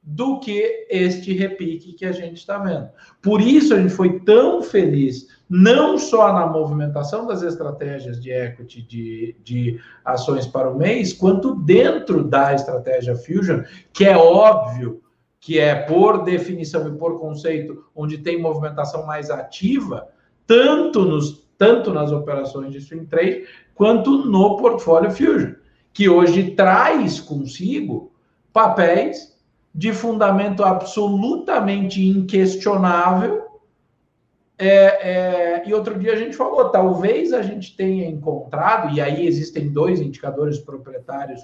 do 0.02 0.40
que 0.40 0.88
este 0.90 1.32
repique 1.32 1.94
que 1.94 2.04
a 2.04 2.12
gente 2.12 2.38
está 2.38 2.58
vendo. 2.58 2.90
Por 3.22 3.40
isso 3.40 3.76
a 3.76 3.80
gente 3.80 3.94
foi 3.94 4.20
tão 4.22 4.64
feliz, 4.64 5.28
não 5.48 6.00
só 6.00 6.34
na 6.34 6.48
movimentação 6.48 7.28
das 7.28 7.44
estratégias 7.44 8.20
de 8.20 8.32
equity 8.32 8.82
de, 8.82 9.36
de 9.44 9.80
ações 10.04 10.48
para 10.48 10.68
o 10.68 10.76
mês, 10.76 11.14
quanto 11.14 11.54
dentro 11.54 12.24
da 12.24 12.56
estratégia 12.56 13.16
Fusion, 13.16 13.62
que 13.94 14.06
é 14.06 14.18
óbvio 14.18 15.00
que 15.40 15.60
é 15.60 15.76
por 15.76 16.24
definição 16.24 16.88
e 16.88 16.98
por 16.98 17.20
conceito, 17.20 17.86
onde 17.96 18.18
tem 18.18 18.42
movimentação 18.42 19.06
mais 19.06 19.30
ativa, 19.30 20.08
tanto, 20.48 21.06
nos, 21.06 21.48
tanto 21.56 21.94
nas 21.94 22.12
operações 22.12 22.72
de 22.72 22.82
swing 22.82 23.06
trade, 23.06 23.46
quanto 23.76 24.26
no 24.26 24.58
portfólio 24.58 25.12
Fusion, 25.12 25.54
que 25.94 26.10
hoje 26.10 26.52
traz 26.52 27.20
consigo 27.20 28.12
papéis 28.52 29.34
de 29.74 29.94
fundamento 29.94 30.64
absolutamente 30.64 32.06
inquestionável. 32.06 33.44
É, 34.58 34.68
é, 34.68 35.64
e 35.68 35.74
outro 35.74 35.98
dia 35.98 36.14
a 36.14 36.16
gente 36.16 36.36
falou, 36.36 36.70
talvez 36.70 37.34
a 37.34 37.42
gente 37.42 37.76
tenha 37.76 38.08
encontrado, 38.08 38.96
e 38.96 39.02
aí 39.02 39.26
existem 39.26 39.70
dois 39.70 40.00
indicadores 40.00 40.60
proprietários 40.60 41.42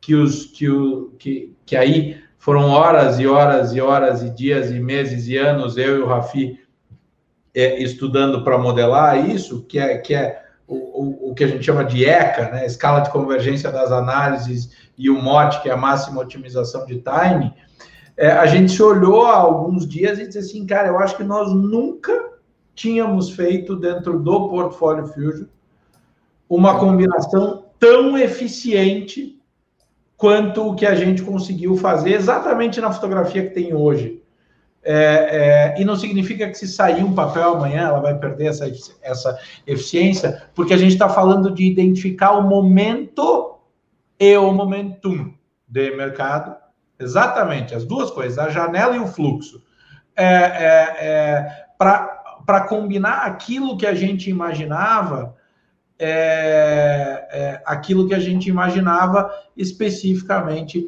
que 0.00 0.14
os 0.14 0.46
que, 0.46 0.68
o, 0.68 1.10
que, 1.18 1.54
que 1.64 1.76
aí 1.76 2.22
foram 2.38 2.70
horas 2.70 3.18
e 3.18 3.26
horas 3.26 3.74
e 3.74 3.80
horas 3.80 4.22
e 4.22 4.30
dias 4.30 4.70
e 4.70 4.80
meses 4.80 5.26
e 5.26 5.36
anos, 5.36 5.76
eu 5.76 5.98
e 5.98 6.00
o 6.00 6.06
Rafi 6.06 6.58
é, 7.54 7.82
estudando 7.82 8.42
para 8.44 8.58
modelar 8.58 9.28
isso, 9.28 9.64
que 9.64 9.78
é, 9.78 9.98
que 9.98 10.14
é 10.14 10.42
o, 10.74 11.30
o, 11.30 11.34
que 11.34 11.44
a 11.44 11.48
gente 11.48 11.64
chama 11.64 11.84
de 11.84 12.04
ECA, 12.04 12.50
né? 12.50 12.66
escala 12.66 13.00
de 13.00 13.10
convergência 13.10 13.70
das 13.70 13.90
análises, 13.90 14.70
e 14.96 15.10
o 15.10 15.20
MOT, 15.20 15.62
que 15.62 15.68
é 15.68 15.72
a 15.72 15.76
máxima 15.76 16.20
otimização 16.20 16.86
de 16.86 17.02
time, 17.02 17.52
é, 18.16 18.30
a 18.30 18.46
gente 18.46 18.72
se 18.72 18.82
olhou 18.82 19.26
há 19.26 19.36
alguns 19.36 19.88
dias 19.88 20.18
e 20.18 20.26
disse 20.26 20.38
assim, 20.38 20.66
cara, 20.66 20.88
eu 20.88 20.98
acho 20.98 21.16
que 21.16 21.24
nós 21.24 21.52
nunca 21.52 22.30
tínhamos 22.74 23.30
feito 23.30 23.76
dentro 23.76 24.18
do 24.18 24.48
Portfólio 24.48 25.06
Fusion 25.06 25.46
uma 26.48 26.78
combinação 26.78 27.64
tão 27.78 28.18
eficiente 28.18 29.40
quanto 30.16 30.68
o 30.68 30.74
que 30.74 30.84
a 30.84 30.94
gente 30.94 31.22
conseguiu 31.22 31.76
fazer 31.76 32.12
exatamente 32.12 32.80
na 32.80 32.92
fotografia 32.92 33.46
que 33.46 33.54
tem 33.54 33.72
hoje. 33.72 34.19
É, 34.82 35.74
é, 35.76 35.80
e 35.80 35.84
não 35.84 35.94
significa 35.94 36.48
que 36.48 36.54
se 36.54 36.66
sair 36.66 37.04
um 37.04 37.14
papel 37.14 37.54
amanhã 37.54 37.88
ela 37.88 38.00
vai 38.00 38.18
perder 38.18 38.46
essa, 38.46 38.70
essa 39.02 39.38
eficiência, 39.66 40.42
porque 40.54 40.72
a 40.72 40.76
gente 40.76 40.92
está 40.92 41.08
falando 41.08 41.50
de 41.50 41.64
identificar 41.64 42.32
o 42.32 42.42
momento 42.42 43.58
e 44.18 44.36
o 44.38 44.50
momentum 44.52 45.34
de 45.68 45.94
mercado 45.94 46.56
Exatamente, 47.00 47.74
as 47.74 47.86
duas 47.86 48.10
coisas, 48.10 48.38
a 48.38 48.50
janela 48.50 48.94
e 48.94 48.98
o 48.98 49.06
fluxo. 49.06 49.62
É, 50.14 50.24
é, 50.24 50.96
é, 51.00 51.64
para 51.78 52.60
combinar 52.68 53.22
aquilo 53.24 53.78
que 53.78 53.86
a 53.86 53.94
gente 53.94 54.28
imaginava, 54.28 55.34
é, 55.98 57.62
aquilo 57.64 58.06
que 58.06 58.14
a 58.14 58.18
gente 58.18 58.50
imaginava 58.50 59.30
especificamente 59.56 60.86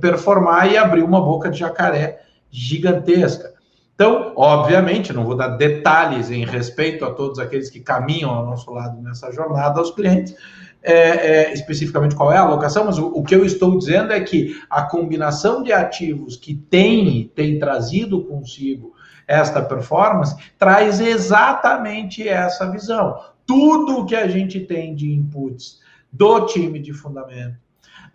performar 0.00 0.72
e 0.72 0.78
abrir 0.78 1.02
uma 1.02 1.20
boca 1.20 1.50
de 1.50 1.58
jacaré 1.58 2.22
gigantesca. 2.52 3.54
Então, 3.94 4.32
obviamente, 4.36 5.12
não 5.12 5.24
vou 5.24 5.36
dar 5.36 5.48
detalhes 5.56 6.30
em 6.30 6.44
respeito 6.44 7.04
a 7.04 7.12
todos 7.12 7.38
aqueles 7.38 7.70
que 7.70 7.80
caminham 7.80 8.30
ao 8.30 8.44
nosso 8.44 8.70
lado 8.70 9.00
nessa 9.00 9.32
jornada 9.32 9.78
aos 9.78 9.90
clientes, 9.90 10.34
é, 10.82 10.92
é, 10.92 11.52
especificamente 11.52 12.14
qual 12.14 12.32
é 12.32 12.36
a 12.36 12.42
alocação, 12.42 12.84
mas 12.84 12.98
o, 12.98 13.06
o, 13.06 13.22
que 13.22 13.34
eu 13.34 13.44
estou 13.44 13.78
dizendo 13.78 14.12
é 14.12 14.20
que 14.20 14.60
a 14.68 14.82
combinação 14.82 15.62
de 15.62 15.72
ativos 15.72 16.36
que 16.36 16.54
tem, 16.54 17.30
tem 17.34 17.58
trazido 17.58 18.24
consigo 18.24 18.92
esta 19.26 19.62
performance 19.62 20.36
traz 20.58 21.00
exatamente 21.00 22.28
essa 22.28 22.68
visão. 22.68 23.16
Tudo 23.46 24.04
que 24.04 24.16
a 24.16 24.26
gente 24.26 24.58
tem 24.60 24.94
de 24.94 25.12
inputs 25.12 25.80
do 26.12 26.46
time 26.46 26.80
de 26.80 26.92
fundamento, 26.92 27.56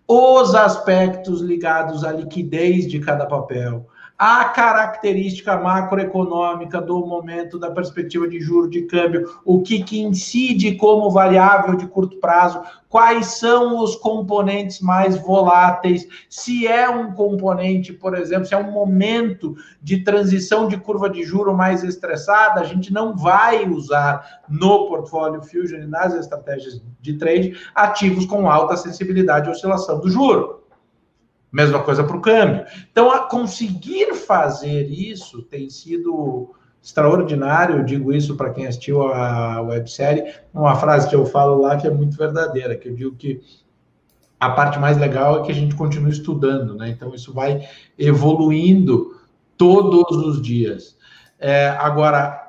os 0.06 0.54
aspectos 0.54 1.40
ligados 1.40 2.04
à 2.04 2.12
liquidez 2.12 2.86
de 2.86 3.00
cada 3.00 3.26
papel, 3.26 3.86
a 4.18 4.46
característica 4.46 5.56
macroeconômica 5.56 6.80
do 6.80 7.06
momento 7.06 7.56
da 7.56 7.70
perspectiva 7.70 8.26
de 8.26 8.40
juro 8.40 8.68
de 8.68 8.82
câmbio, 8.82 9.32
o 9.44 9.62
que, 9.62 9.84
que 9.84 10.00
incide 10.00 10.74
como 10.74 11.08
variável 11.08 11.76
de 11.76 11.86
curto 11.86 12.16
prazo, 12.16 12.60
quais 12.88 13.38
são 13.38 13.78
os 13.80 13.94
componentes 13.94 14.80
mais 14.80 15.16
voláteis, 15.22 16.08
se 16.28 16.66
é 16.66 16.88
um 16.90 17.12
componente, 17.12 17.92
por 17.92 18.16
exemplo, 18.16 18.46
se 18.46 18.54
é 18.54 18.58
um 18.58 18.72
momento 18.72 19.54
de 19.80 20.02
transição 20.02 20.66
de 20.66 20.76
curva 20.76 21.08
de 21.08 21.22
juro 21.22 21.56
mais 21.56 21.84
estressada, 21.84 22.60
a 22.60 22.64
gente 22.64 22.92
não 22.92 23.16
vai 23.16 23.68
usar 23.68 24.42
no 24.48 24.88
portfólio 24.88 25.42
Fusion 25.42 25.78
e 25.78 25.86
nas 25.86 26.12
estratégias 26.14 26.82
de 27.00 27.12
trade 27.14 27.56
ativos 27.72 28.26
com 28.26 28.50
alta 28.50 28.76
sensibilidade 28.76 29.48
à 29.48 29.52
oscilação 29.52 30.00
do 30.00 30.10
juro. 30.10 30.67
Mesma 31.50 31.82
coisa 31.82 32.04
para 32.04 32.16
o 32.16 32.20
câmbio. 32.20 32.64
Então, 32.90 33.10
a 33.10 33.20
conseguir 33.20 34.14
fazer 34.14 34.82
isso 34.84 35.42
tem 35.42 35.70
sido 35.70 36.54
extraordinário. 36.82 37.76
Eu 37.76 37.84
digo 37.84 38.12
isso 38.12 38.36
para 38.36 38.50
quem 38.50 38.66
assistiu 38.66 39.02
a 39.02 39.60
websérie. 39.62 40.34
Uma 40.52 40.76
frase 40.76 41.08
que 41.08 41.16
eu 41.16 41.24
falo 41.24 41.60
lá 41.60 41.76
que 41.76 41.86
é 41.86 41.90
muito 41.90 42.16
verdadeira, 42.16 42.76
que 42.76 42.88
eu 42.88 42.94
digo 42.94 43.16
que 43.16 43.40
a 44.38 44.50
parte 44.50 44.78
mais 44.78 44.96
legal 44.98 45.40
é 45.40 45.46
que 45.46 45.52
a 45.52 45.54
gente 45.54 45.74
continua 45.74 46.10
estudando, 46.10 46.74
né? 46.74 46.90
Então, 46.90 47.14
isso 47.14 47.32
vai 47.32 47.66
evoluindo 47.98 49.16
todos 49.56 50.16
os 50.24 50.40
dias. 50.40 50.96
É, 51.38 51.68
agora, 51.70 52.48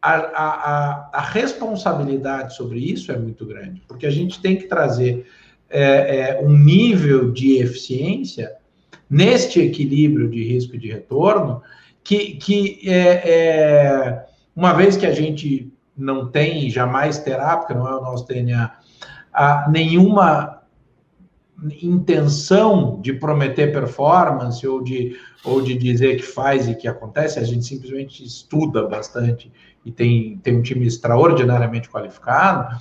a, 0.00 0.14
a, 0.14 1.10
a 1.12 1.20
responsabilidade 1.20 2.54
sobre 2.54 2.80
isso 2.80 3.12
é 3.12 3.16
muito 3.16 3.46
grande, 3.46 3.82
porque 3.86 4.06
a 4.06 4.10
gente 4.10 4.40
tem 4.40 4.56
que 4.56 4.64
trazer 4.64 5.26
é, 5.72 6.38
é, 6.38 6.40
um 6.42 6.56
nível 6.56 7.32
de 7.32 7.58
eficiência 7.58 8.52
neste 9.08 9.60
equilíbrio 9.60 10.28
de 10.28 10.44
risco 10.44 10.76
e 10.76 10.78
de 10.78 10.92
retorno 10.92 11.62
que, 12.04 12.34
que 12.36 12.80
é, 12.88 13.30
é, 13.30 14.26
uma 14.54 14.72
vez 14.74 14.96
que 14.96 15.06
a 15.06 15.12
gente 15.12 15.72
não 15.96 16.30
tem, 16.30 16.68
jamais 16.68 17.18
terá, 17.18 17.56
porque 17.56 17.74
não 17.74 17.88
é 17.88 17.96
o 17.96 18.02
nosso 18.02 18.26
DNA, 18.26 18.70
a, 19.32 19.70
nenhuma 19.70 20.62
intenção 21.80 23.00
de 23.00 23.12
prometer 23.12 23.72
performance 23.72 24.66
ou 24.66 24.82
de, 24.82 25.16
ou 25.44 25.62
de 25.62 25.74
dizer 25.74 26.16
que 26.16 26.22
faz 26.22 26.68
e 26.68 26.74
que 26.74 26.88
acontece, 26.88 27.38
a 27.38 27.44
gente 27.44 27.64
simplesmente 27.64 28.24
estuda 28.24 28.86
bastante 28.86 29.52
e 29.84 29.92
tem, 29.92 30.38
tem 30.38 30.56
um 30.56 30.62
time 30.62 30.86
extraordinariamente 30.86 31.88
qualificado, 31.88 32.80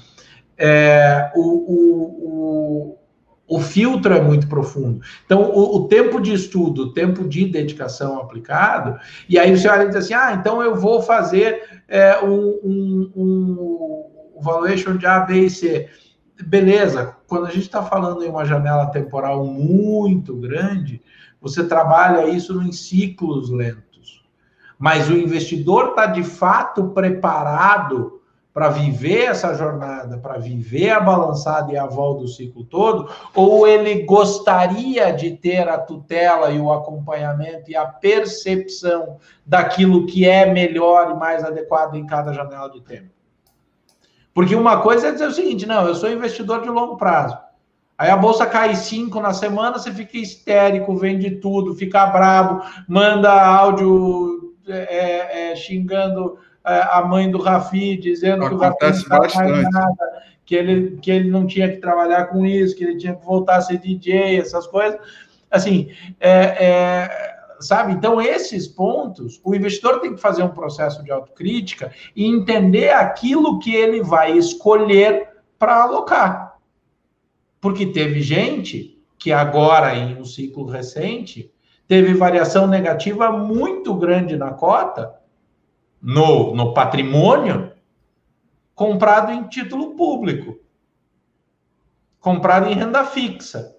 é, 0.64 1.32
o, 1.36 1.42
o, 1.42 2.98
o, 3.48 3.58
o, 3.58 3.60
filtro 3.60 4.14
é 4.14 4.22
muito 4.22 4.48
profundo. 4.48 5.02
Então, 5.26 5.52
o, 5.52 5.88
tempo 5.88 6.22
de 6.22 6.32
estudo, 6.32 6.84
o 6.84 6.94
tempo 6.94 7.28
de 7.28 7.46
dedicação 7.48 8.20
aplicado, 8.20 9.00
e 9.28 9.40
aí 9.40 9.58
você 9.58 9.68
olha 9.68 9.86
e 9.86 9.88
diz 9.88 9.96
assim: 9.96 10.14
ah, 10.14 10.34
então 10.34 10.62
eu 10.62 10.76
vou 10.76 11.02
fazer 11.02 11.82
é, 11.88 12.24
um, 12.24 12.60
um, 12.64 13.12
um 13.16 14.40
valuation 14.40 14.96
de 14.98 15.08
A, 15.08 15.22
B 15.22 15.46
e 15.46 15.50
C. 15.50 15.90
Beleza, 16.46 17.16
quando 17.28 17.48
a 17.48 17.50
gente 17.50 17.64
está 17.64 17.82
falando 17.82 18.24
em 18.24 18.30
uma 18.30 18.46
janela 18.46 18.86
temporal 18.88 19.44
muito 19.44 20.36
grande, 20.36 21.02
você 21.42 21.64
trabalha 21.64 22.28
isso 22.28 22.62
em 22.62 22.72
ciclos 22.72 23.50
lentos. 23.50 24.24
Mas 24.78 25.10
o 25.10 25.18
investidor 25.18 25.90
está 25.90 26.06
de 26.06 26.24
fato 26.24 26.90
preparado 26.90 28.21
para 28.54 28.70
viver 28.70 29.26
essa 29.26 29.54
jornada, 29.54 30.18
para 30.18 30.38
viver 30.38 30.90
a 30.90 31.00
balançada 31.00 31.72
e 31.72 31.78
a 31.78 31.86
volta 31.86 32.22
do 32.22 32.28
ciclo 32.28 32.66
todo, 32.66 33.10
ou 33.34 33.66
ele 33.66 34.04
gostaria 34.04 35.12
de 35.12 35.32
ter 35.32 35.70
a 35.70 35.78
tutela 35.78 36.52
e 36.52 36.60
o 36.60 36.72
acompanhamento 36.72 37.72
e 37.72 37.76
a 37.76 37.86
percepção 37.86 39.18
daquilo 39.46 40.06
que 40.06 40.28
é 40.28 40.52
melhor 40.52 41.12
e 41.12 41.14
mais 41.14 41.44
adequado 41.44 41.96
em 41.96 42.06
cada 42.06 42.34
janela 42.34 42.70
de 42.70 42.82
tempo? 42.82 43.10
Porque 44.34 44.56
uma 44.56 44.82
coisa 44.82 45.08
é 45.08 45.12
dizer 45.12 45.28
o 45.28 45.34
seguinte: 45.34 45.66
não, 45.66 45.88
eu 45.88 45.96
sou 45.96 46.12
investidor 46.12 46.62
de 46.62 46.70
longo 46.70 46.98
prazo. 46.98 47.38
Aí 47.98 48.10
a 48.10 48.18
bolsa 48.18 48.48
cai 48.48 48.76
cinco 48.76 49.20
na 49.22 49.32
semana, 49.32 49.78
você 49.78 49.92
fica 49.92 50.18
histérico, 50.18 50.96
vende 50.96 51.32
tudo, 51.36 51.76
fica 51.76 52.08
bravo, 52.08 52.64
manda 52.88 53.32
áudio 53.32 54.56
é, 54.68 55.52
é, 55.52 55.56
xingando 55.56 56.36
é, 56.36 56.51
a 56.64 57.06
mãe 57.06 57.30
do 57.30 57.40
Rafi 57.40 57.98
dizendo 57.98 58.46
Acontece 58.46 59.04
que 59.04 59.14
o 59.14 59.18
Rafi 59.18 59.38
não 59.38 59.72
nada, 59.72 60.24
que 60.46 60.56
ele, 60.56 60.98
que 61.02 61.12
ele 61.12 61.30
não 61.30 61.48
tinha 61.48 61.70
que 61.70 61.78
trabalhar 61.78 62.26
com 62.26 62.46
isso, 62.46 62.76
que 62.76 62.84
ele 62.84 62.98
tinha 62.98 63.16
que 63.16 63.26
voltar 63.26 63.58
a 63.58 63.62
ser 63.62 63.78
DJ, 63.78 64.38
essas 64.38 64.68
coisas. 64.68 65.00
Assim, 65.50 65.92
é, 66.20 66.30
é, 66.30 67.36
sabe? 67.60 67.94
Então, 67.94 68.22
esses 68.22 68.68
pontos, 68.68 69.40
o 69.44 69.56
investidor 69.56 70.00
tem 70.00 70.16
que 70.16 70.22
fazer 70.22 70.44
um 70.44 70.50
processo 70.50 71.04
de 71.04 71.12
autocrítica 71.12 71.92
e 72.16 72.26
entender 72.26 72.90
aquilo 72.90 73.60
que 73.60 73.74
ele 73.74 74.02
vai 74.02 74.32
escolher 74.38 75.30
para 75.58 75.84
alocar. 75.84 76.58
Porque 77.60 77.86
teve 77.86 78.22
gente 78.22 79.00
que 79.18 79.32
agora, 79.32 79.96
em 79.96 80.20
um 80.20 80.26
ciclo 80.26 80.66
recente, 80.66 81.52
teve 81.88 82.14
variação 82.14 82.66
negativa 82.66 83.32
muito 83.32 83.94
grande 83.94 84.36
na 84.36 84.52
cota, 84.52 85.14
no, 86.02 86.56
no 86.56 86.74
patrimônio 86.74 87.72
comprado 88.74 89.32
em 89.32 89.44
título 89.44 89.96
público, 89.96 90.58
comprado 92.20 92.68
em 92.70 92.74
renda 92.74 93.06
fixa. 93.06 93.76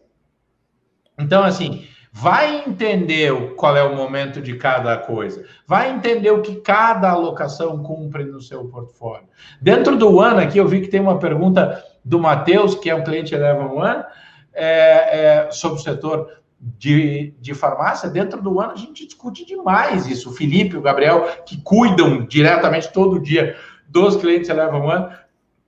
Então, 1.19 1.43
assim, 1.43 1.87
vai 2.13 2.65
entender 2.67 3.55
qual 3.55 3.77
é 3.77 3.83
o 3.83 3.97
momento 3.97 4.41
de 4.41 4.57
cada 4.57 4.97
coisa, 4.99 5.45
vai 5.67 5.91
entender 5.91 6.31
o 6.31 6.43
que 6.43 6.57
cada 6.57 7.11
alocação 7.11 7.83
cumpre 7.83 8.25
no 8.25 8.41
seu 8.41 8.69
portfólio. 8.69 9.27
Dentro 9.61 9.97
do 9.97 10.21
ano 10.21 10.41
aqui, 10.41 10.59
eu 10.59 10.69
vi 10.69 10.83
que 10.83 10.89
tem 10.89 11.01
uma 11.01 11.19
pergunta 11.19 11.83
do 12.05 12.21
Matheus, 12.21 12.75
que 12.75 12.91
é 12.91 12.95
um 12.95 13.05
cliente 13.05 13.35
Eleven 13.35 13.67
One, 13.67 14.05
é, 14.53 14.67
é, 14.67 15.51
sobre 15.51 15.81
o 15.81 15.83
setor 15.83 16.42
de, 16.63 17.35
de 17.41 17.55
farmácia, 17.55 18.09
dentro 18.09 18.41
do 18.41 18.61
ano 18.61 18.73
a 18.73 18.77
gente 18.77 19.05
discute 19.05 19.45
demais 19.45 20.07
isso. 20.07 20.31
O 20.31 20.33
Felipe, 20.33 20.77
o 20.77 20.81
Gabriel, 20.83 21.27
que 21.45 21.61
cuidam 21.61 22.25
diretamente 22.25 22.93
todo 22.93 23.21
dia 23.21 23.57
dos 23.89 24.17
clientes 24.17 24.49
Eleven 24.49 24.81
One, 24.81 25.13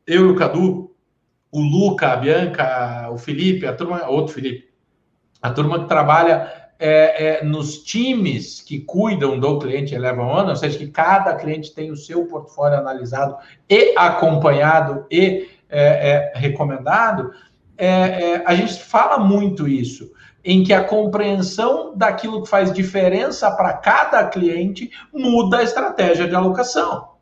eu 0.06 0.28
e 0.28 0.30
o 0.30 0.36
Cadu, 0.36 0.94
o 1.50 1.60
Luca, 1.60 2.12
a 2.12 2.16
Bianca, 2.16 3.10
o 3.10 3.18
Felipe, 3.18 3.66
a 3.66 3.74
turma, 3.74 4.06
outro 4.06 4.34
Felipe, 4.34 4.68
a 5.42 5.50
turma 5.50 5.80
que 5.80 5.88
trabalha 5.88 6.52
é, 6.78 7.38
é, 7.40 7.44
nos 7.44 7.82
times 7.82 8.60
que 8.60 8.80
cuidam 8.80 9.38
do 9.38 9.58
cliente 9.58 9.94
Eleven 9.94 10.24
One, 10.24 10.50
ou 10.50 10.56
seja, 10.56 10.78
que 10.78 10.86
cada 10.86 11.34
cliente 11.34 11.74
tem 11.74 11.90
o 11.90 11.96
seu 11.96 12.24
portfólio 12.26 12.78
analisado 12.78 13.36
e 13.68 13.94
acompanhado 13.96 15.06
e 15.10 15.48
é, 15.68 16.10
é 16.10 16.32
recomendado, 16.36 17.32
é, 17.76 17.88
é, 17.88 18.44
a 18.46 18.54
gente 18.54 18.80
fala 18.80 19.18
muito 19.18 19.66
isso 19.66 20.12
em 20.44 20.62
que 20.62 20.74
a 20.74 20.84
compreensão 20.84 21.96
daquilo 21.96 22.42
que 22.42 22.48
faz 22.48 22.70
diferença 22.70 23.50
para 23.50 23.72
cada 23.72 24.26
cliente 24.28 24.90
muda 25.12 25.58
a 25.58 25.62
estratégia 25.62 26.28
de 26.28 26.34
alocação. 26.34 27.14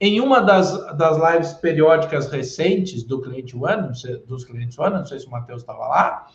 Em 0.00 0.20
uma 0.20 0.40
das, 0.40 0.72
das 0.96 1.16
lives 1.16 1.52
periódicas 1.52 2.28
recentes 2.28 3.04
do 3.04 3.22
cliente 3.22 3.56
One, 3.56 3.92
dos 4.26 4.44
clientes 4.44 4.76
One, 4.76 4.96
não 4.96 5.06
sei 5.06 5.20
se 5.20 5.26
o 5.28 5.30
Matheus 5.30 5.62
estava 5.62 5.86
lá, 5.86 6.26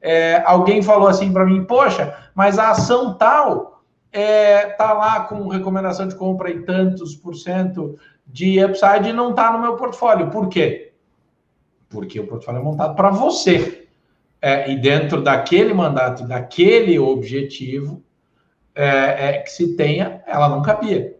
é, 0.00 0.42
alguém 0.44 0.82
falou 0.82 1.08
assim 1.08 1.32
para 1.32 1.46
mim, 1.46 1.64
poxa, 1.64 2.14
mas 2.34 2.58
a 2.58 2.70
ação 2.70 3.14
tal 3.14 3.82
é, 4.12 4.66
tá 4.66 4.92
lá 4.92 5.20
com 5.20 5.48
recomendação 5.48 6.06
de 6.06 6.14
compra 6.14 6.50
em 6.50 6.62
tantos 6.62 7.16
por 7.16 7.34
cento 7.34 7.98
de 8.26 8.62
upside 8.62 9.08
e 9.08 9.12
não 9.14 9.30
está 9.30 9.50
no 9.50 9.60
meu 9.60 9.76
portfólio. 9.76 10.28
Por 10.28 10.48
quê? 10.48 10.92
Porque 11.88 12.20
o 12.20 12.26
portfólio 12.26 12.60
é 12.60 12.62
montado 12.62 12.94
para 12.94 13.08
você 13.08 13.87
é, 14.40 14.70
e 14.70 14.76
dentro 14.76 15.22
daquele 15.22 15.74
mandato, 15.74 16.26
daquele 16.26 16.98
objetivo 16.98 18.02
é, 18.74 19.28
é, 19.28 19.38
que 19.38 19.50
se 19.50 19.76
tenha, 19.76 20.22
ela 20.26 20.48
não 20.48 20.62
cabia. 20.62 21.16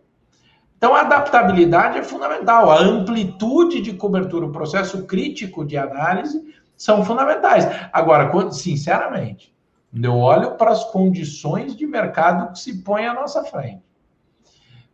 Então, 0.76 0.94
a 0.94 1.00
adaptabilidade 1.00 1.98
é 1.98 2.02
fundamental, 2.04 2.70
a 2.70 2.78
amplitude 2.78 3.80
de 3.80 3.94
cobertura, 3.94 4.46
o 4.46 4.52
processo 4.52 5.04
crítico 5.06 5.64
de 5.64 5.76
análise 5.76 6.40
são 6.76 7.04
fundamentais. 7.04 7.66
Agora, 7.92 8.30
sinceramente, 8.52 9.52
eu 9.92 10.16
olho 10.16 10.52
para 10.52 10.70
as 10.70 10.84
condições 10.84 11.74
de 11.74 11.84
mercado 11.84 12.52
que 12.52 12.60
se 12.60 12.82
põe 12.84 13.06
à 13.06 13.12
nossa 13.12 13.42
frente. 13.42 13.82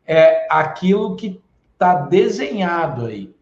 É 0.06 0.46
aquilo 0.50 1.16
que 1.16 1.42
está 1.74 1.94
desenhado 1.94 3.04
aí. 3.04 3.34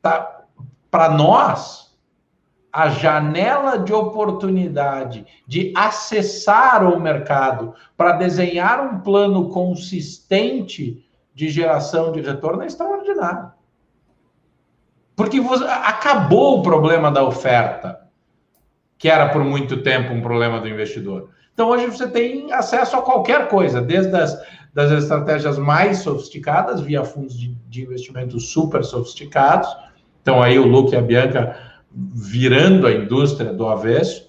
Tá, 0.00 0.44
para 0.88 1.10
nós, 1.10 1.87
a 2.72 2.88
janela 2.88 3.78
de 3.78 3.92
oportunidade 3.92 5.26
de 5.46 5.72
acessar 5.76 6.84
o 6.84 7.00
mercado 7.00 7.74
para 7.96 8.12
desenhar 8.12 8.80
um 8.80 9.00
plano 9.00 9.48
consistente 9.48 11.04
de 11.34 11.48
geração 11.48 12.12
de 12.12 12.20
retorno 12.20 12.62
é 12.62 12.66
extraordinário. 12.66 13.52
Porque 15.16 15.40
acabou 15.84 16.58
o 16.58 16.62
problema 16.62 17.10
da 17.10 17.24
oferta, 17.24 18.00
que 18.96 19.08
era 19.08 19.28
por 19.30 19.42
muito 19.42 19.82
tempo 19.82 20.12
um 20.12 20.20
problema 20.20 20.60
do 20.60 20.68
investidor. 20.68 21.30
Então 21.52 21.68
hoje 21.68 21.86
você 21.86 22.06
tem 22.06 22.52
acesso 22.52 22.96
a 22.96 23.02
qualquer 23.02 23.48
coisa, 23.48 23.80
desde 23.80 24.14
as 24.14 24.38
das 24.78 24.92
estratégias 24.92 25.58
mais 25.58 25.98
sofisticadas, 25.98 26.80
via 26.80 27.02
fundos 27.02 27.36
de, 27.36 27.52
de 27.68 27.82
investimento 27.82 28.38
super 28.38 28.84
sofisticados. 28.84 29.68
Então 30.22 30.40
aí 30.40 30.56
o 30.56 30.66
Luke 30.66 30.94
e 30.94 30.96
a 30.96 31.00
Bianca 31.00 31.56
virando 31.98 32.86
a 32.86 32.92
indústria 32.92 33.52
do 33.52 33.66
avesso. 33.66 34.28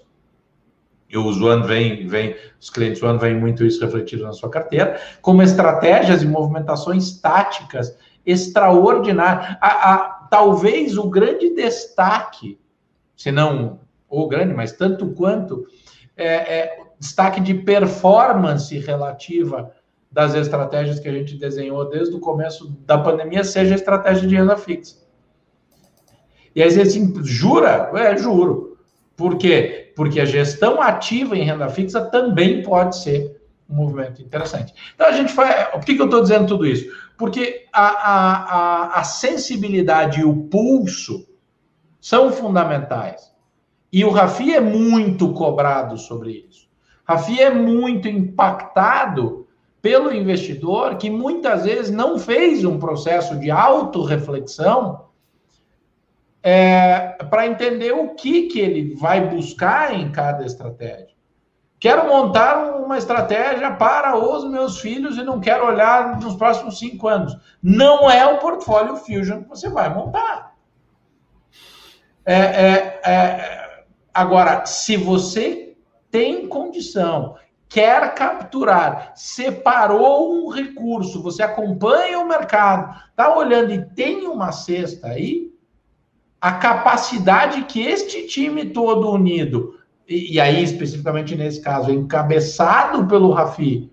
E 1.07 1.17
o 1.17 1.31
Zuan 1.31 1.63
vem, 1.63 2.07
vem, 2.07 2.35
os 2.59 2.69
clientes 2.69 2.99
Zuan 2.99 3.17
vem 3.17 3.35
muito 3.35 3.65
isso 3.65 3.81
refletido 3.83 4.23
na 4.23 4.33
sua 4.33 4.49
carteira, 4.49 4.99
como 5.21 5.41
estratégias 5.41 6.21
e 6.21 6.27
movimentações 6.27 7.19
táticas 7.19 7.97
extraordinárias. 8.25 9.57
A, 9.59 9.93
a, 9.93 9.97
talvez 10.29 10.97
o 10.97 11.09
grande 11.09 11.53
destaque, 11.55 12.59
se 13.15 13.31
não 13.31 13.79
o 14.07 14.27
grande, 14.27 14.53
mas 14.53 14.71
tanto 14.71 15.09
quanto, 15.13 15.65
é, 16.15 16.59
é 16.59 16.79
destaque 16.99 17.39
de 17.39 17.53
performance 17.53 18.77
relativa 18.77 19.71
das 20.11 20.33
estratégias 20.33 20.99
que 20.99 21.07
a 21.07 21.13
gente 21.13 21.37
desenhou 21.37 21.87
desde 21.89 22.15
o 22.15 22.19
começo 22.19 22.69
da 22.85 22.97
pandemia, 22.97 23.43
seja 23.43 23.73
a 23.73 23.77
estratégia 23.77 24.27
de 24.27 24.35
renda 24.35 24.57
fixa. 24.57 25.08
E 26.59 26.61
aí 26.61 26.81
assim, 26.81 27.13
jura? 27.23 27.89
É, 27.95 28.17
juro. 28.17 28.77
Por 29.15 29.37
quê? 29.37 29.93
Porque 29.95 30.19
a 30.19 30.25
gestão 30.25 30.81
ativa 30.81 31.37
em 31.37 31.43
renda 31.43 31.69
fixa 31.69 32.01
também 32.01 32.61
pode 32.63 32.97
ser 32.97 33.41
um 33.69 33.75
movimento 33.75 34.21
interessante. 34.21 34.73
Então 34.93 35.07
a 35.07 35.13
gente 35.13 35.31
faz. 35.31 35.69
Por 35.69 35.85
que, 35.85 35.95
que 35.95 36.01
eu 36.01 36.05
estou 36.07 36.21
dizendo 36.21 36.47
tudo 36.47 36.67
isso? 36.67 36.91
Porque 37.17 37.65
a, 37.71 37.87
a, 37.87 38.33
a, 38.33 38.99
a 38.99 39.03
sensibilidade 39.05 40.19
e 40.19 40.25
o 40.25 40.35
pulso 40.35 41.25
são 42.01 42.29
fundamentais. 42.29 43.31
E 43.89 44.03
o 44.03 44.09
Rafi 44.09 44.53
é 44.53 44.59
muito 44.59 45.31
cobrado 45.31 45.97
sobre 45.97 46.45
isso. 46.49 46.67
Rafi 47.05 47.39
é 47.39 47.53
muito 47.53 48.09
impactado 48.09 49.47
pelo 49.81 50.13
investidor 50.13 50.97
que 50.97 51.09
muitas 51.09 51.63
vezes 51.63 51.89
não 51.89 52.19
fez 52.19 52.65
um 52.65 52.77
processo 52.77 53.37
de 53.39 53.49
autorreflexão 53.49 55.07
é, 56.41 57.17
para 57.29 57.47
entender 57.47 57.91
o 57.91 58.15
que, 58.15 58.43
que 58.43 58.59
ele 58.59 58.95
vai 58.95 59.27
buscar 59.27 59.93
em 59.93 60.11
cada 60.11 60.45
estratégia. 60.45 61.09
Quero 61.79 62.07
montar 62.07 62.75
uma 62.75 62.97
estratégia 62.97 63.71
para 63.71 64.17
os 64.17 64.43
meus 64.49 64.79
filhos 64.79 65.17
e 65.17 65.23
não 65.23 65.39
quero 65.39 65.65
olhar 65.65 66.19
nos 66.19 66.35
próximos 66.35 66.77
cinco 66.77 67.07
anos. 67.07 67.37
Não 67.63 68.11
é 68.11 68.25
o 68.25 68.37
portfólio 68.37 68.97
Fusion 68.97 69.43
que 69.43 69.49
você 69.49 69.69
vai 69.69 69.93
montar. 69.93 70.55
É, 72.25 72.35
é, 72.35 73.01
é, 73.05 73.83
agora, 74.13 74.65
se 74.65 74.97
você 74.97 75.77
tem 76.11 76.47
condição, 76.47 77.35
quer 77.69 78.13
capturar, 78.13 79.13
separou 79.15 80.33
um 80.33 80.49
recurso, 80.49 81.23
você 81.23 81.43
acompanha 81.43 82.19
o 82.19 82.27
mercado, 82.27 83.01
está 83.09 83.33
olhando 83.37 83.71
e 83.71 83.85
tem 83.85 84.27
uma 84.27 84.51
cesta 84.51 85.07
aí, 85.07 85.49
a 86.41 86.53
capacidade 86.53 87.63
que 87.63 87.81
este 87.81 88.27
time 88.27 88.65
todo 88.65 89.11
unido 89.11 89.79
e, 90.09 90.33
e 90.33 90.39
aí, 90.39 90.63
especificamente 90.63 91.35
nesse 91.35 91.61
caso, 91.61 91.91
encabeçado 91.91 93.05
pelo 93.05 93.31
Rafi, 93.31 93.91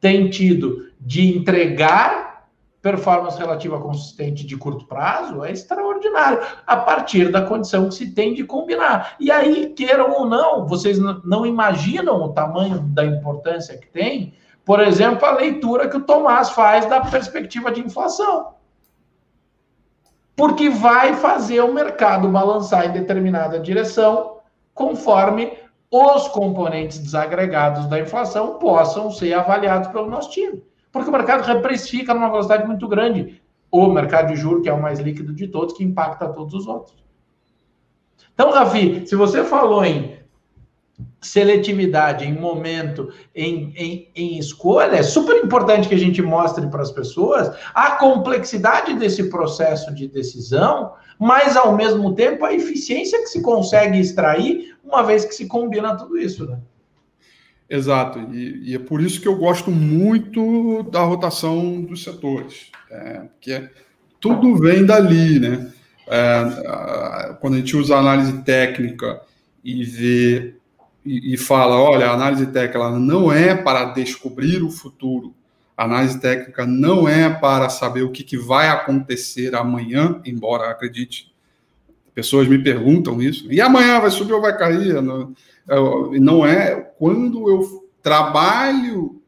tem 0.00 0.30
tido 0.30 0.86
de 1.00 1.36
entregar 1.36 2.32
performance 2.80 3.38
relativa 3.38 3.80
consistente 3.80 4.44
de 4.44 4.56
curto 4.56 4.86
prazo 4.86 5.44
é 5.44 5.52
extraordinário, 5.52 6.40
a 6.66 6.76
partir 6.76 7.30
da 7.30 7.42
condição 7.42 7.88
que 7.88 7.94
se 7.94 8.12
tem 8.12 8.34
de 8.34 8.42
combinar. 8.42 9.14
E 9.20 9.30
aí, 9.30 9.68
queiram 9.68 10.10
ou 10.10 10.26
não, 10.26 10.66
vocês 10.66 10.98
não 10.98 11.46
imaginam 11.46 12.22
o 12.22 12.32
tamanho 12.32 12.80
da 12.80 13.04
importância 13.04 13.78
que 13.78 13.86
tem, 13.86 14.34
por 14.64 14.80
exemplo, 14.80 15.24
a 15.24 15.32
leitura 15.32 15.88
que 15.88 15.96
o 15.96 16.02
Tomás 16.02 16.50
faz 16.50 16.86
da 16.86 17.00
perspectiva 17.00 17.70
de 17.70 17.80
inflação. 17.80 18.51
Porque 20.34 20.70
vai 20.70 21.14
fazer 21.14 21.60
o 21.60 21.72
mercado 21.72 22.28
balançar 22.28 22.86
em 22.86 22.92
determinada 22.92 23.60
direção 23.60 24.38
conforme 24.74 25.52
os 25.90 26.28
componentes 26.28 26.98
desagregados 26.98 27.86
da 27.86 28.00
inflação 28.00 28.58
possam 28.58 29.10
ser 29.10 29.34
avaliados 29.34 29.88
pelo 29.88 30.08
nosso 30.08 30.30
time. 30.30 30.62
Porque 30.90 31.08
o 31.08 31.12
mercado 31.12 31.42
reprecifica 31.42 32.14
numa 32.14 32.30
velocidade 32.30 32.66
muito 32.66 32.88
grande. 32.88 33.42
O 33.70 33.88
mercado 33.88 34.28
de 34.28 34.36
juros, 34.36 34.62
que 34.62 34.68
é 34.68 34.72
o 34.72 34.80
mais 34.80 35.00
líquido 35.00 35.34
de 35.34 35.48
todos, 35.48 35.74
que 35.74 35.84
impacta 35.84 36.28
todos 36.28 36.54
os 36.54 36.66
outros. 36.66 36.96
Então, 38.34 38.50
Rafi, 38.50 39.06
se 39.06 39.14
você 39.14 39.44
falou 39.44 39.84
em 39.84 40.21
seletividade, 41.22 42.26
em 42.26 42.34
momento, 42.38 43.12
em, 43.34 43.72
em, 43.76 44.08
em, 44.14 44.38
escolha, 44.38 44.96
é 44.96 45.02
super 45.02 45.42
importante 45.42 45.88
que 45.88 45.94
a 45.94 45.98
gente 45.98 46.20
mostre 46.20 46.66
para 46.66 46.82
as 46.82 46.90
pessoas 46.90 47.56
a 47.72 47.92
complexidade 47.92 48.94
desse 48.94 49.30
processo 49.30 49.94
de 49.94 50.08
decisão, 50.08 50.92
mas 51.18 51.56
ao 51.56 51.76
mesmo 51.76 52.14
tempo 52.14 52.44
a 52.44 52.52
eficiência 52.52 53.20
que 53.20 53.28
se 53.28 53.40
consegue 53.40 54.00
extrair 54.00 54.76
uma 54.84 55.02
vez 55.02 55.24
que 55.24 55.34
se 55.34 55.46
combina 55.46 55.96
tudo 55.96 56.18
isso, 56.18 56.44
né? 56.44 56.58
Exato, 57.70 58.18
e, 58.32 58.70
e 58.70 58.74
é 58.74 58.78
por 58.78 59.00
isso 59.00 59.20
que 59.20 59.28
eu 59.28 59.36
gosto 59.36 59.70
muito 59.70 60.82
da 60.90 61.00
rotação 61.00 61.80
dos 61.80 62.02
setores, 62.02 62.70
é, 62.90 63.20
porque 63.20 63.70
tudo 64.20 64.56
vem 64.56 64.84
dali, 64.84 65.38
né? 65.38 65.72
É, 66.08 67.34
quando 67.40 67.54
a 67.54 67.56
gente 67.58 67.76
usa 67.76 67.96
análise 67.96 68.42
técnica 68.42 69.22
e 69.64 69.84
vê 69.84 70.54
e, 71.04 71.34
e 71.34 71.36
fala, 71.36 71.76
olha, 71.76 72.08
a 72.08 72.14
análise 72.14 72.46
técnica 72.46 72.90
não 72.98 73.32
é 73.32 73.54
para 73.54 73.86
descobrir 73.86 74.62
o 74.62 74.70
futuro, 74.70 75.34
a 75.76 75.84
análise 75.84 76.20
técnica 76.20 76.66
não 76.66 77.08
é 77.08 77.28
para 77.28 77.68
saber 77.68 78.02
o 78.02 78.10
que, 78.10 78.22
que 78.22 78.36
vai 78.36 78.68
acontecer 78.68 79.54
amanhã, 79.54 80.20
embora 80.24 80.70
acredite, 80.70 81.32
pessoas 82.14 82.46
me 82.46 82.62
perguntam 82.62 83.20
isso, 83.20 83.50
e 83.50 83.60
amanhã 83.60 84.00
vai 84.00 84.10
subir 84.10 84.32
ou 84.32 84.40
vai 84.40 84.56
cair? 84.56 85.00
Não, 85.00 85.34
não 86.20 86.46
é 86.46 86.76
quando 86.98 87.48
eu 87.48 87.88
trabalho 88.02 89.22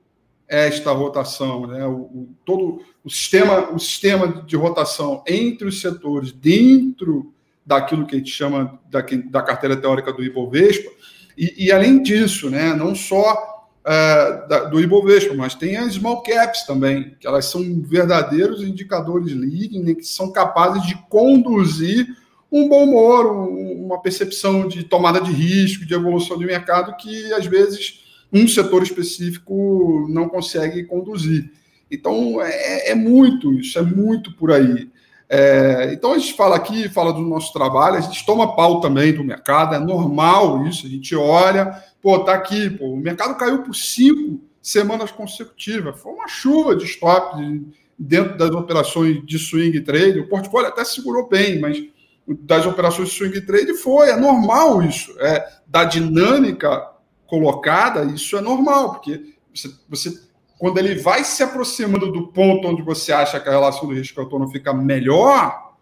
esta 0.46 0.92
rotação, 0.92 1.66
né? 1.66 1.86
O, 1.86 1.92
o, 1.92 2.28
todo 2.44 2.82
o 3.02 3.10
sistema, 3.10 3.72
o 3.72 3.78
sistema 3.78 4.42
de 4.46 4.56
rotação 4.56 5.22
entre 5.26 5.66
os 5.66 5.80
setores 5.80 6.32
dentro 6.32 7.32
daquilo 7.64 8.06
que 8.06 8.14
a 8.14 8.18
gente 8.18 8.30
chama 8.30 8.78
da, 8.90 9.00
da 9.30 9.42
carteira 9.42 9.76
teórica 9.76 10.12
do 10.12 10.22
Ibovespa, 10.22 10.90
e, 11.36 11.66
e 11.66 11.72
além 11.72 12.02
disso, 12.02 12.48
né, 12.50 12.74
não 12.74 12.94
só 12.94 13.68
uh, 13.84 14.48
da, 14.48 14.64
do 14.64 14.80
Ibovespa, 14.80 15.34
mas 15.34 15.54
tem 15.54 15.76
as 15.76 15.94
small 15.94 16.22
caps 16.22 16.64
também, 16.64 17.16
que 17.20 17.26
elas 17.26 17.46
são 17.46 17.82
verdadeiros 17.82 18.62
indicadores 18.62 19.32
leading, 19.32 19.82
né, 19.82 19.94
que 19.94 20.04
são 20.04 20.32
capazes 20.32 20.86
de 20.86 20.96
conduzir 21.08 22.06
um 22.50 22.68
bom 22.68 22.84
humor, 22.84 23.26
um, 23.26 23.86
uma 23.86 24.00
percepção 24.00 24.68
de 24.68 24.84
tomada 24.84 25.20
de 25.20 25.32
risco, 25.32 25.84
de 25.84 25.94
evolução 25.94 26.38
do 26.38 26.46
mercado 26.46 26.96
que 26.96 27.32
às 27.32 27.46
vezes 27.46 28.04
um 28.32 28.46
setor 28.46 28.82
específico 28.82 30.06
não 30.08 30.28
consegue 30.28 30.84
conduzir. 30.84 31.50
Então 31.90 32.40
é, 32.40 32.90
é 32.90 32.94
muito 32.94 33.52
isso, 33.54 33.78
é 33.78 33.82
muito 33.82 34.32
por 34.32 34.52
aí. 34.52 34.88
É, 35.28 35.90
então 35.92 36.12
a 36.12 36.18
gente 36.18 36.34
fala 36.34 36.56
aqui, 36.56 36.88
fala 36.88 37.12
do 37.12 37.20
nosso 37.20 37.52
trabalho, 37.52 37.96
a 37.96 38.00
gente 38.00 38.24
toma 38.26 38.54
pau 38.54 38.80
também 38.80 39.12
do 39.12 39.24
mercado, 39.24 39.74
é 39.74 39.78
normal 39.78 40.66
isso, 40.66 40.86
a 40.86 40.90
gente 40.90 41.16
olha, 41.16 41.82
pô, 42.02 42.18
tá 42.20 42.34
aqui, 42.34 42.68
pô, 42.70 42.90
o 42.90 42.96
mercado 42.96 43.36
caiu 43.36 43.62
por 43.62 43.74
cinco 43.74 44.40
semanas 44.60 45.10
consecutivas, 45.10 45.98
foi 45.98 46.12
uma 46.12 46.28
chuva 46.28 46.76
de 46.76 46.84
stop 46.84 47.36
de, 47.38 47.66
dentro 47.98 48.36
das 48.36 48.50
operações 48.50 49.24
de 49.24 49.38
swing 49.38 49.80
trade, 49.80 50.20
o 50.20 50.28
portfólio 50.28 50.68
até 50.68 50.84
segurou 50.84 51.28
bem, 51.28 51.58
mas 51.58 51.82
das 52.26 52.66
operações 52.66 53.08
de 53.08 53.14
swing 53.14 53.40
trade 53.40 53.74
foi, 53.74 54.10
é 54.10 54.16
normal 54.16 54.82
isso, 54.82 55.14
é 55.20 55.46
da 55.66 55.84
dinâmica 55.84 56.90
colocada, 57.26 58.04
isso 58.04 58.36
é 58.36 58.40
normal, 58.42 58.92
porque 58.92 59.34
você, 59.54 59.74
você 59.88 60.20
quando 60.58 60.78
ele 60.78 60.94
vai 60.96 61.24
se 61.24 61.42
aproximando 61.42 62.10
do 62.10 62.28
ponto 62.28 62.68
onde 62.68 62.82
você 62.82 63.12
acha 63.12 63.40
que 63.40 63.48
a 63.48 63.52
relação 63.52 63.88
do 63.88 63.94
risco 63.94 64.20
autônomo 64.20 64.50
fica 64.50 64.72
melhor, 64.72 65.72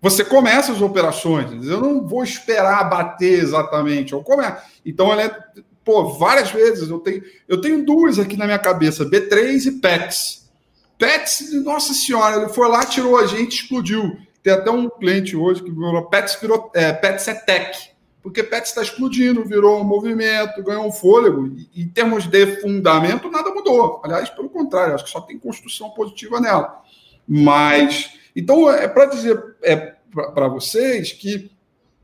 você 0.00 0.24
começa 0.24 0.72
as 0.72 0.80
operações. 0.80 1.66
Eu 1.66 1.80
não 1.80 2.06
vou 2.06 2.24
esperar 2.24 2.88
bater 2.88 3.40
exatamente. 3.40 4.12
Eu 4.12 4.22
começo. 4.22 4.62
Então, 4.84 5.12
ele 5.12 5.22
é, 5.22 5.36
pô, 5.84 6.08
várias 6.14 6.50
vezes. 6.50 6.88
Eu 6.88 6.98
tenho, 6.98 7.22
eu 7.48 7.60
tenho 7.60 7.84
duas 7.84 8.18
aqui 8.18 8.36
na 8.36 8.46
minha 8.46 8.58
cabeça: 8.58 9.04
B3 9.04 9.66
e 9.66 9.72
PETS. 9.72 10.50
PETS, 10.98 11.52
nossa 11.64 11.92
senhora, 11.94 12.36
ele 12.36 12.48
foi 12.48 12.68
lá, 12.68 12.84
tirou 12.84 13.18
a 13.18 13.26
gente, 13.26 13.62
explodiu. 13.62 14.16
Tem 14.42 14.52
até 14.52 14.70
um 14.70 14.88
cliente 14.88 15.36
hoje 15.36 15.62
que 15.62 15.70
virou 15.70 16.04
PETS, 16.06 16.38
virou, 16.40 16.70
é, 16.74 16.92
PETS 16.92 17.28
é 17.28 17.34
tech 17.34 17.91
porque 18.22 18.42
Pets 18.42 18.70
está 18.70 18.82
explodindo, 18.82 19.44
virou 19.44 19.80
um 19.80 19.84
movimento, 19.84 20.62
ganhou 20.62 20.86
um 20.86 20.92
fôlego. 20.92 21.48
E, 21.74 21.82
em 21.82 21.88
termos 21.88 22.24
de 22.26 22.60
fundamento, 22.60 23.28
nada 23.30 23.50
mudou. 23.50 24.00
Aliás, 24.04 24.30
pelo 24.30 24.48
contrário, 24.48 24.94
acho 24.94 25.04
que 25.04 25.10
só 25.10 25.20
tem 25.20 25.38
construção 25.38 25.90
positiva 25.90 26.40
nela. 26.40 26.80
Mas, 27.26 28.14
então, 28.34 28.70
é 28.70 28.86
para 28.86 29.06
dizer 29.06 29.56
é, 29.62 29.94
para 30.34 30.46
vocês 30.46 31.12
que 31.12 31.50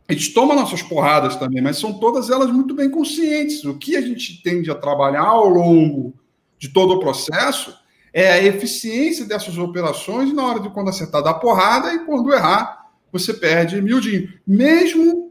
a 0.08 0.12
gente 0.12 0.32
toma 0.32 0.54
nossas 0.54 0.82
porradas 0.82 1.36
também, 1.36 1.62
mas 1.62 1.76
são 1.76 1.92
todas 1.92 2.30
elas 2.30 2.50
muito 2.50 2.74
bem 2.74 2.90
conscientes. 2.90 3.64
O 3.64 3.78
que 3.78 3.94
a 3.94 4.00
gente 4.00 4.42
tende 4.42 4.70
a 4.70 4.74
trabalhar 4.74 5.26
ao 5.26 5.48
longo 5.48 6.14
de 6.58 6.70
todo 6.70 6.94
o 6.94 7.00
processo 7.00 7.76
é 8.12 8.32
a 8.32 8.42
eficiência 8.42 9.24
dessas 9.24 9.56
operações 9.58 10.32
na 10.32 10.44
hora 10.44 10.60
de 10.60 10.70
quando 10.70 10.88
acertar 10.88 11.22
dar 11.22 11.34
porrada 11.34 11.92
e 11.92 12.00
quando 12.00 12.32
errar, 12.32 12.86
você 13.12 13.34
perde 13.34 13.80
miudinho. 13.80 14.32
Mesmo 14.46 15.27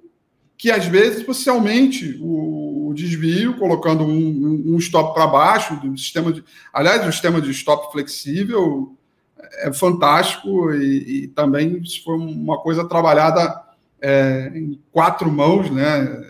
que 0.57 0.71
às 0.71 0.85
vezes 0.85 1.25
você 1.25 1.49
aumente 1.49 2.17
o, 2.19 2.89
o 2.89 2.93
desvio, 2.93 3.57
colocando 3.57 4.03
um, 4.03 4.63
um 4.73 4.77
stop 4.77 5.13
para 5.13 5.27
baixo 5.27 5.75
do 5.79 5.95
sistema 5.97 6.33
de. 6.33 6.43
Aliás, 6.73 7.05
o 7.05 7.11
sistema 7.11 7.39
de 7.39 7.51
stop 7.51 7.91
flexível 7.91 8.97
é 9.59 9.71
fantástico 9.71 10.73
e, 10.73 11.23
e 11.23 11.27
também 11.27 11.81
foi 12.03 12.15
uma 12.15 12.57
coisa 12.57 12.87
trabalhada 12.87 13.61
é, 14.01 14.51
em 14.55 14.81
quatro 14.91 15.31
mãos, 15.31 15.69
né? 15.69 16.23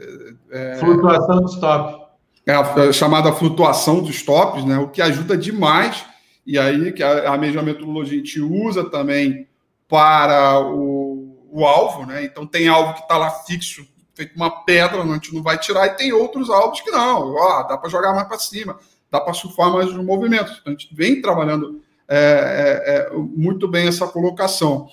É, 0.52 0.76
flutuação 0.78 1.42
do 1.42 1.50
stop. 1.50 2.08
É 2.46 2.54
a, 2.54 2.92
chamada 2.92 3.32
flutuação 3.32 4.02
dos 4.02 4.16
stops, 4.16 4.66
né? 4.66 4.78
O 4.78 4.90
que 4.90 5.02
ajuda 5.02 5.38
demais. 5.38 6.06
E 6.46 6.58
aí, 6.58 6.92
que 6.92 7.04
a, 7.04 7.34
a 7.34 7.38
mesma 7.38 7.62
metodologia 7.62 8.18
a 8.18 8.24
gente 8.24 8.42
usa 8.42 8.90
também 8.90 9.48
para 9.88 10.60
o, 10.60 11.48
o 11.50 11.66
alvo, 11.66 12.06
né? 12.06 12.26
Então 12.26 12.46
tem 12.46 12.68
alvo 12.68 12.94
que 12.94 13.02
está 13.02 13.18
lá 13.18 13.30
fixo 13.30 13.86
feito 14.18 14.36
uma 14.36 14.66
pedra, 14.66 15.04
a 15.04 15.06
gente 15.06 15.34
não 15.34 15.42
vai 15.44 15.60
tirar, 15.60 15.86
e 15.86 15.92
tem 15.92 16.12
outros 16.12 16.50
álbuns 16.50 16.82
que 16.82 16.90
não, 16.90 17.36
ó, 17.36 17.62
dá 17.64 17.78
para 17.78 17.90
jogar 17.90 18.14
mais 18.14 18.28
para 18.28 18.40
cima, 18.40 18.80
dá 19.12 19.22
para 19.22 19.34
surfar 19.34 19.72
mais 19.72 19.90
os 19.90 20.04
movimentos. 20.04 20.60
A 20.66 20.72
gente 20.72 20.90
vem 20.92 21.22
trabalhando 21.22 21.80
é, 22.10 22.18
é, 22.18 22.94
é, 22.94 23.12
muito 23.16 23.68
bem 23.68 23.88
essa 23.88 24.08
colocação. 24.08 24.88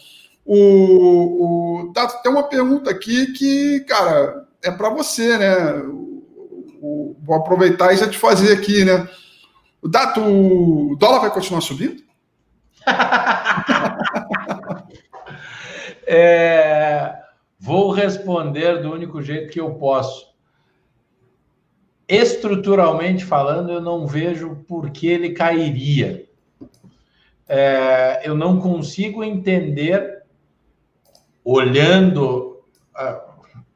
O, 0.45 1.87
o, 1.87 1.93
tá, 1.95 2.07
tem 2.07 2.31
uma 2.31 2.43
pergunta 2.43 2.91
aqui 2.91 3.33
que, 3.33 3.81
cara, 3.89 4.47
é 4.63 4.71
para 4.71 4.91
você, 4.91 5.39
né? 5.39 5.55
O, 6.83 7.17
vou 7.23 7.37
aproveitar 7.37 7.95
e 7.95 7.97
já 7.97 8.07
te 8.07 8.19
fazer 8.19 8.53
aqui, 8.53 8.85
né? 8.85 9.09
O 9.81 9.89
Dato, 9.89 10.21
o 10.21 10.95
dólar 10.97 11.21
vai 11.21 11.31
continuar 11.31 11.63
subindo? 11.63 12.05
é, 16.07 17.24
Vou 17.65 17.91
responder 17.93 18.83
do 18.83 18.93
único 18.93 19.23
jeito 19.23 19.51
que 19.51 19.59
eu 19.59 19.71
posso. 19.77 20.35
Estruturalmente 22.07 23.25
falando, 23.25 23.73
eu 23.73 23.81
não 23.81 24.07
vejo 24.07 24.57
por 24.69 24.91
que 24.91 25.07
ele 25.07 25.31
cairia. 25.31 26.29
É, 27.49 28.21
eu 28.23 28.35
não 28.35 28.61
consigo 28.61 29.25
entender, 29.25 30.25
olhando. 31.43 32.63
Uh, 32.95 33.33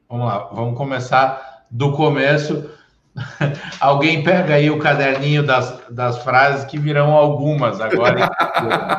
vamos 0.06 0.26
lá, 0.26 0.38
vamos 0.52 0.76
começar 0.76 1.64
do 1.70 1.90
começo. 1.92 2.70
Alguém 3.80 4.22
pega 4.22 4.56
aí 4.56 4.70
o 4.70 4.78
caderninho 4.78 5.42
das, 5.42 5.80
das 5.88 6.22
frases 6.22 6.66
que 6.66 6.78
virão 6.78 7.14
algumas 7.14 7.80
agora. 7.80 8.30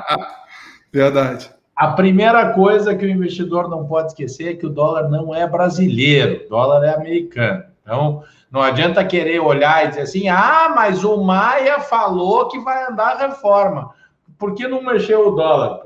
Verdade. 0.91 1.58
A 1.79 1.87
primeira 1.93 2.51
coisa 2.51 2.93
que 2.93 3.05
o 3.05 3.09
investidor 3.09 3.69
não 3.69 3.87
pode 3.87 4.07
esquecer 4.07 4.51
é 4.51 4.53
que 4.53 4.65
o 4.65 4.69
dólar 4.69 5.07
não 5.07 5.33
é 5.33 5.47
brasileiro, 5.47 6.45
o 6.45 6.49
dólar 6.49 6.83
é 6.83 6.93
americano. 6.93 7.63
Então, 7.81 8.21
não 8.51 8.61
adianta 8.61 9.05
querer 9.05 9.39
olhar 9.39 9.85
e 9.85 9.87
dizer 9.87 10.01
assim: 10.01 10.27
ah, 10.27 10.73
mas 10.75 11.05
o 11.05 11.23
Maia 11.23 11.79
falou 11.79 12.49
que 12.49 12.59
vai 12.59 12.83
andar 12.83 13.15
a 13.15 13.27
reforma. 13.27 13.91
Por 14.37 14.55
que 14.55 14.67
não 14.67 14.83
mexeu 14.83 15.29
o 15.29 15.31
dólar? 15.31 15.85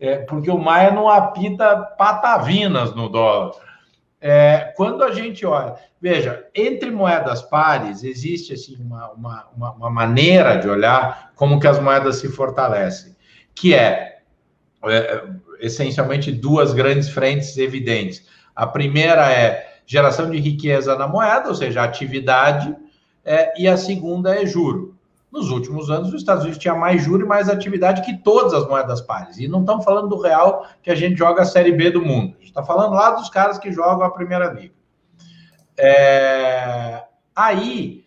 É 0.00 0.16
porque 0.20 0.50
o 0.50 0.56
Maia 0.56 0.92
não 0.92 1.06
apita 1.06 1.76
patavinas 1.76 2.94
no 2.94 3.06
dólar. 3.06 3.52
É, 4.18 4.72
quando 4.78 5.04
a 5.04 5.12
gente 5.12 5.44
olha, 5.44 5.74
veja, 6.00 6.46
entre 6.54 6.90
moedas 6.90 7.42
pares 7.42 8.02
existe 8.02 8.54
assim 8.54 8.78
uma, 8.80 9.10
uma, 9.10 9.46
uma 9.76 9.90
maneira 9.90 10.56
de 10.56 10.70
olhar 10.70 11.32
como 11.34 11.60
que 11.60 11.66
as 11.66 11.78
moedas 11.78 12.16
se 12.16 12.30
fortalecem 12.30 13.19
que 13.60 13.74
é, 13.74 14.20
é 14.84 15.24
essencialmente 15.60 16.32
duas 16.32 16.72
grandes 16.72 17.10
frentes 17.10 17.58
evidentes. 17.58 18.26
A 18.56 18.66
primeira 18.66 19.30
é 19.30 19.80
geração 19.84 20.30
de 20.30 20.38
riqueza 20.38 20.96
na 20.96 21.06
moeda, 21.06 21.50
ou 21.50 21.54
seja, 21.54 21.82
atividade, 21.82 22.74
é, 23.22 23.52
e 23.60 23.68
a 23.68 23.76
segunda 23.76 24.34
é 24.34 24.46
juro. 24.46 24.96
Nos 25.30 25.50
últimos 25.50 25.90
anos, 25.90 26.08
os 26.08 26.14
Estados 26.14 26.44
Unidos 26.44 26.58
tinha 26.58 26.74
mais 26.74 27.02
juro 27.02 27.26
e 27.26 27.28
mais 27.28 27.50
atividade 27.50 28.00
que 28.00 28.16
todas 28.16 28.54
as 28.54 28.66
moedas 28.66 29.02
pares. 29.02 29.36
E 29.36 29.46
não 29.46 29.60
estamos 29.60 29.84
falando 29.84 30.08
do 30.08 30.22
real 30.22 30.66
que 30.82 30.90
a 30.90 30.94
gente 30.94 31.18
joga 31.18 31.42
a 31.42 31.44
Série 31.44 31.72
B 31.72 31.90
do 31.90 32.00
mundo. 32.00 32.36
A 32.36 32.38
gente 32.38 32.46
está 32.46 32.62
falando 32.62 32.94
lá 32.94 33.10
dos 33.10 33.28
caras 33.28 33.58
que 33.58 33.70
jogam 33.70 34.06
a 34.06 34.10
Primeira 34.10 34.50
Liga. 34.50 34.74
É, 35.76 37.04
aí, 37.36 38.06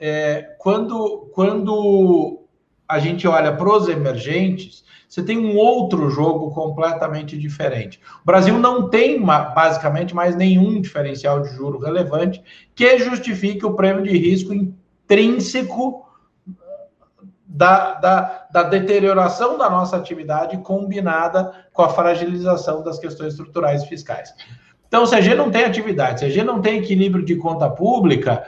é, 0.00 0.56
quando, 0.58 1.30
quando 1.34 2.45
a 2.88 2.98
gente 2.98 3.26
olha 3.26 3.52
para 3.52 3.68
os 3.68 3.88
emergentes, 3.88 4.84
você 5.08 5.22
tem 5.22 5.38
um 5.38 5.56
outro 5.56 6.10
jogo 6.10 6.50
completamente 6.50 7.38
diferente. 7.38 8.00
O 8.22 8.26
Brasil 8.26 8.58
não 8.58 8.88
tem 8.88 9.22
basicamente 9.22 10.14
mais 10.14 10.34
nenhum 10.34 10.80
diferencial 10.80 11.40
de 11.40 11.54
juro 11.54 11.78
relevante 11.78 12.42
que 12.74 12.98
justifique 12.98 13.64
o 13.64 13.74
prêmio 13.74 14.02
de 14.02 14.16
risco 14.16 14.52
intrínseco 14.52 16.04
da, 17.46 17.94
da, 17.94 18.46
da, 18.52 18.62
deterioração 18.64 19.56
da 19.56 19.70
nossa 19.70 19.96
atividade 19.96 20.58
combinada 20.58 21.52
com 21.72 21.82
a 21.82 21.88
fragilização 21.88 22.82
das 22.82 22.98
questões 22.98 23.32
estruturais 23.32 23.84
fiscais. 23.84 24.34
Então, 24.88 25.06
se 25.06 25.14
a 25.14 25.20
gente 25.20 25.36
não 25.36 25.50
tem 25.50 25.64
atividade, 25.64 26.20
se 26.20 26.26
a 26.26 26.28
gente 26.28 26.44
não 26.44 26.60
tem 26.60 26.78
equilíbrio 26.78 27.24
de 27.24 27.36
conta 27.36 27.70
pública, 27.70 28.46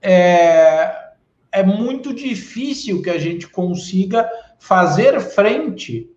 é, 0.00 1.07
é 1.52 1.62
muito 1.62 2.12
difícil 2.12 3.02
que 3.02 3.10
a 3.10 3.18
gente 3.18 3.48
consiga 3.48 4.28
fazer 4.58 5.20
frente 5.20 6.10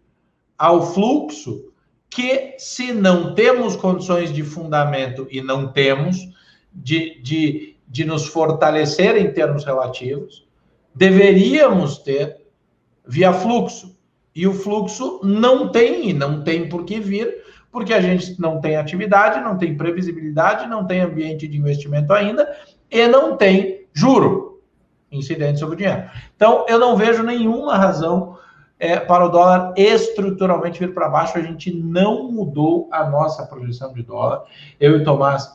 ao 0.57 0.93
fluxo 0.93 1.71
que, 2.09 2.55
se 2.57 2.91
não 2.91 3.33
temos 3.33 3.75
condições 3.75 4.33
de 4.33 4.43
fundamento 4.43 5.27
e 5.31 5.41
não 5.41 5.71
temos 5.71 6.17
de, 6.73 7.21
de, 7.21 7.77
de 7.87 8.05
nos 8.05 8.27
fortalecer 8.27 9.15
em 9.15 9.31
termos 9.31 9.63
relativos, 9.63 10.45
deveríamos 10.93 11.97
ter 11.99 12.41
via 13.07 13.31
fluxo. 13.31 13.97
E 14.35 14.47
o 14.47 14.53
fluxo 14.53 15.19
não 15.23 15.69
tem, 15.69 16.09
e 16.09 16.13
não 16.13 16.43
tem 16.43 16.67
por 16.67 16.85
que 16.85 16.99
vir, 16.99 17.43
porque 17.71 17.93
a 17.93 18.01
gente 18.01 18.39
não 18.39 18.59
tem 18.59 18.75
atividade, 18.75 19.41
não 19.41 19.57
tem 19.57 19.75
previsibilidade, 19.75 20.67
não 20.67 20.85
tem 20.85 20.99
ambiente 20.99 21.47
de 21.47 21.57
investimento 21.57 22.13
ainda 22.13 22.49
e 22.89 23.07
não 23.07 23.37
tem 23.37 23.85
juro 23.93 24.50
incidente 25.11 25.59
sobre 25.59 25.75
o 25.75 25.77
dinheiro. 25.77 26.03
Então, 26.35 26.65
eu 26.67 26.79
não 26.79 26.95
vejo 26.95 27.23
nenhuma 27.23 27.77
razão 27.77 28.37
é, 28.79 28.99
para 28.99 29.25
o 29.25 29.29
dólar 29.29 29.73
estruturalmente 29.77 30.79
vir 30.79 30.93
para 30.93 31.09
baixo. 31.09 31.37
A 31.37 31.41
gente 31.41 31.71
não 31.71 32.31
mudou 32.31 32.89
a 32.91 33.07
nossa 33.07 33.45
projeção 33.45 33.93
de 33.93 34.01
dólar. 34.01 34.43
Eu 34.79 34.97
e 34.97 35.03
Tomás, 35.03 35.51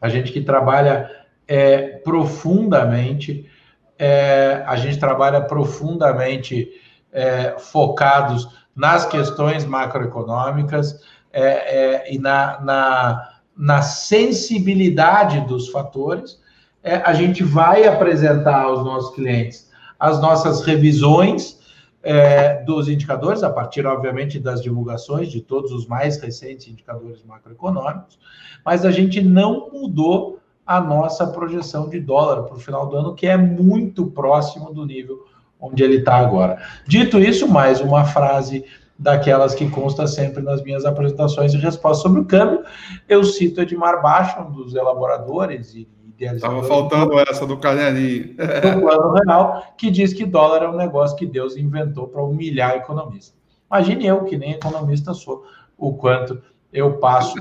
a 0.00 0.08
gente 0.08 0.32
que 0.32 0.40
trabalha 0.40 1.10
é, 1.46 1.98
profundamente, 1.98 3.50
é, 3.98 4.62
a 4.66 4.76
gente 4.76 4.98
trabalha 4.98 5.40
profundamente 5.40 6.70
é, 7.12 7.56
focados 7.58 8.48
nas 8.74 9.04
questões 9.04 9.64
macroeconômicas 9.64 11.00
é, 11.32 11.42
é, 11.42 12.14
e 12.14 12.18
na, 12.18 12.60
na, 12.60 13.28
na 13.56 13.82
sensibilidade 13.82 15.40
dos 15.40 15.68
fatores 15.68 16.40
é, 16.88 17.02
a 17.04 17.12
gente 17.12 17.44
vai 17.44 17.86
apresentar 17.86 18.62
aos 18.62 18.84
nossos 18.84 19.14
clientes 19.14 19.68
as 20.00 20.20
nossas 20.20 20.62
revisões 20.62 21.58
é, 22.02 22.62
dos 22.62 22.88
indicadores, 22.88 23.42
a 23.42 23.50
partir, 23.50 23.84
obviamente, 23.84 24.38
das 24.38 24.62
divulgações 24.62 25.28
de 25.28 25.40
todos 25.40 25.72
os 25.72 25.86
mais 25.86 26.20
recentes 26.20 26.68
indicadores 26.68 27.22
macroeconômicos, 27.24 28.18
mas 28.64 28.84
a 28.84 28.90
gente 28.90 29.20
não 29.20 29.68
mudou 29.70 30.38
a 30.64 30.80
nossa 30.80 31.26
projeção 31.26 31.88
de 31.88 32.00
dólar 32.00 32.44
para 32.44 32.56
o 32.56 32.60
final 32.60 32.86
do 32.86 32.96
ano, 32.96 33.14
que 33.14 33.26
é 33.26 33.36
muito 33.36 34.06
próximo 34.06 34.72
do 34.72 34.86
nível 34.86 35.26
onde 35.60 35.82
ele 35.82 35.96
está 35.96 36.16
agora. 36.16 36.62
Dito 36.86 37.18
isso, 37.18 37.48
mais 37.48 37.80
uma 37.80 38.04
frase 38.04 38.64
daquelas 38.98 39.54
que 39.54 39.68
consta 39.68 40.06
sempre 40.06 40.42
nas 40.42 40.62
minhas 40.62 40.84
apresentações 40.84 41.52
e 41.54 41.58
respostas 41.58 42.02
sobre 42.02 42.20
o 42.20 42.24
câmbio. 42.24 42.64
Eu 43.08 43.24
cito 43.24 43.60
Edmar 43.60 44.00
Baixa, 44.00 44.40
um 44.40 44.50
dos 44.50 44.74
elaboradores 44.74 45.74
e 45.74 45.88
Estava 46.18 46.62
faltando 46.64 47.18
essa 47.20 47.46
do 47.46 47.56
caderninho. 47.56 48.34
Do 48.36 48.80
plano 48.80 49.12
real, 49.14 49.74
que 49.76 49.90
diz 49.90 50.12
que 50.12 50.24
dólar 50.24 50.64
é 50.64 50.68
um 50.68 50.76
negócio 50.76 51.16
que 51.16 51.26
Deus 51.26 51.56
inventou 51.56 52.08
para 52.08 52.22
humilhar 52.22 52.76
economista. 52.76 53.36
Imagine 53.70 54.06
eu, 54.06 54.24
que 54.24 54.36
nem 54.36 54.52
economista 54.52 55.14
sou, 55.14 55.44
o 55.76 55.94
quanto 55.94 56.42
eu 56.72 56.98
passo 56.98 57.36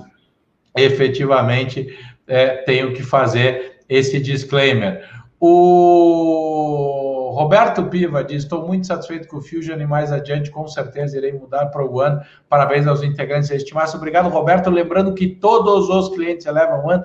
efetivamente 0.75 1.97
é, 2.27 2.57
tenho 2.63 2.93
que 2.93 3.01
fazer 3.01 3.79
esse 3.89 4.19
disclaimer. 4.19 5.03
O 5.39 7.31
Roberto 7.35 7.85
Piva 7.85 8.23
diz: 8.23 8.43
Estou 8.43 8.67
muito 8.67 8.87
satisfeito 8.87 9.27
com 9.27 9.37
o 9.37 9.41
Fusion 9.41 9.79
e 9.79 9.85
mais 9.85 10.11
adiante, 10.11 10.51
com 10.51 10.67
certeza, 10.67 11.17
irei 11.17 11.31
mudar 11.33 11.67
para 11.67 11.85
o 11.85 11.99
One. 11.99 12.19
Parabéns 12.49 12.87
aos 12.87 13.03
integrantes 13.03 13.49
da 13.49 13.55
Estimação. 13.55 13.97
Obrigado, 13.99 14.29
Roberto. 14.29 14.69
Lembrando 14.69 15.13
que 15.13 15.27
todos 15.27 15.89
os 15.89 16.09
clientes 16.09 16.45
Eleven 16.45 16.79
One 16.83 17.03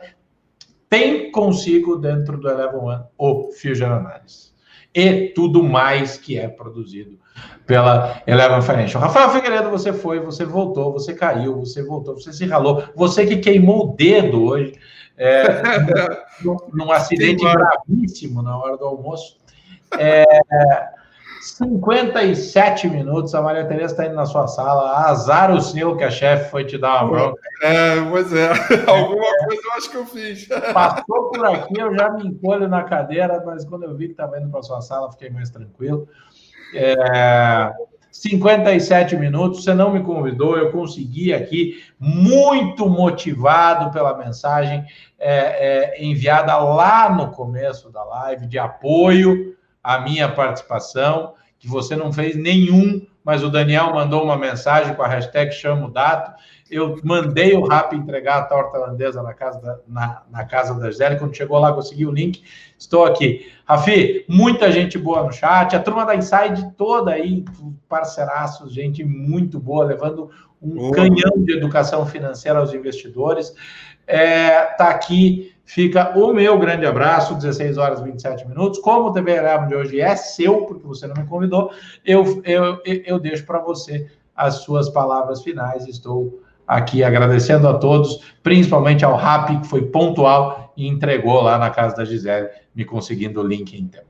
têm 0.93 1.30
consigo 1.32 1.97
dentro 1.97 2.36
do 2.38 2.51
Eleven 2.51 2.80
One 2.80 3.05
o 3.16 3.51
Fusion 3.51 3.90
Analysis 3.90 4.53
e 4.95 5.28
tudo 5.28 5.62
mais 5.62 6.18
que 6.18 6.38
é 6.38 6.47
produzido 6.47 7.18
pela 7.66 8.20
Eleven 8.26 8.61
Financial. 8.61 9.03
Rafael 9.03 9.30
Figueiredo, 9.30 9.70
você 9.70 9.90
foi, 9.90 10.20
você 10.20 10.45
voltou, 10.45 10.93
você 10.93 11.14
caiu, 11.14 11.61
você 11.61 11.82
voltou, 11.82 12.14
você 12.14 12.30
se 12.30 12.45
ralou, 12.45 12.84
você 12.95 13.24
que 13.24 13.38
queimou 13.38 13.86
o 13.86 13.97
dedo 13.97 14.45
hoje 14.45 14.74
é, 15.16 15.45
num, 16.45 16.59
num 16.74 16.93
acidente 16.93 17.43
gravíssimo 17.43 18.43
na 18.43 18.55
hora 18.59 18.76
do 18.76 18.84
almoço. 18.84 19.38
É, 19.99 20.26
57 21.43 22.88
minutos, 22.88 23.34
a 23.34 23.43
Maria 23.43 23.66
Tereza 23.66 23.95
está 23.95 24.07
indo 24.07 24.14
na 24.14 24.24
sua 24.24 24.47
sala. 24.47 25.09
Azar 25.09 25.53
o 25.53 25.61
seu 25.61 25.97
que 25.97 26.05
a 26.05 26.11
chefe 26.11 26.49
foi 26.53 26.64
te 26.64 26.78
dar 26.78 27.05
uma 27.05 27.11
bronca. 27.11 27.40
É, 27.62 28.01
pois 28.09 28.32
é. 28.32 28.49
Alguma 28.86 29.45
coisa 29.45 29.62
eu 29.64 29.72
acho 29.72 29.90
que 29.90 29.97
eu 29.97 30.07
fiz. 30.07 30.47
Passou 30.72 31.30
por 31.30 31.45
aqui, 31.45 31.80
eu 31.80 31.93
já 31.99 32.11
me 32.11 32.28
encolho 32.28 32.68
na 32.68 32.84
cadeira, 32.84 33.43
mas 33.45 33.64
quando 33.64 33.82
eu 33.82 33.97
vi 33.97 34.07
que 34.07 34.12
estava 34.12 34.38
indo 34.38 34.51
para 34.51 34.62
sua 34.62 34.80
sala, 34.80 35.11
fiquei 35.11 35.30
mais 35.30 35.51
tranquilo. 35.51 36.09
É, 36.76 37.72
57 38.12 39.16
minutos, 39.16 39.64
você 39.64 39.74
não 39.74 39.93
me 39.93 40.05
convidou, 40.05 40.57
eu 40.57 40.70
consegui 40.70 41.34
aqui, 41.34 41.82
muito 41.99 42.88
motivado 42.88 43.90
pela 43.90 44.16
mensagem 44.16 44.84
é, 45.18 45.97
é, 45.97 46.05
enviada 46.05 46.57
lá 46.57 47.11
no 47.11 47.32
começo 47.32 47.90
da 47.90 48.05
live, 48.05 48.47
de 48.47 48.61
apoio 48.61 49.57
à 49.83 50.01
minha 50.01 50.28
participação, 50.28 51.35
que 51.59 51.68
você 51.68 51.95
não 51.97 52.12
fez 52.12 52.37
nenhum, 52.37 53.07
mas 53.24 53.45
o 53.45 53.51
Daniel 53.51 53.93
mandou 53.93 54.22
uma 54.22 54.37
mensagem 54.37 54.95
com 54.95 55.03
a 55.03 55.09
hashtag 55.09 55.53
chamo 55.53 55.91
dato. 55.91 56.33
Eu 56.70 56.99
mandei 57.05 57.55
o 57.55 57.66
Rap 57.66 57.95
entregar 57.95 58.39
a 58.39 58.45
torta 58.45 58.78
holandesa 58.78 59.22
na 59.22 59.33
casa 59.35 59.61
da, 59.61 59.78
na, 59.87 60.22
na 60.30 60.45
casa 60.45 60.74
da 60.74 60.91
Gisele. 60.91 61.18
Quando 61.18 61.37
chegou 61.37 61.59
lá, 61.59 61.72
consegui 61.72 62.07
o 62.07 62.11
link. 62.11 62.43
Estou 62.78 63.05
aqui. 63.05 63.53
Rafi, 63.64 64.24
muita 64.28 64.72
gente 64.72 64.99
boa 64.99 65.22
no 65.22 65.33
chat. 65.33 65.76
A 65.76 65.80
turma 65.80 66.05
da 66.05 66.16
Inside 66.16 66.72
toda 66.76 67.12
aí, 67.12 67.45
parceiraços, 67.89 68.72
gente 68.72 69.05
muito 69.05 69.61
boa, 69.61 69.85
levando 69.85 70.30
um 70.61 70.91
canhão 70.91 71.45
de 71.45 71.57
educação 71.57 72.07
financeira 72.07 72.59
aos 72.59 72.72
investidores. 72.72 73.55
É, 74.07 74.64
tá 74.76 74.89
aqui, 74.89 75.51
fica 75.64 76.16
o 76.18 76.32
meu 76.32 76.58
grande 76.58 76.86
abraço, 76.86 77.34
16 77.34 77.78
horas 77.78 78.00
e 78.00 78.04
27 78.04 78.46
minutos. 78.48 78.78
Como 78.80 79.08
o 79.08 79.12
TV 79.12 79.40
de 79.68 79.74
hoje 79.74 80.00
é 80.00 80.14
seu, 80.16 80.66
porque 80.66 80.86
você 80.86 81.06
não 81.06 81.14
me 81.14 81.26
convidou, 81.26 81.70
eu, 82.04 82.42
eu, 82.44 82.80
eu 82.84 83.18
deixo 83.18 83.44
para 83.46 83.58
você 83.58 84.10
as 84.34 84.56
suas 84.56 84.88
palavras 84.88 85.42
finais. 85.42 85.86
Estou 85.86 86.42
aqui 86.66 87.02
agradecendo 87.02 87.68
a 87.68 87.74
todos, 87.74 88.34
principalmente 88.42 89.04
ao 89.04 89.16
Rap, 89.16 89.60
que 89.60 89.66
foi 89.66 89.86
pontual 89.86 90.72
e 90.76 90.86
entregou 90.86 91.42
lá 91.42 91.58
na 91.58 91.70
casa 91.70 91.96
da 91.96 92.04
Gisele, 92.04 92.48
me 92.74 92.84
conseguindo 92.84 93.40
o 93.40 93.46
link 93.46 93.74
em 93.74 93.86
tempo. 93.86 94.06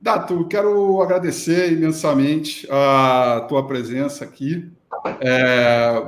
Dato, 0.00 0.46
quero 0.46 1.02
agradecer 1.02 1.72
imensamente 1.72 2.66
a 2.70 3.44
tua 3.48 3.66
presença 3.66 4.24
aqui. 4.24 4.72
É 5.20 6.02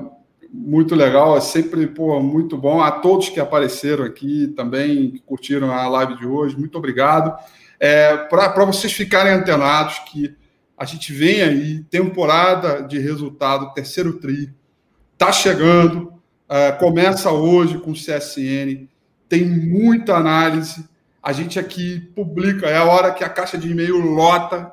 muito 0.53 0.94
legal, 0.94 1.36
é 1.36 1.40
sempre 1.40 1.86
pô, 1.86 2.20
muito 2.20 2.59
bom. 2.59 2.80
A 2.80 2.90
todos 2.90 3.28
que 3.28 3.40
apareceram 3.40 4.05
aqui 4.05 4.48
também, 4.55 5.11
que 5.12 5.20
curtiram 5.20 5.72
a 5.72 5.88
live 5.88 6.18
de 6.18 6.26
hoje, 6.26 6.59
muito 6.59 6.76
obrigado. 6.76 7.34
É, 7.80 8.16
Para 8.16 8.64
vocês 8.64 8.92
ficarem 8.92 9.32
antenados 9.32 9.98
que 10.11 10.36
a 10.76 10.84
gente 10.84 11.12
vem 11.12 11.42
aí, 11.42 11.82
temporada 11.84 12.82
de 12.82 12.98
resultado, 12.98 13.72
terceiro 13.72 14.14
tri, 14.14 14.53
Está 15.22 15.30
chegando, 15.30 16.12
uh, 16.48 16.76
começa 16.80 17.30
hoje 17.30 17.78
com 17.78 17.92
o 17.92 17.94
CSN, 17.94 18.88
tem 19.28 19.44
muita 19.44 20.16
análise. 20.16 20.84
A 21.22 21.32
gente 21.32 21.61
aqui 21.61 22.00
publica, 22.12 22.66
é 22.66 22.76
a 22.76 22.84
hora 22.84 23.12
que 23.12 23.22
a 23.22 23.28
caixa 23.28 23.57
de 23.57 23.70
e-mail 23.70 23.98
lota, 23.98 24.72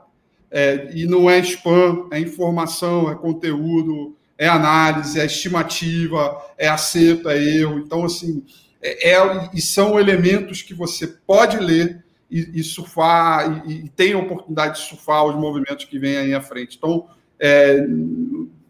é, 0.49 0.89
e 0.95 1.05
não 1.05 1.29
é 1.29 1.37
spam, 1.37 2.07
é 2.09 2.19
informação, 2.19 3.11
é 3.11 3.15
conteúdo, 3.15 4.17
é 4.39 4.47
análise, 4.47 5.19
é 5.19 5.25
estimativa, 5.25 6.41
é 6.57 6.69
acerto, 6.69 7.27
é 7.27 7.37
erro. 7.37 7.77
Então, 7.77 8.05
assim, 8.05 8.41
é, 8.81 9.11
é 9.11 9.49
e 9.53 9.61
são 9.61 9.99
elementos 9.99 10.61
que 10.61 10.73
você 10.73 11.05
pode 11.05 11.57
ler 11.57 12.01
e, 12.31 12.59
e 12.59 12.63
surfar, 12.63 13.63
e, 13.67 13.85
e, 13.85 13.89
tem 13.89 14.13
a 14.13 14.17
oportunidade 14.17 14.79
de 14.79 14.87
surfar 14.87 15.25
os 15.25 15.35
movimentos 15.35 15.83
que 15.83 15.99
vêm 15.99 16.15
aí 16.15 16.33
à 16.33 16.39
frente. 16.39 16.77
Então, 16.77 17.07
é, 17.37 17.85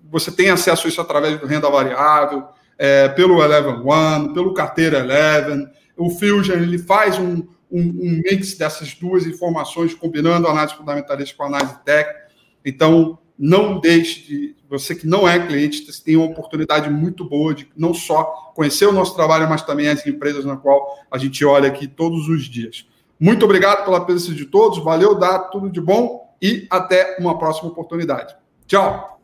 você 0.10 0.32
tem 0.32 0.50
acesso 0.50 0.88
a 0.88 0.90
isso 0.90 1.00
através 1.00 1.40
do 1.40 1.46
renda 1.46 1.70
variável, 1.70 2.48
é, 2.76 3.08
pelo 3.10 3.44
Eleven 3.44 3.84
One, 3.86 4.34
pelo 4.34 4.56
carteira 4.56 5.00
Eleven. 5.00 5.68
O 5.96 6.10
Fusion 6.10 6.56
ele 6.56 6.80
faz 6.80 7.20
um, 7.20 7.46
um, 7.72 7.82
um, 7.82 8.22
mix 8.24 8.58
dessas 8.58 8.96
duas 8.96 9.28
informações, 9.28 9.94
combinando 9.94 10.48
análise 10.48 10.76
fundamentalista 10.76 11.36
com 11.38 11.44
análise 11.44 11.76
técnica. 11.86 12.28
Então, 12.66 13.20
não 13.40 13.80
deixe 13.80 14.28
de. 14.28 14.60
Você 14.70 14.94
que 14.94 15.08
não 15.08 15.28
é 15.28 15.48
cliente, 15.48 15.84
você 15.84 16.04
tem 16.04 16.16
uma 16.16 16.28
oportunidade 16.28 16.92
muito 16.92 17.24
boa 17.24 17.56
de 17.56 17.68
não 17.76 17.92
só 17.92 18.52
conhecer 18.54 18.86
o 18.86 18.92
nosso 18.92 19.16
trabalho, 19.16 19.50
mas 19.50 19.64
também 19.64 19.88
as 19.88 20.06
empresas 20.06 20.46
na 20.46 20.58
qual 20.58 21.00
a 21.10 21.18
gente 21.18 21.44
olha 21.44 21.68
aqui 21.68 21.88
todos 21.88 22.28
os 22.28 22.44
dias. 22.44 22.86
Muito 23.20 23.46
obrigado 23.46 23.84
pela 23.84 24.06
presença 24.06 24.34
de 24.36 24.46
todos, 24.46 24.78
valeu, 24.84 25.16
dá 25.16 25.40
tudo 25.40 25.72
de 25.72 25.82
bom 25.82 26.36
e 26.40 26.68
até 26.70 27.18
uma 27.20 27.40
próxima 27.40 27.70
oportunidade. 27.70 28.36
Tchau! 28.68 29.20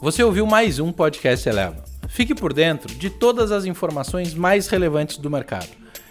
Você 0.00 0.22
ouviu 0.24 0.46
mais 0.46 0.80
um 0.80 0.90
podcast 0.90 1.48
Eleva. 1.48 1.84
Fique 2.08 2.34
por 2.34 2.52
dentro 2.52 2.92
de 2.92 3.10
todas 3.10 3.52
as 3.52 3.64
informações 3.64 4.34
mais 4.34 4.66
relevantes 4.66 5.18
do 5.18 5.30
mercado. 5.30 5.68